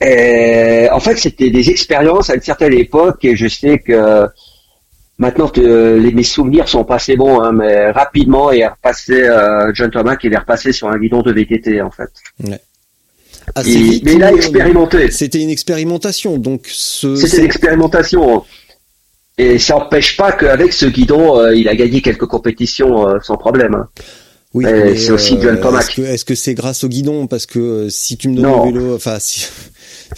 [0.00, 4.28] Et en fait, c'était des expériences à une certaine époque, et je sais que
[5.18, 9.22] Maintenant, que les, mes souvenirs sont pas assez bons, hein, mais rapidement, il est repassé,
[9.22, 12.10] euh, John Thomas, il est repassé sur un guidon de VTT, en fait.
[12.44, 12.60] Ouais.
[13.64, 15.10] Et- mais il a euh, expérimenté.
[15.10, 17.16] C'était une expérimentation, donc ce.
[17.16, 18.44] C'était l'expérimentation.
[19.38, 23.36] Et ça n'empêche pas qu'avec ce guidon, euh, il a gagné quelques compétitions euh, sans
[23.36, 23.74] problème.
[23.74, 23.88] hein.
[24.54, 24.64] Oui,
[24.96, 25.82] c'est aussi John Tomac.
[25.84, 27.26] Est-ce que est-ce que c'est grâce au guidon?
[27.26, 28.64] Parce que euh, si tu me donnes Non.
[28.66, 29.46] le vélo, enfin, si...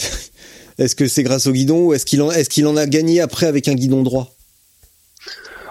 [0.78, 3.20] est-ce que c'est grâce au guidon ou est-ce qu'il en est-ce qu'il en a gagné
[3.20, 4.32] après avec un guidon droit?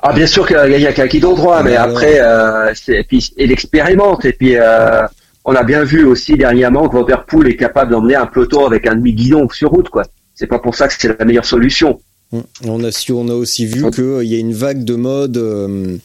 [0.01, 3.03] Ah, bien sûr qu'il a gagné avec un guidon droit, mais après, euh, c'est, et
[3.03, 4.25] puis, il expérimente.
[4.25, 5.01] Et puis, euh,
[5.45, 8.95] on a bien vu aussi dernièrement que Vanderpool est capable d'emmener un peloton avec un
[8.95, 10.03] demi-guidon sur route, quoi.
[10.35, 11.99] C'est pas pour ça que c'est la meilleure solution.
[12.33, 12.43] Hum.
[12.65, 13.91] On a on a aussi vu Oh.
[13.91, 15.37] que euh, il y a une vague de mode.
[15.37, 15.97] euh,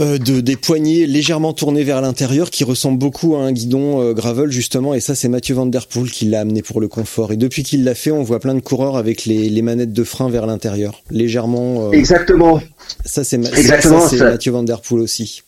[0.00, 4.12] euh, de des poignées légèrement tournées vers l'intérieur qui ressemble beaucoup à un guidon euh,
[4.12, 7.32] gravel justement et ça c'est Mathieu Van Der Poel qui l'a amené pour le confort
[7.32, 10.04] et depuis qu'il l'a fait on voit plein de coureurs avec les, les manettes de
[10.04, 12.60] frein vers l'intérieur légèrement euh, Exactement.
[13.04, 14.30] ça c'est Ma- Exactement, ça, c'est ça.
[14.30, 15.42] Mathieu Van Der Poel aussi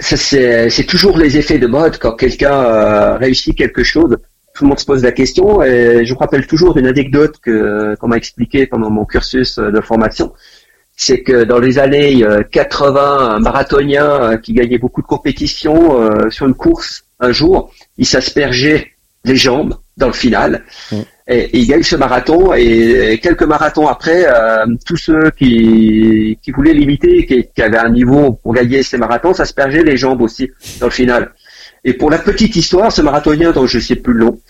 [0.00, 4.16] Ça, c'est, c'est toujours les effets de mode quand quelqu'un euh, réussit quelque chose.
[4.54, 7.94] Tout le monde se pose la question et je me rappelle toujours d'une anecdote que
[8.00, 10.32] qu'on m'a expliqué pendant mon cursus de formation.
[11.02, 15.98] C'est que dans les années euh, 80, un marathonien euh, qui gagnait beaucoup de compétitions
[15.98, 18.88] euh, sur une course un jour, il s'aspergeait
[19.24, 20.62] les jambes dans le final.
[20.92, 20.96] Mm.
[21.28, 26.50] Et, et il gagne ce marathon et quelques marathons après, euh, tous ceux qui, qui
[26.50, 30.50] voulaient l'imiter, qui, qui avaient un niveau pour gagner ces marathons, s'aspergeaient les jambes aussi
[30.80, 31.32] dans le final.
[31.84, 34.40] Et pour la petite histoire, ce marathonien dont je sais plus le nom,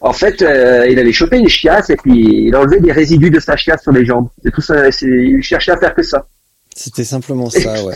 [0.00, 3.40] en fait, euh, il avait chopé une chiasse et puis il enlevait des résidus de
[3.40, 4.28] sa chiasse sur les jambes.
[4.42, 4.88] C'est tout ça.
[5.02, 6.26] Il cherchait à faire que ça.
[6.74, 7.94] c'était simplement ça ouais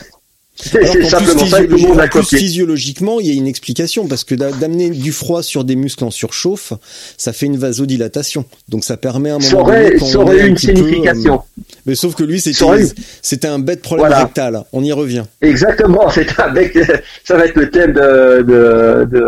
[0.55, 2.39] C'est simplement plus, ça que tout le monde a copié.
[2.39, 6.05] physiologiquement, il y a une explication parce que d'a- d'amener du froid sur des muscles
[6.05, 6.73] en surchauffe,
[7.17, 8.45] ça fait une vasodilatation.
[8.69, 11.35] Donc ça permet à un moment Ça aurait, donné, ça aurait un une peu, signification.
[11.35, 14.25] euh, mais sauf que lui, c'était un bête problème Voilà.
[14.25, 14.65] rectal.
[14.73, 15.25] On y revient.
[15.41, 16.09] Exactement.
[16.15, 16.79] C'est avec.
[17.25, 19.25] Ça va être le thème de de, de,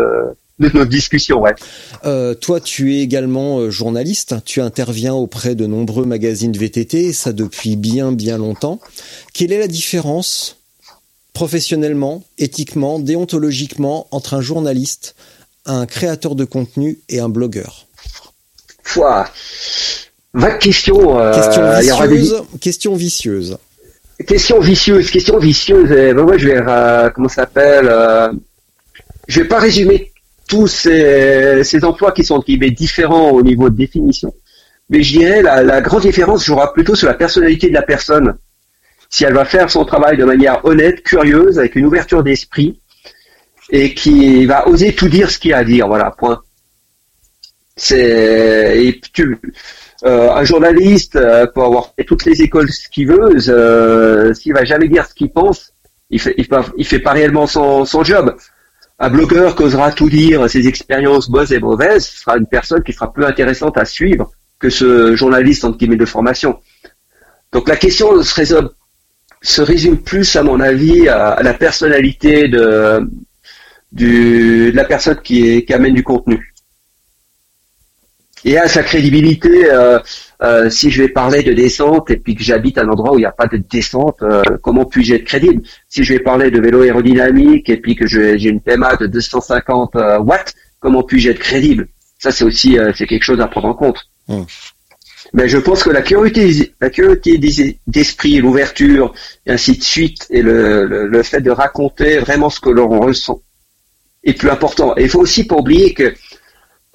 [0.59, 1.55] de notre discussion, ouais.
[2.05, 4.35] Euh, toi, tu es également euh, journaliste.
[4.45, 8.79] Tu interviens auprès de nombreux magazines VTT, et ça depuis bien bien longtemps.
[9.33, 10.57] Quelle est la différence
[11.35, 15.15] professionnellement, éthiquement, déontologiquement entre un journaliste,
[15.65, 17.85] un créateur de contenu et un blogueur
[18.83, 19.27] Foi.
[20.33, 21.19] Vague question.
[21.19, 22.43] euh, Question des- vicieuse.
[22.61, 23.57] Question vicieuse.
[24.25, 25.91] Question vicieuse, question vicieuse.
[25.91, 28.31] Euh, ben moi, je vais, euh, comment ça s'appelle euh,
[29.27, 30.11] Je vais pas résumer
[30.47, 34.33] tous ces, ces emplois qui sont qui différents au niveau de définition,
[34.89, 38.35] mais je dirais la, la grande différence jouera plutôt sur la personnalité de la personne.
[39.09, 42.79] Si elle va faire son travail de manière honnête, curieuse, avec une ouverture d'esprit,
[43.69, 45.87] et qui va oser tout dire ce qu'il y a à dire.
[45.87, 46.41] Voilà, point.
[47.77, 49.01] C'est
[50.05, 54.63] euh, un journaliste euh, peut avoir fait toutes les écoles qu'il veut, euh, s'il va
[54.63, 55.73] jamais dire ce qu'il pense,
[56.09, 56.35] il fait,
[56.83, 58.35] fait- pas réellement son, job.
[58.99, 62.93] Un blogueur qui osera tout dire, ses expériences bonnes et mauvaises, sera une personne qui
[62.93, 66.59] sera plus intéressante à suivre que ce journaliste entre guillemets de formation.
[67.51, 68.69] Donc la question se résume,
[69.45, 73.07] se résume plus, à mon avis, à, la personnalité de,
[73.91, 76.53] du, de la personne qui, est, qui amène du contenu.
[78.43, 79.99] Et à sa crédibilité, euh,
[80.43, 83.21] euh, si je vais parler de descente et puis que j'habite un endroit où il
[83.21, 85.63] n'y a pas de descente, euh, comment puis-je être crédible?
[85.89, 89.95] Si je vais parler de vélo aérodynamique et puis que j'ai une PMA de 250
[89.95, 91.87] euh, watts, comment puis-je être crédible?
[92.19, 94.07] Ça, c'est aussi c'est quelque chose à prendre en compte.
[94.27, 94.43] Hmm.
[95.33, 99.13] Mais je pense que la curiosité, la curiosité des- d'esprit, l'ouverture,
[99.45, 102.87] et ainsi de suite, et le, le, le fait de raconter vraiment ce que l'on
[102.99, 103.41] ressent
[104.23, 104.95] est plus important.
[104.97, 106.13] Et il faut aussi pas oublier que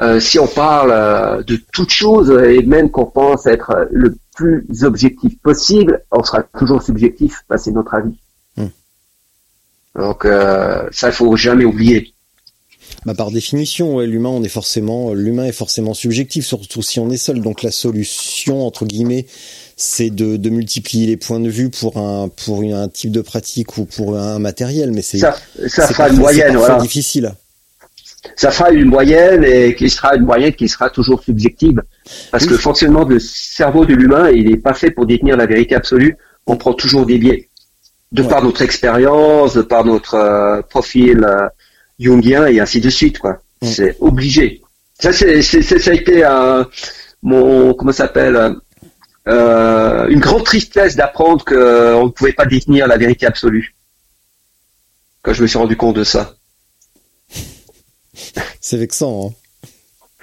[0.01, 4.17] euh, si on parle euh, de toute chose et même qu'on pense être euh, le
[4.35, 8.17] plus objectif possible, on sera toujours subjectif, bah, c'est notre avis.
[8.57, 8.69] Hmm.
[9.95, 12.15] Donc euh, ça, il faut jamais oublier.
[13.07, 17.11] Bah, par définition, ouais, l'humain, on est forcément, l'humain est forcément subjectif, surtout si on
[17.11, 17.41] est seul.
[17.41, 19.27] Donc la solution, entre guillemets,
[19.77, 23.23] c'est de, de multiplier les points de vue pour un, pour une- un type de
[23.23, 24.93] pratique ou pour un matériel.
[24.93, 25.35] Mais c'est, Ça,
[25.69, 26.79] ça fera parfois- une moyenne, voilà.
[26.79, 27.33] difficile.
[28.37, 31.81] Ça fera une moyenne et qui sera une moyenne qui sera toujours subjective.
[32.31, 35.47] Parce que le fonctionnement du cerveau de l'humain, il n'est pas fait pour détenir la
[35.47, 36.19] vérité absolue.
[36.47, 37.49] On prend toujours des biais.
[38.13, 38.29] De Ouais.
[38.29, 41.47] par notre expérience, de par notre euh, profil euh,
[42.01, 43.43] jungien et ainsi de suite, quoi.
[43.63, 43.67] Mm.
[43.67, 44.63] C'est obligé.
[44.99, 46.69] Ça, c'est, ça a été un,
[47.23, 48.55] mon, comment s'appelle, euh,
[49.29, 53.75] euh, une grande tristesse d'apprendre qu'on ne pouvait pas détenir la vérité absolue.
[55.23, 56.35] Quand je me suis rendu compte de ça.
[58.61, 59.29] C'est vexant.
[59.29, 59.35] Hein.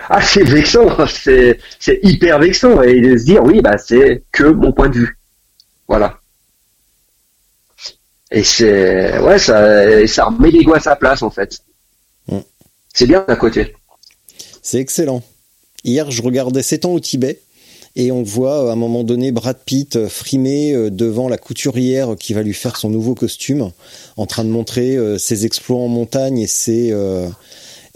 [0.10, 4.44] Ah, c'est vexant, c'est, c'est hyper vexant, et de se dire, oui, bah, c'est que
[4.44, 5.18] mon point de vue.
[5.88, 6.20] Voilà.
[8.32, 11.60] Et c'est ouais, ça, ça remet l'ego à sa place en fait.
[12.28, 12.40] Mm.
[12.94, 13.76] C'est bien d'un côté.
[14.62, 15.24] C'est excellent.
[15.84, 17.42] Hier, je regardais 7 ans au Tibet
[17.96, 22.16] et on voit à un moment donné Brad Pitt euh, frimer euh, devant la couturière
[22.18, 23.72] qui va lui faire son nouveau costume,
[24.18, 26.94] en train de montrer euh, ses exploits en montagne et ses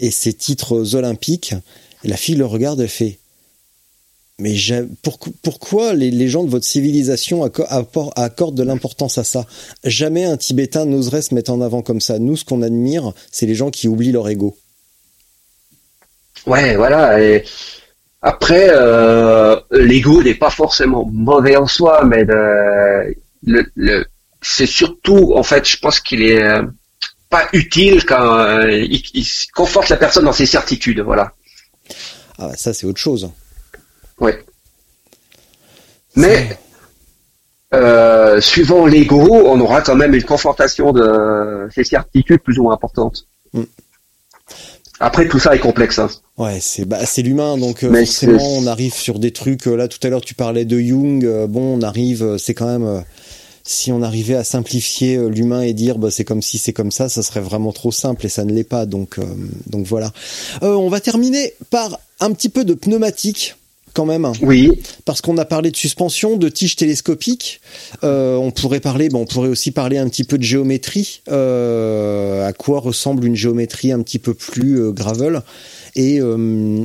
[0.00, 1.54] et ses titres olympiques.
[2.02, 3.20] Et la fille le regarde, elle fait
[4.42, 4.56] mais
[5.42, 9.46] pourquoi les, gens de votre civilisation accordent de l'importance à ça?
[9.84, 12.18] Jamais un Tibétain n'oserait se mettre en avant comme ça.
[12.18, 14.56] Nous, ce qu'on admire, c'est les gens qui oublient leur ego.
[16.44, 17.22] Ouais, voilà.
[17.22, 17.44] Et
[18.20, 22.24] après, euh, l'ego n'est pas forcément mauvais en soi, mais
[23.44, 24.04] le,
[24.40, 26.62] c'est surtout, en fait, je pense qu'il est euh,
[27.30, 29.24] pas utile quand euh, il,
[29.54, 31.30] conforte la personne dans ses certitudes, voilà.
[32.38, 33.30] Ah, ça c'est autre chose.
[34.22, 34.32] Oui.
[36.16, 36.58] Mais
[38.40, 43.26] suivant l'ego, on aura quand même une confortation de ses certitudes plus ou moins importantes.
[43.52, 43.62] Mm.
[45.02, 45.98] Après, tout ça est complexe.
[45.98, 46.08] Hein.
[46.38, 49.66] Ouais, c'est bah, c'est l'humain, donc euh, forcément, on arrive sur des trucs.
[49.66, 51.24] Euh, là, tout à l'heure, tu parlais de Jung.
[51.24, 53.04] Euh, bon, on arrive, c'est quand même.
[53.64, 57.08] si on arrivait à simplifier l'humain et dire bah, c'est comme si c'est comme ça,
[57.08, 58.86] ça serait vraiment trop simple et ça ne l'est pas.
[58.86, 59.18] Donc
[59.66, 60.12] donc voilà.
[60.62, 63.56] on va terminer par un petit peu de pneumatique
[63.92, 64.30] quand même.
[64.42, 64.72] Oui.
[65.04, 67.60] Parce qu'on a parlé de suspension, de tige télescopique.
[68.04, 71.22] Euh, on pourrait parler, bon, on pourrait aussi parler un petit peu de géométrie.
[71.28, 75.42] Euh, à quoi ressemble une géométrie un petit peu plus euh, gravel?
[75.94, 76.20] Et,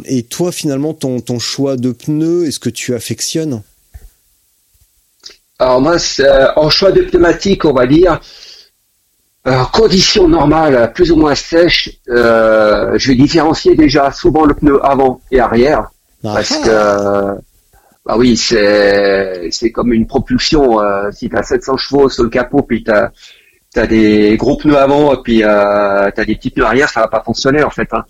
[0.06, 3.62] et toi, finalement, ton, ton choix de pneus, est-ce que tu affectionnes?
[5.60, 5.96] Alors moi,
[6.58, 8.20] en choix de pneumatique, on va dire,
[9.46, 15.22] alors, conditions normales, plus ou moins sèches, je vais différencier déjà souvent le pneu avant
[15.32, 15.90] et arrière.
[16.24, 17.36] Parce que,
[18.06, 20.82] bah oui, c'est, c'est comme une propulsion.
[20.82, 24.78] Euh, si tu as 700 chevaux sur le capot, puis tu as, des gros pneus
[24.78, 27.70] avant, et puis euh, tu as des petits pneus arrière, ça va pas fonctionner en
[27.70, 27.88] fait.
[27.92, 28.04] Hein.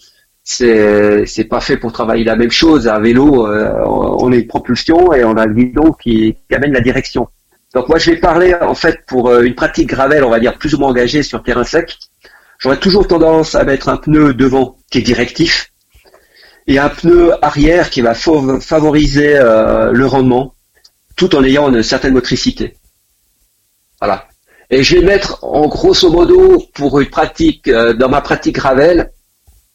[0.44, 2.88] C'est, c'est pas fait pour travailler la même chose.
[2.88, 6.72] À vélo, euh, on est une propulsion et on a le guidon qui, qui amène
[6.72, 7.28] la direction.
[7.74, 10.58] Donc moi, je vais parler en fait pour euh, une pratique gravel, on va dire
[10.58, 11.98] plus ou moins engagée sur terrain sec.
[12.60, 15.72] J'aurais toujours tendance à mettre un pneu devant qui est directif,
[16.68, 20.54] et un pneu arrière qui va favoriser euh, le rendement
[21.16, 22.76] tout en ayant une certaine motricité.
[24.00, 24.28] Voilà.
[24.70, 29.12] Et je vais mettre en grosso modo pour une pratique, euh, dans ma pratique gravel,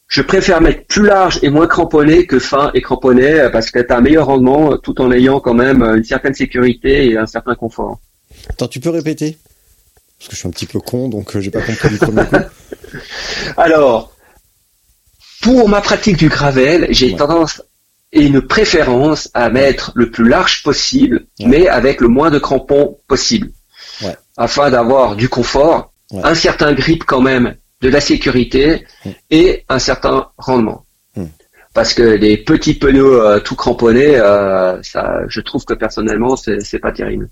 [0.07, 3.81] je préfère mettre plus large et moins cramponné que fin et cramponné euh, parce que
[3.81, 7.27] tu as un meilleur rendement tout en ayant quand même une certaine sécurité et un
[7.27, 7.99] certain confort.
[8.51, 9.39] Attends, tu peux répéter?
[10.19, 12.37] Parce que je suis un petit peu con, donc j'ai pas compris du premier coup.
[13.57, 14.12] Alors,
[15.43, 17.63] pour ma pratique du gravel, j'ai tendance
[18.13, 22.99] et une préférence à mettre le plus large possible, mais avec le moins de crampons
[23.09, 23.51] possible,
[24.37, 28.87] afin d'avoir du confort, un certain grip quand même, de la sécurité
[29.31, 30.85] et un certain rendement.
[31.75, 36.79] Parce que les petits pneus euh, tout cramponnés, euh, ça, je trouve que personnellement, c'est
[36.79, 37.31] pas terrible.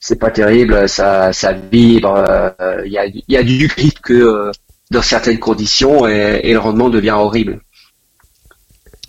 [0.00, 2.24] C'est pas terrible, ça, ça vibre.
[2.58, 4.50] Il euh, y, a, y a du grip que
[4.92, 7.60] dans certaines conditions et, le rendement devient horrible.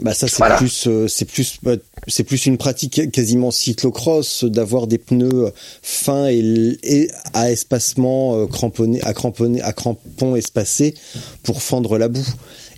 [0.02, 1.76] Bah ça c'est plus euh, c'est plus bah,
[2.08, 5.52] c'est plus une pratique quasiment cyclocross d'avoir des pneus
[5.84, 10.96] fins et, à espacement euh, cramponné à cramponné à crampons espacés
[11.44, 12.28] pour fendre la boue.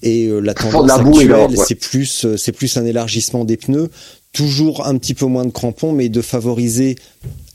[0.04, 3.90] Et euh, la tendance actuelle c'est plus c'est plus un élargissement des pneus
[4.34, 6.98] toujours un petit peu moins de crampons mais de favoriser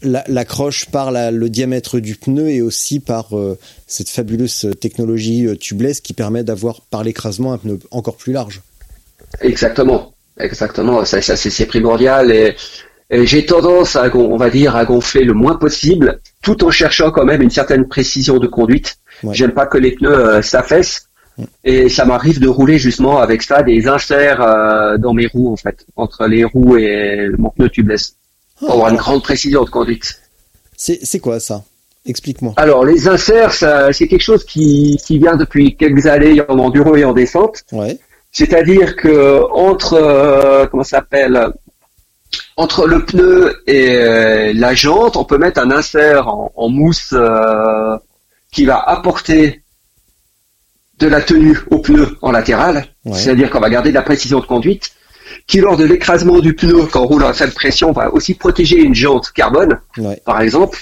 [0.02, 6.00] l'accroche par le diamètre du pneu et aussi par euh, cette fabuleuse technologie euh, tubeless
[6.00, 8.62] qui permet d'avoir par l'écrasement un pneu encore plus large.
[9.40, 11.04] Exactement, exactement.
[11.04, 12.56] Ça, c'est primordial et,
[13.12, 17.24] j'ai tendance à, on va dire, à gonfler le moins possible, tout en cherchant quand
[17.24, 18.98] même une certaine précision de conduite.
[19.32, 21.06] J'aime pas que les pneus euh, s'affaissent.
[21.64, 24.44] Et ça m'arrive de rouler justement avec ça des inserts
[24.98, 28.14] dans mes roues en fait, entre les roues et mon pneu tubeless
[28.60, 30.20] pour avoir une grande précision de conduite.
[30.76, 31.64] C'est quoi ça?
[32.06, 32.54] Explique-moi.
[32.56, 37.04] Alors, les inserts, c'est quelque chose qui, qui vient depuis quelques années en enduro et
[37.04, 37.64] en descente.
[37.72, 37.98] Ouais.
[38.32, 41.52] C'est-à-dire que entre euh, comment s'appelle?
[42.56, 47.96] Entre le pneu et euh, la jante, on peut mettre un insert en, mousse euh,
[48.52, 49.62] qui va apporter
[50.98, 52.86] de la tenue au pneu en latéral.
[53.12, 54.92] C'est-à-dire qu'on va garder de la précision de conduite
[55.46, 58.78] qui lors de l'écrasement du pneu quand on roule à faible pression va aussi protéger
[58.78, 59.78] une jante carbone,
[60.24, 60.78] par exemple,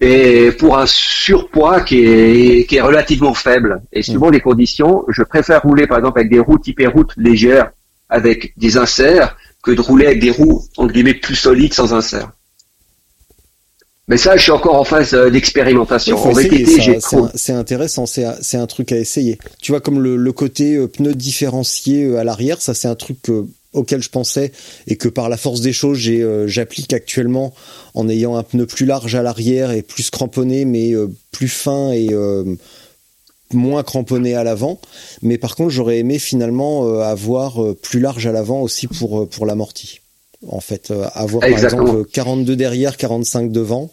[0.00, 3.82] et pour un surpoids qui est, qui est relativement faible.
[3.92, 4.32] Et suivant mm.
[4.32, 7.70] les conditions, je préfère rouler par exemple avec des roues typées routes légères
[8.08, 12.30] avec des inserts que de rouler avec des roues entre guillemets plus solides sans insert.
[14.08, 16.16] Mais ça, je suis encore en phase euh, d'expérimentation.
[16.18, 19.38] En c'est intéressant, c'est un, truc à essayer.
[19.62, 22.96] Tu vois, comme le, le côté euh, pneu différencié euh, à l'arrière, ça c'est un
[22.96, 24.52] truc euh, auquel je pensais
[24.86, 27.54] et que par la force des choses euh, j'applique actuellement
[27.94, 31.92] en ayant un pneu plus large à l'arrière et plus cramponné, mais euh, plus fin
[31.92, 32.44] et euh,
[33.52, 34.80] moins cramponné à l'avant.
[35.22, 40.00] Mais par contre, j'aurais aimé finalement avoir plus large à l'avant aussi pour pour l'amorti.
[40.46, 43.90] En fait, avoir par exemple 42 derrière, 45 devant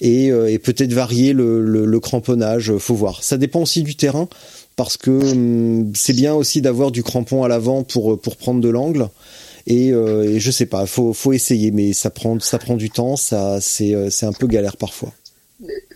[0.00, 3.22] et, et peut-être varier le, le, le cramponnage, faut voir.
[3.22, 4.28] Ça dépend aussi du terrain
[4.76, 8.60] parce que hum, c'est bien aussi d'avoir du crampon à l'avant pour euh, pour prendre
[8.60, 9.08] de l'angle.
[9.66, 12.90] Et, euh, et je sais pas, faut faut essayer, mais ça prend ça prend du
[12.90, 15.10] temps, ça c'est euh, c'est un peu galère parfois.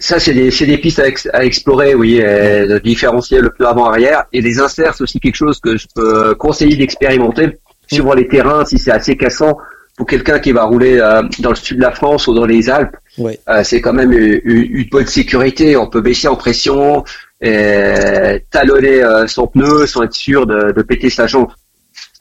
[0.01, 3.51] Ça, c'est des, c'est des pistes à, ex- à explorer, oui, et de différencier le
[3.51, 4.25] pneu avant-arrière.
[4.33, 7.59] Et les inserts, c'est aussi quelque chose que je peux conseiller d'expérimenter,
[7.91, 9.59] suivant les terrains, si c'est assez cassant.
[9.97, 12.71] Pour quelqu'un qui va rouler euh, dans le sud de la France ou dans les
[12.71, 13.39] Alpes, Ouais.
[13.51, 15.77] euh, c'est quand même une, une- une bonne sécurité.
[15.77, 17.05] On peut baisser en pression,
[17.41, 21.49] et talonner euh, son pneu sans être sûr de, péter sa jambe.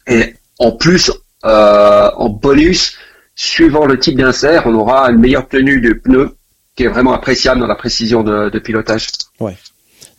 [0.08, 1.12] Et en plus,
[1.46, 2.98] euh, en bonus,
[3.36, 6.36] suivant le type d'insert, on aura une meilleure tenue du pneu
[6.76, 9.08] qui est vraiment appréciable dans la précision de, pilotage.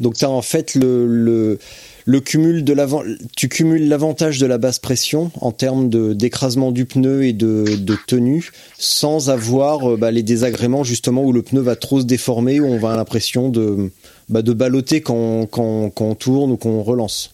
[0.01, 1.59] Donc tu as en fait le, le,
[2.05, 3.03] le cumul de l'avant,
[3.37, 7.97] tu cumules l'avantage de la basse pression en termes d'écrasement du pneu et de, de
[8.07, 12.61] tenue, sans avoir euh, bah, les désagréments justement où le pneu va trop se déformer,
[12.61, 13.91] où on va avoir l'impression de
[14.29, 17.33] bah, de balloter quand, quand, quand on tourne ou qu'on relance.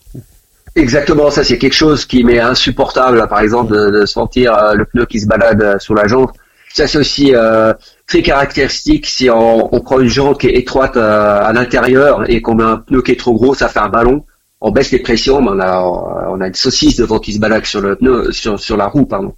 [0.76, 4.74] Exactement, ça c'est quelque chose qui m'est insupportable, là, par exemple, de, de sentir euh,
[4.74, 6.30] le pneu qui se balade euh, sur la jante.
[6.72, 7.72] Ça c'est aussi euh,
[8.08, 12.42] très caractéristique si on, on prend une jante qui est étroite euh, à l'intérieur et
[12.42, 14.24] qu'on met un pneu qui est trop gros, ça fait un ballon.
[14.60, 15.80] On baisse les pressions, mais on a,
[16.30, 19.04] on a une saucisse devant qui se balade sur le pneu, sur, sur la roue,
[19.04, 19.34] pardon.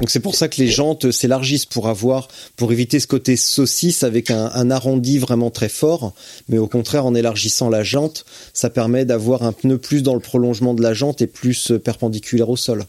[0.00, 4.02] Donc c'est pour ça que les jantes s'élargissent pour avoir, pour éviter ce côté saucisse
[4.02, 6.12] avec un, un arrondi vraiment très fort.
[6.48, 10.20] Mais au contraire, en élargissant la jante, ça permet d'avoir un pneu plus dans le
[10.20, 12.84] prolongement de la jante et plus euh, perpendiculaire au sol.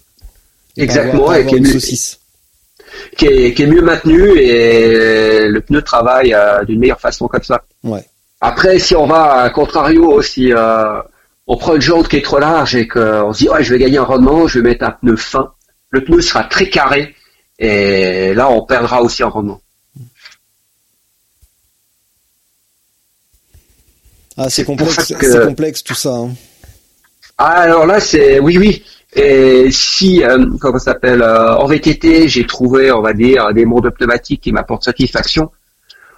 [0.78, 2.20] Et Exactement, avoir- et qui est une mieux- saucisse.
[3.18, 7.44] Qui est, qui est mieux maintenu et le pneu travaille euh, d'une meilleure façon comme
[7.44, 7.64] ça.
[7.84, 8.04] Ouais.
[8.42, 11.02] Après, si on va à contrario, si euh,
[11.48, 13.80] on prend une jante qui est trop large et qu'on se dit ouais je vais
[13.80, 15.52] gagner en rendement, je vais mettre un pneu fin,
[15.96, 17.16] le pneu sera très carré
[17.60, 19.62] et là on perdra aussi en rendement.
[24.38, 26.10] Ah, c'est complexe, que- tout ça.
[26.10, 26.32] hein.
[27.38, 28.84] Ah alors là c'est oui oui.
[29.14, 33.66] Et si euh, comment ça s'appelle euh, en VTT j'ai trouvé on va dire des
[33.66, 35.50] mondes pneumatiques qui m'apportent satisfaction.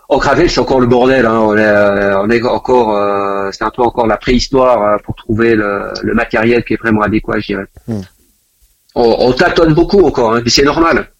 [0.09, 1.25] En gravel c'est encore le bordel.
[1.25, 1.39] Hein.
[1.39, 5.53] On est euh, on est encore euh, c'est un peu encore la préhistoire pour trouver
[5.55, 7.65] le, le matériel qui est vraiment adéquat je dirais.
[7.87, 8.01] Hmm.
[8.97, 11.11] On, on tâtonne beaucoup encore hein, mais c'est normal.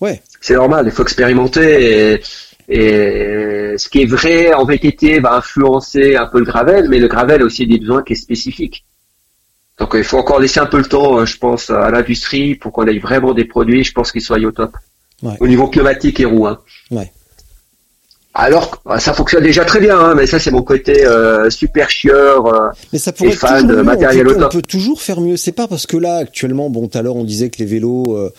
[0.00, 0.22] Ouais.
[0.40, 1.66] C'est normal il faut expérimenter
[2.12, 2.22] et,
[2.68, 7.08] et ce qui est vrai en VTT va influencer un peu le gravel mais le
[7.08, 8.84] gravel a aussi des besoins qui est spécifique.
[9.78, 12.72] Donc il faut encore laisser un peu le temps, euh, je pense, à l'industrie pour
[12.72, 14.76] qu'on ait vraiment des produits, je pense qu'ils soient au top.
[15.22, 15.36] Ouais.
[15.40, 16.46] Au niveau pneumatique et roue.
[16.46, 16.58] Hein.
[16.90, 17.12] Ouais.
[18.40, 21.90] Alors, bah, ça fonctionne déjà très bien, hein, mais ça c'est mon côté euh, super
[21.90, 22.46] chieur.
[22.46, 25.20] euh, Mais ça pourrait Et être fan de matériel on, peut, on peut toujours faire
[25.20, 25.36] mieux.
[25.36, 28.16] C'est pas parce que là actuellement, bon, tout à l'heure on disait que les vélos
[28.16, 28.32] euh,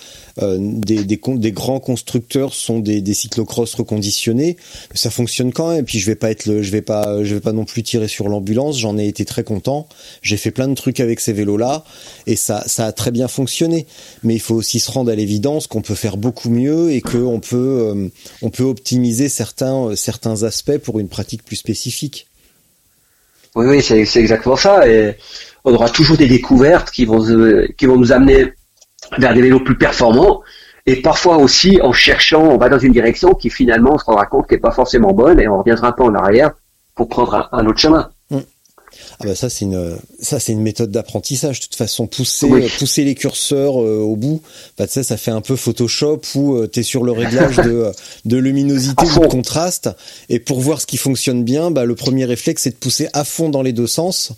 [0.58, 4.58] des, des, con- des grands constructeurs sont des, des cyclocross reconditionnés.
[4.94, 5.86] Ça fonctionne quand même.
[5.86, 8.08] Puis je vais pas être le, je vais pas, je vais pas non plus tirer
[8.08, 8.80] sur l'ambulance.
[8.80, 9.88] J'en ai été très content.
[10.22, 11.84] J'ai fait plein de trucs avec ces vélos-là
[12.28, 13.88] et ça, ça a très bien fonctionné.
[14.24, 17.40] Mais il faut aussi se rendre à l'évidence qu'on peut faire beaucoup mieux et qu'on
[17.40, 18.10] peut, euh,
[18.42, 22.28] on peut optimiser certains, euh, certains aspects pour une pratique plus spécifique.
[23.56, 24.88] Oui, oui, c'est exactement ça.
[24.88, 25.16] Et
[25.66, 28.54] on aura toujours des découvertes qui vont, euh, qui vont nous amener
[29.18, 30.42] vers des vélos plus performants.
[30.86, 34.26] Et parfois aussi, en cherchant, on va dans une direction qui finalement on se rendra
[34.26, 36.52] compte qu'elle n'est pas forcément bonne et on reviendra un peu en arrière
[36.96, 38.10] pour prendre un, un autre chemin.
[39.22, 42.64] Ah bah ça c'est une ça c'est une méthode d'apprentissage de toute façon pousser Oui.
[42.64, 44.42] euh, pousser les curseurs euh, au bout
[44.78, 47.70] bah tu sais ça fait un peu Photoshop où euh, t'es sur le réglage de
[47.72, 47.92] euh,
[48.26, 49.90] de luminosité ou de contraste
[50.30, 53.24] et pour voir ce qui fonctionne bien bah le premier réflexe c'est de pousser à
[53.24, 54.32] fond dans les deux sens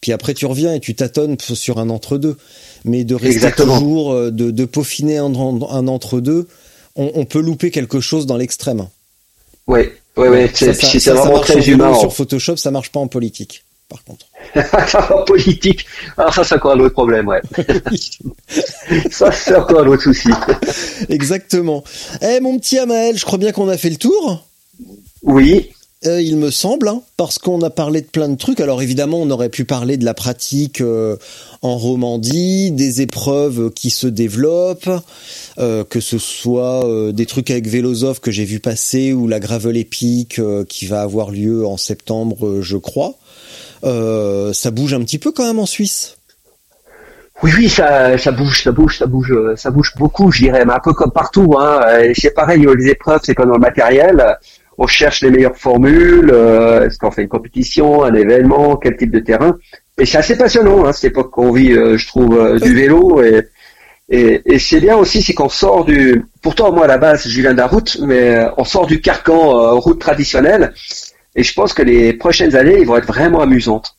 [0.00, 2.36] puis après tu reviens et tu tâtonnes sur un entre deux
[2.84, 3.78] mais de rester Exactement.
[3.78, 6.48] toujours euh, de de peaufiner un, un entre deux
[6.96, 8.88] on, on peut louper quelque chose dans l'extrême
[9.66, 9.80] Oui,
[10.16, 10.46] oui, oui.
[10.48, 11.94] Ça, C'est ça- ça, ça vraiment très humain.
[11.98, 14.26] sur Photoshop ça marche pas en politique par contre
[15.14, 15.84] en politique.
[16.16, 17.40] Alors ça, c'est encore un autre problème, ouais.
[19.10, 20.28] ça, c'est encore un autre souci.
[21.08, 21.84] Exactement.
[22.22, 24.46] Eh mon petit Amael, je crois bien qu'on a fait le tour.
[25.22, 25.70] Oui.
[26.06, 28.60] Euh, il me semble, hein, parce qu'on a parlé de plein de trucs.
[28.60, 31.16] Alors évidemment, on aurait pu parler de la pratique euh,
[31.60, 34.90] en Romandie, des épreuves qui se développent,
[35.58, 39.76] euh, que ce soit des trucs avec Vélosov que j'ai vu passer ou la gravel
[39.76, 43.14] épique qui va avoir lieu en septembre, je crois.
[43.82, 46.16] ça bouge un petit peu quand même en Suisse.
[47.42, 50.72] Oui, oui, ça, ça bouge, ça bouge, ça bouge, ça bouge beaucoup, je dirais, mais
[50.72, 51.56] un peu comme partout.
[51.58, 51.80] Hein.
[52.14, 54.38] C'est pareil, les épreuves, c'est comme dans le matériel
[54.78, 59.10] on cherche les meilleures formules, euh, est-ce qu'on fait une compétition, un événement, quel type
[59.10, 59.58] de terrain.
[59.98, 63.20] Et c'est assez passionnant, hein, cette époque qu'on vit, euh, je trouve, euh, du vélo.
[63.20, 63.48] Et,
[64.08, 66.24] et, et c'est bien aussi, c'est qu'on sort du...
[66.42, 69.78] Pourtant, moi, à la base, je viens de la route, mais on sort du carcan
[69.80, 70.72] route traditionnelle.
[71.34, 73.96] Et je pense que les prochaines années, ils vont être vraiment amusantes.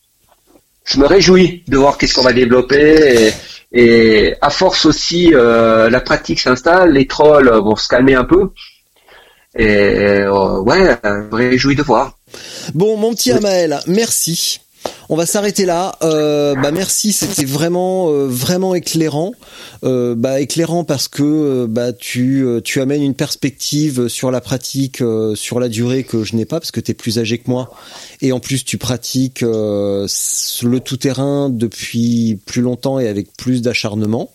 [0.86, 3.34] Je me réjouis de voir qu'est-ce qu'on va développer.
[3.74, 8.50] Et, et à force aussi, la pratique s'installe, les trolls vont se calmer un peu.
[9.58, 12.18] Et euh, ouais, je réjouis de voir.
[12.76, 14.62] Bon, mon petit Amael, merci.
[15.10, 15.96] On va s'arrêter là.
[16.04, 19.34] Euh, bah merci, c'était vraiment euh, vraiment éclairant.
[19.84, 25.04] Euh, bah éclairant parce que euh, bah tu tu amènes une perspective sur la pratique
[25.34, 27.72] sur la durée que je n'ai pas parce que tu es plus âgé que moi
[28.22, 34.32] et en plus tu pratiques le tout terrain depuis plus longtemps et avec plus d'acharnement.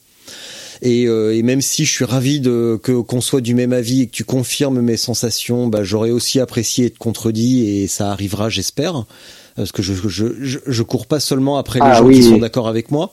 [0.83, 4.03] Et, euh, et, même si je suis ravi de que qu'on soit du même avis
[4.03, 8.49] et que tu confirmes mes sensations, bah, j'aurais aussi apprécié être contredit et ça arrivera,
[8.49, 9.05] j'espère,
[9.57, 12.39] parce que je, je, je, je cours pas seulement après les ah gens qui sont
[12.39, 13.13] d'accord avec moi.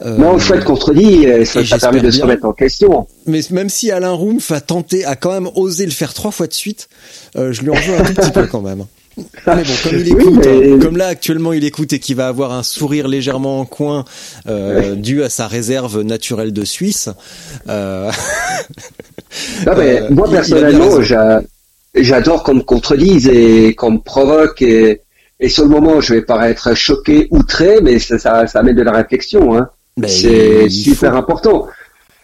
[0.00, 3.06] Euh, non, faut être contredit, ça, ça permet de se remettre en question.
[3.26, 6.46] Mais même si Alain Roumf a tenté, a quand même osé le faire trois fois
[6.46, 6.88] de suite,
[7.36, 8.84] euh, je lui en veux un tout petit peu quand même.
[9.46, 12.52] Mais bon, comme il écoute, hein, comme là actuellement il écoute et qu'il va avoir
[12.52, 14.04] un sourire légèrement en coin
[14.48, 17.08] euh, dû à sa réserve naturelle de Suisse.
[17.68, 18.10] Euh...
[19.66, 21.00] non, mais euh, moi personnellement,
[21.94, 25.00] j'adore qu'on me contredise et qu'on me provoque et,
[25.40, 28.82] et sur le moment je vais paraître choqué, outré, mais ça, ça, ça met de
[28.82, 29.56] la réflexion.
[29.56, 29.68] Hein.
[29.96, 31.66] Ben, c'est super important.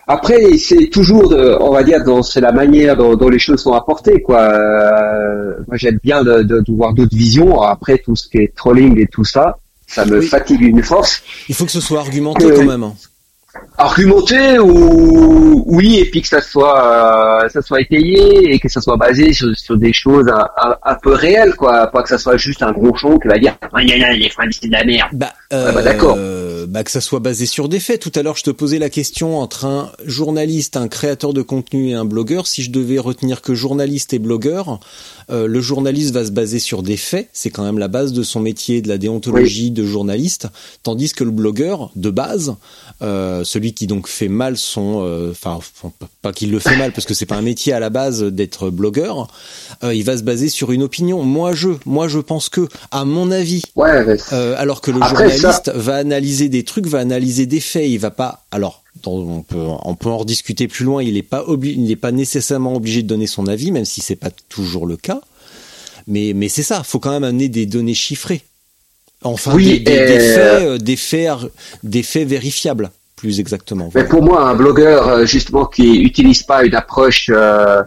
[0.06, 3.72] Après, c'est toujours, de, on va dire, c'est la manière dont, dont, les choses sont
[3.72, 4.40] apportées, quoi.
[4.40, 7.62] Euh, moi, j'aime bien de, de, de voir d'autres visions.
[7.62, 11.22] Après, tout ce qui est trolling et tout ça, ça me fatigue une force.
[11.48, 12.82] Il faut que ce soit argumenté quand même.
[12.82, 12.94] Hein
[13.76, 18.80] argumenté ou oui et puis que ça soit euh, ça soit étayé et que ça
[18.80, 22.36] soit basé sur, sur des choses un, un, peu réelles quoi pas que ça soit
[22.36, 25.32] juste un gros show qui va dire ah, les freins c'est de la merde bah,
[25.52, 26.16] euh, bah d'accord
[26.66, 28.00] bah que ça soit basé sur des faits.
[28.00, 31.90] Tout à l'heure je te posais la question entre un journaliste un créateur de contenu
[31.90, 32.46] et un blogueur.
[32.46, 34.80] Si je devais retenir que journaliste et blogueur
[35.30, 38.22] euh, le journaliste va se baser sur des faits, c'est quand même la base de
[38.22, 40.48] son métier, de la déontologie de journaliste,
[40.82, 42.56] tandis que le blogueur, de base,
[43.02, 45.58] euh, celui qui donc fait mal son, euh, enfin
[46.22, 48.70] pas qu'il le fait mal parce que c'est pas un métier à la base d'être
[48.70, 49.28] blogueur,
[49.82, 51.22] il va se baser sur une opinion.
[51.22, 53.62] Moi je, moi je pense que, à mon avis,
[54.30, 58.44] alors que le journaliste va analyser des trucs, va analyser des faits, il va pas,
[58.52, 61.02] alors on peut, on peut en rediscuter plus loin.
[61.02, 64.16] Il n'est pas il n'est pas nécessairement obligé de donner son avis, même si c'est
[64.16, 65.20] pas toujours le cas.
[66.06, 66.82] Mais, mais c'est ça.
[66.84, 68.42] Faut quand même amener des données chiffrées.
[69.22, 71.38] Enfin, des, faits, euh, des faits,
[71.82, 73.90] des faits vérifiables, plus exactement.
[73.94, 77.82] Mais pour moi, un blogueur euh, justement qui utilise pas une approche, euh,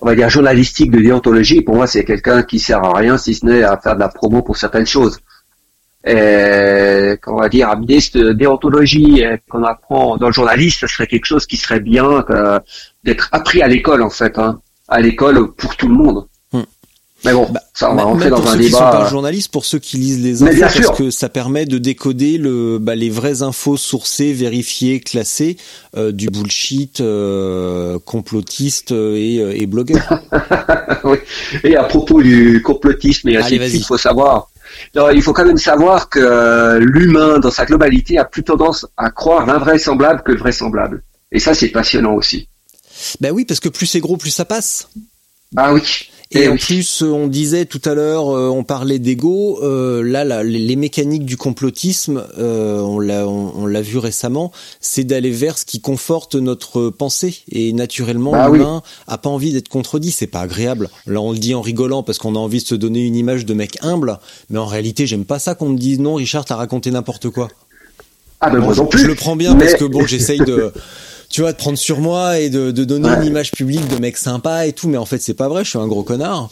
[0.00, 3.34] on va dire journalistique de déontologie, pour moi, c'est quelqu'un qui sert à rien si
[3.34, 5.18] ce n'est à faire de la promo pour certaines choses
[6.06, 11.06] euh, on va dire, amener cette déontologie euh, qu'on apprend dans le journaliste, ce serait
[11.06, 12.60] quelque chose qui serait bien euh,
[13.04, 16.26] d'être appris à l'école en fait, hein, à l'école pour tout le monde.
[16.52, 16.62] Hmm.
[17.24, 18.56] Mais bon, bah, ça on va rentrer dans un débat.
[18.56, 21.66] Ceux qui sont pas journalistes, pour ceux qui lisent les infos, parce que ça permet
[21.66, 25.56] de décoder le, bah, les vraies infos sourcées, vérifiées, classées
[25.96, 30.20] euh, du bullshit euh, complotiste et, et blogueur.
[31.04, 31.16] oui.
[31.64, 34.50] Et à propos du complotisme, il faut savoir
[34.94, 39.10] il faut quand même savoir que euh, l'humain, dans sa globalité, a plus tendance à
[39.10, 41.02] croire l'invraisemblable que le vraisemblable.
[41.32, 42.48] Et ça, c'est passionnant aussi.
[43.20, 44.88] Ben oui, parce que plus c'est gros, plus ça passe.
[45.56, 46.10] Ah oui.
[46.32, 49.60] Et, eh en plus, on disait tout à l'heure, euh, on parlait d'ego.
[49.62, 54.50] Euh, là, les, mécaniques du complotisme, euh, on l'a, on, l'a vu récemment,
[54.80, 57.42] c'est d'aller vers ce qui conforte notre pensée.
[57.52, 60.10] Et naturellement, bah l'humain a pas envie d'être contredit.
[60.10, 60.90] C'est pas agréable.
[61.06, 63.46] Là, on le dit en rigolant parce qu'on a envie de se donner une image
[63.46, 64.18] de mec humble.
[64.50, 67.48] Mais en réalité, j'aime pas ça qu'on me dise non, Richard, t'as raconté n'importe quoi.
[68.40, 69.00] Ah ben moi non plus.
[69.00, 70.72] Je le prends bien parce que bon, j'essaye de
[71.28, 74.16] tu vois, de prendre sur moi et de, de donner une image publique de mec
[74.16, 76.50] sympa et tout, mais en fait c'est pas vrai, je suis un gros connard.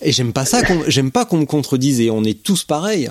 [0.00, 3.10] Et j'aime pas ça, j'aime pas qu'on me contredise et on est tous pareils.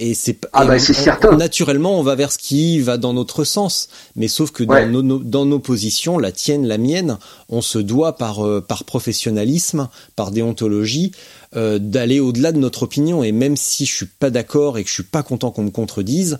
[0.00, 1.36] Et c'est ah bah, c'est certain.
[1.36, 5.18] Naturellement, on va vers ce qui va dans notre sens, mais sauf que dans, nos,
[5.18, 7.18] dans nos positions, la tienne, la mienne,
[7.48, 11.10] on se doit par euh, par professionnalisme, par déontologie,
[11.56, 13.24] euh, d'aller au-delà de notre opinion.
[13.24, 15.70] Et même si je suis pas d'accord et que je suis pas content qu'on me
[15.70, 16.38] contredise,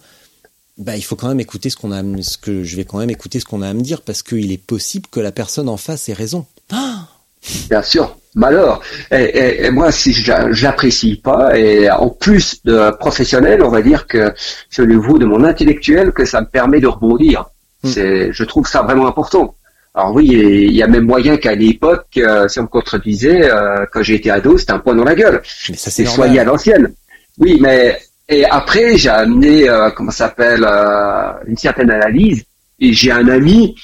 [0.79, 3.11] bah il faut quand même écouter ce qu'on a, ce que je vais quand même
[3.11, 5.77] écouter ce qu'on a à me dire parce qu'il est possible que la personne en
[5.77, 6.47] face ait raison.
[6.73, 7.09] Ah
[7.71, 8.81] Bien sûr, malheur.
[9.11, 14.33] Et, et, moi, si j'apprécie pas, et en plus de professionnel, on va dire que
[14.71, 17.47] je le vous de mon intellectuel, que ça me permet de rebondir.
[17.83, 17.89] Hmm.
[17.89, 19.55] C'est, je trouve ça vraiment important.
[19.95, 23.85] Alors oui, il y a même moyen qu'à l'époque, euh, si on me contredisait, euh,
[23.93, 25.43] quand été ado, c'était un point dans la gueule.
[25.71, 26.93] Mais ça c'est soyez à l'ancienne.
[27.39, 27.99] Oui, mais
[28.29, 32.45] et après j'ai amené, euh, comment s'appelle, euh, une certaine analyse.
[32.81, 33.75] Et j'ai un ami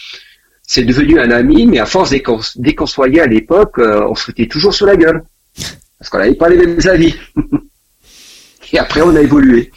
[0.67, 3.79] c'est devenu un ami, mais à force, dès qu'on, dès qu'on se voyait à l'époque,
[3.79, 5.23] euh, on se foutait toujours sur la gueule.
[5.99, 7.15] Parce qu'on n'avait pas les mêmes avis.
[8.73, 9.71] Et après, on a évolué.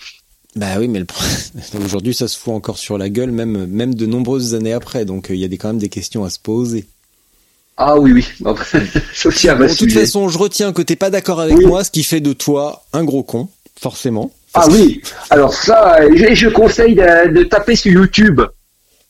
[0.55, 1.05] Bah oui, mais le...
[1.85, 5.05] aujourd'hui, ça se fout encore sur la gueule, même, même de nombreuses années après.
[5.05, 6.87] Donc, euh, il y a des, quand même des questions à se poser.
[7.75, 8.25] Ah oui, oui.
[9.25, 12.21] aussi de toute façon, je retiens que t'es pas d'accord avec moi, ce qui fait
[12.21, 13.49] de toi un gros con,
[13.79, 14.31] forcément.
[14.59, 15.01] Ah oui.
[15.29, 18.41] Alors ça, je, je conseille de, de taper sur YouTube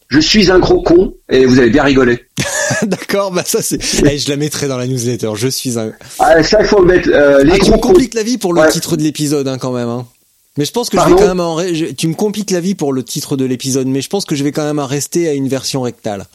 [0.09, 2.23] je suis un gros con et vous avez bien rigolé.
[2.83, 3.79] D'accord, bah ça c'est.
[4.05, 5.31] Eh, je la mettrai dans la newsletter.
[5.35, 5.91] Je suis un.
[6.19, 7.09] Ah ça il faut le mettre.
[7.11, 9.71] Euh, les ah, tu me compliques la vie pour le titre de l'épisode hein, quand
[9.71, 9.89] même.
[9.89, 10.05] Hein.
[10.57, 11.59] Mais je pense que je vais quand même en...
[11.95, 14.43] tu me compliques la vie pour le titre de l'épisode, mais je pense que je
[14.43, 16.25] vais quand même en rester à une version rectale.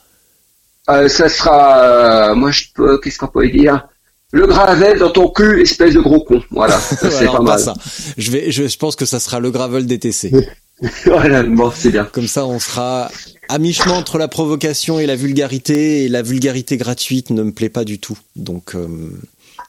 [0.91, 3.89] Euh, ça sera, euh, moi je peux, qu'est-ce qu'on peut dire?
[4.33, 6.43] Le gravel dans ton cul, espèce de gros con.
[6.51, 7.61] Voilà, c'est pas mal.
[7.61, 7.75] Ça.
[8.17, 10.33] Je vais, je, je pense que ça sera le gravel DTC.
[11.05, 12.05] voilà, bon, c'est bien.
[12.05, 13.11] Comme ça, on sera
[13.49, 17.69] à mi-chemin entre la provocation et la vulgarité, et la vulgarité gratuite ne me plaît
[17.69, 18.19] pas du tout.
[18.35, 18.89] Donc, euh,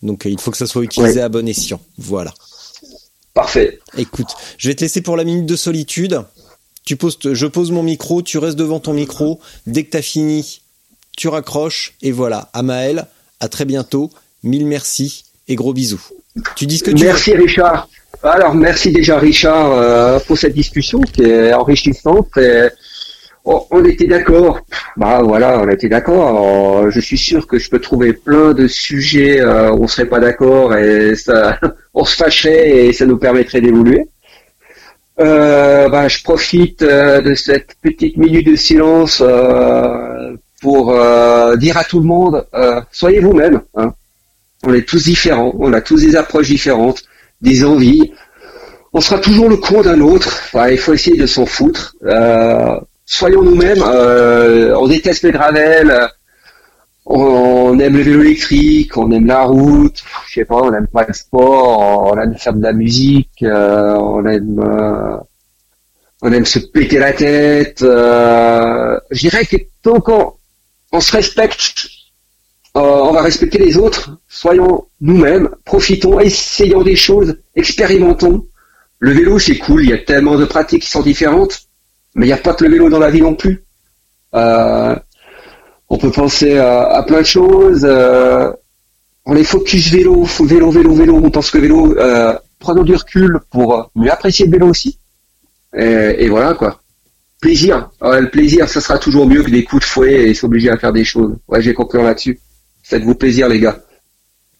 [0.02, 1.82] donc il faut que ça soit utilisé à bon escient.
[1.98, 2.34] Voilà.
[3.34, 3.80] Parfait.
[3.98, 6.22] Écoute, je vais te laisser pour la minute de solitude.
[6.86, 9.40] Tu poses, je pose mon micro, tu restes devant ton micro.
[9.68, 10.62] Dès que t'as fini,
[11.18, 12.50] tu raccroches et voilà.
[12.54, 13.08] Amael,
[13.40, 14.10] à très bientôt.
[14.44, 16.02] Mille merci et gros bisous.
[16.56, 17.90] Tu dis ce que tu Merci Richard.
[18.24, 22.30] Alors merci déjà Richard euh, pour cette discussion qui est enrichissante.
[23.46, 24.62] On était d'accord.
[24.96, 26.90] Bah voilà, on était d'accord.
[26.90, 30.20] Je suis sûr que je peux trouver plein de sujets euh, où on serait pas
[30.20, 31.60] d'accord et ça,
[31.94, 34.08] on se fâcherait et ça nous permettrait d'évoluer.
[35.20, 40.96] Euh, bah, je profite euh, de cette petite minute de silence euh, pour
[41.58, 42.48] dire à tout le monde
[42.92, 43.62] soyez vous-même.
[43.76, 43.94] Hein.
[44.64, 47.04] On est tous différents, on a tous des approches différentes,
[47.42, 48.14] des envies.
[48.94, 50.42] On sera toujours le con d'un autre.
[50.72, 51.96] il faut essayer de s'en foutre
[53.06, 53.82] soyons nous-mêmes.
[53.84, 56.08] Euh, on déteste le gravel.
[57.06, 61.04] On, aime le vélo électrique, on aime la route, je sais pas, on aime pas
[61.06, 65.18] le sport, on aime faire de la musique, euh, on aime euh,
[66.22, 67.80] on aime se péter la tête.
[67.82, 70.36] je dirais que tant qu'on
[70.94, 71.90] on se respecte,
[72.76, 74.18] on va respecter les autres.
[74.28, 78.46] Soyons nous-mêmes, profitons, essayons des choses, expérimentons.
[79.00, 81.68] Le vélo c'est cool, il y a tellement de pratiques qui sont différentes
[82.16, 83.64] mais il n'y a pas que le vélo dans la vie non plus.
[84.36, 84.96] Euh,
[85.90, 87.82] on peut penser à, plein de choses.
[87.84, 88.52] Euh,
[89.26, 91.22] on est focus vélo, vélo, vélo, vélo.
[91.24, 91.98] On pense que vélo.
[91.98, 94.98] Euh, prenons du recul pour mieux apprécier le vélo aussi.
[95.76, 96.82] Et, voilà quoi.
[97.42, 97.90] Plaisir.
[98.02, 100.94] le plaisir, ça sera toujours mieux que des coups de fouet et s'obliger à faire
[100.94, 101.36] des choses.
[101.48, 102.40] Ouais, j'ai compris là-dessus.
[102.84, 103.80] Faites-vous plaisir les gars.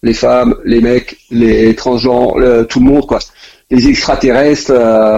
[0.02, 2.36] Les femmes, les mecs, les transgenres,
[2.68, 3.20] tout le monde quoi.
[3.70, 4.72] Les extraterrestres,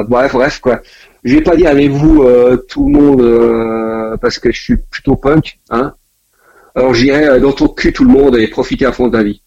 [0.09, 0.81] bref, bref quoi
[1.27, 4.77] je vais pas dire avec vous euh, tout le monde euh, parce que je suis
[4.77, 5.93] plutôt punk, hein.
[6.77, 9.25] Alors j'irai euh, dans ton cul tout le monde et profiter à fond de la
[9.25, 9.43] vie.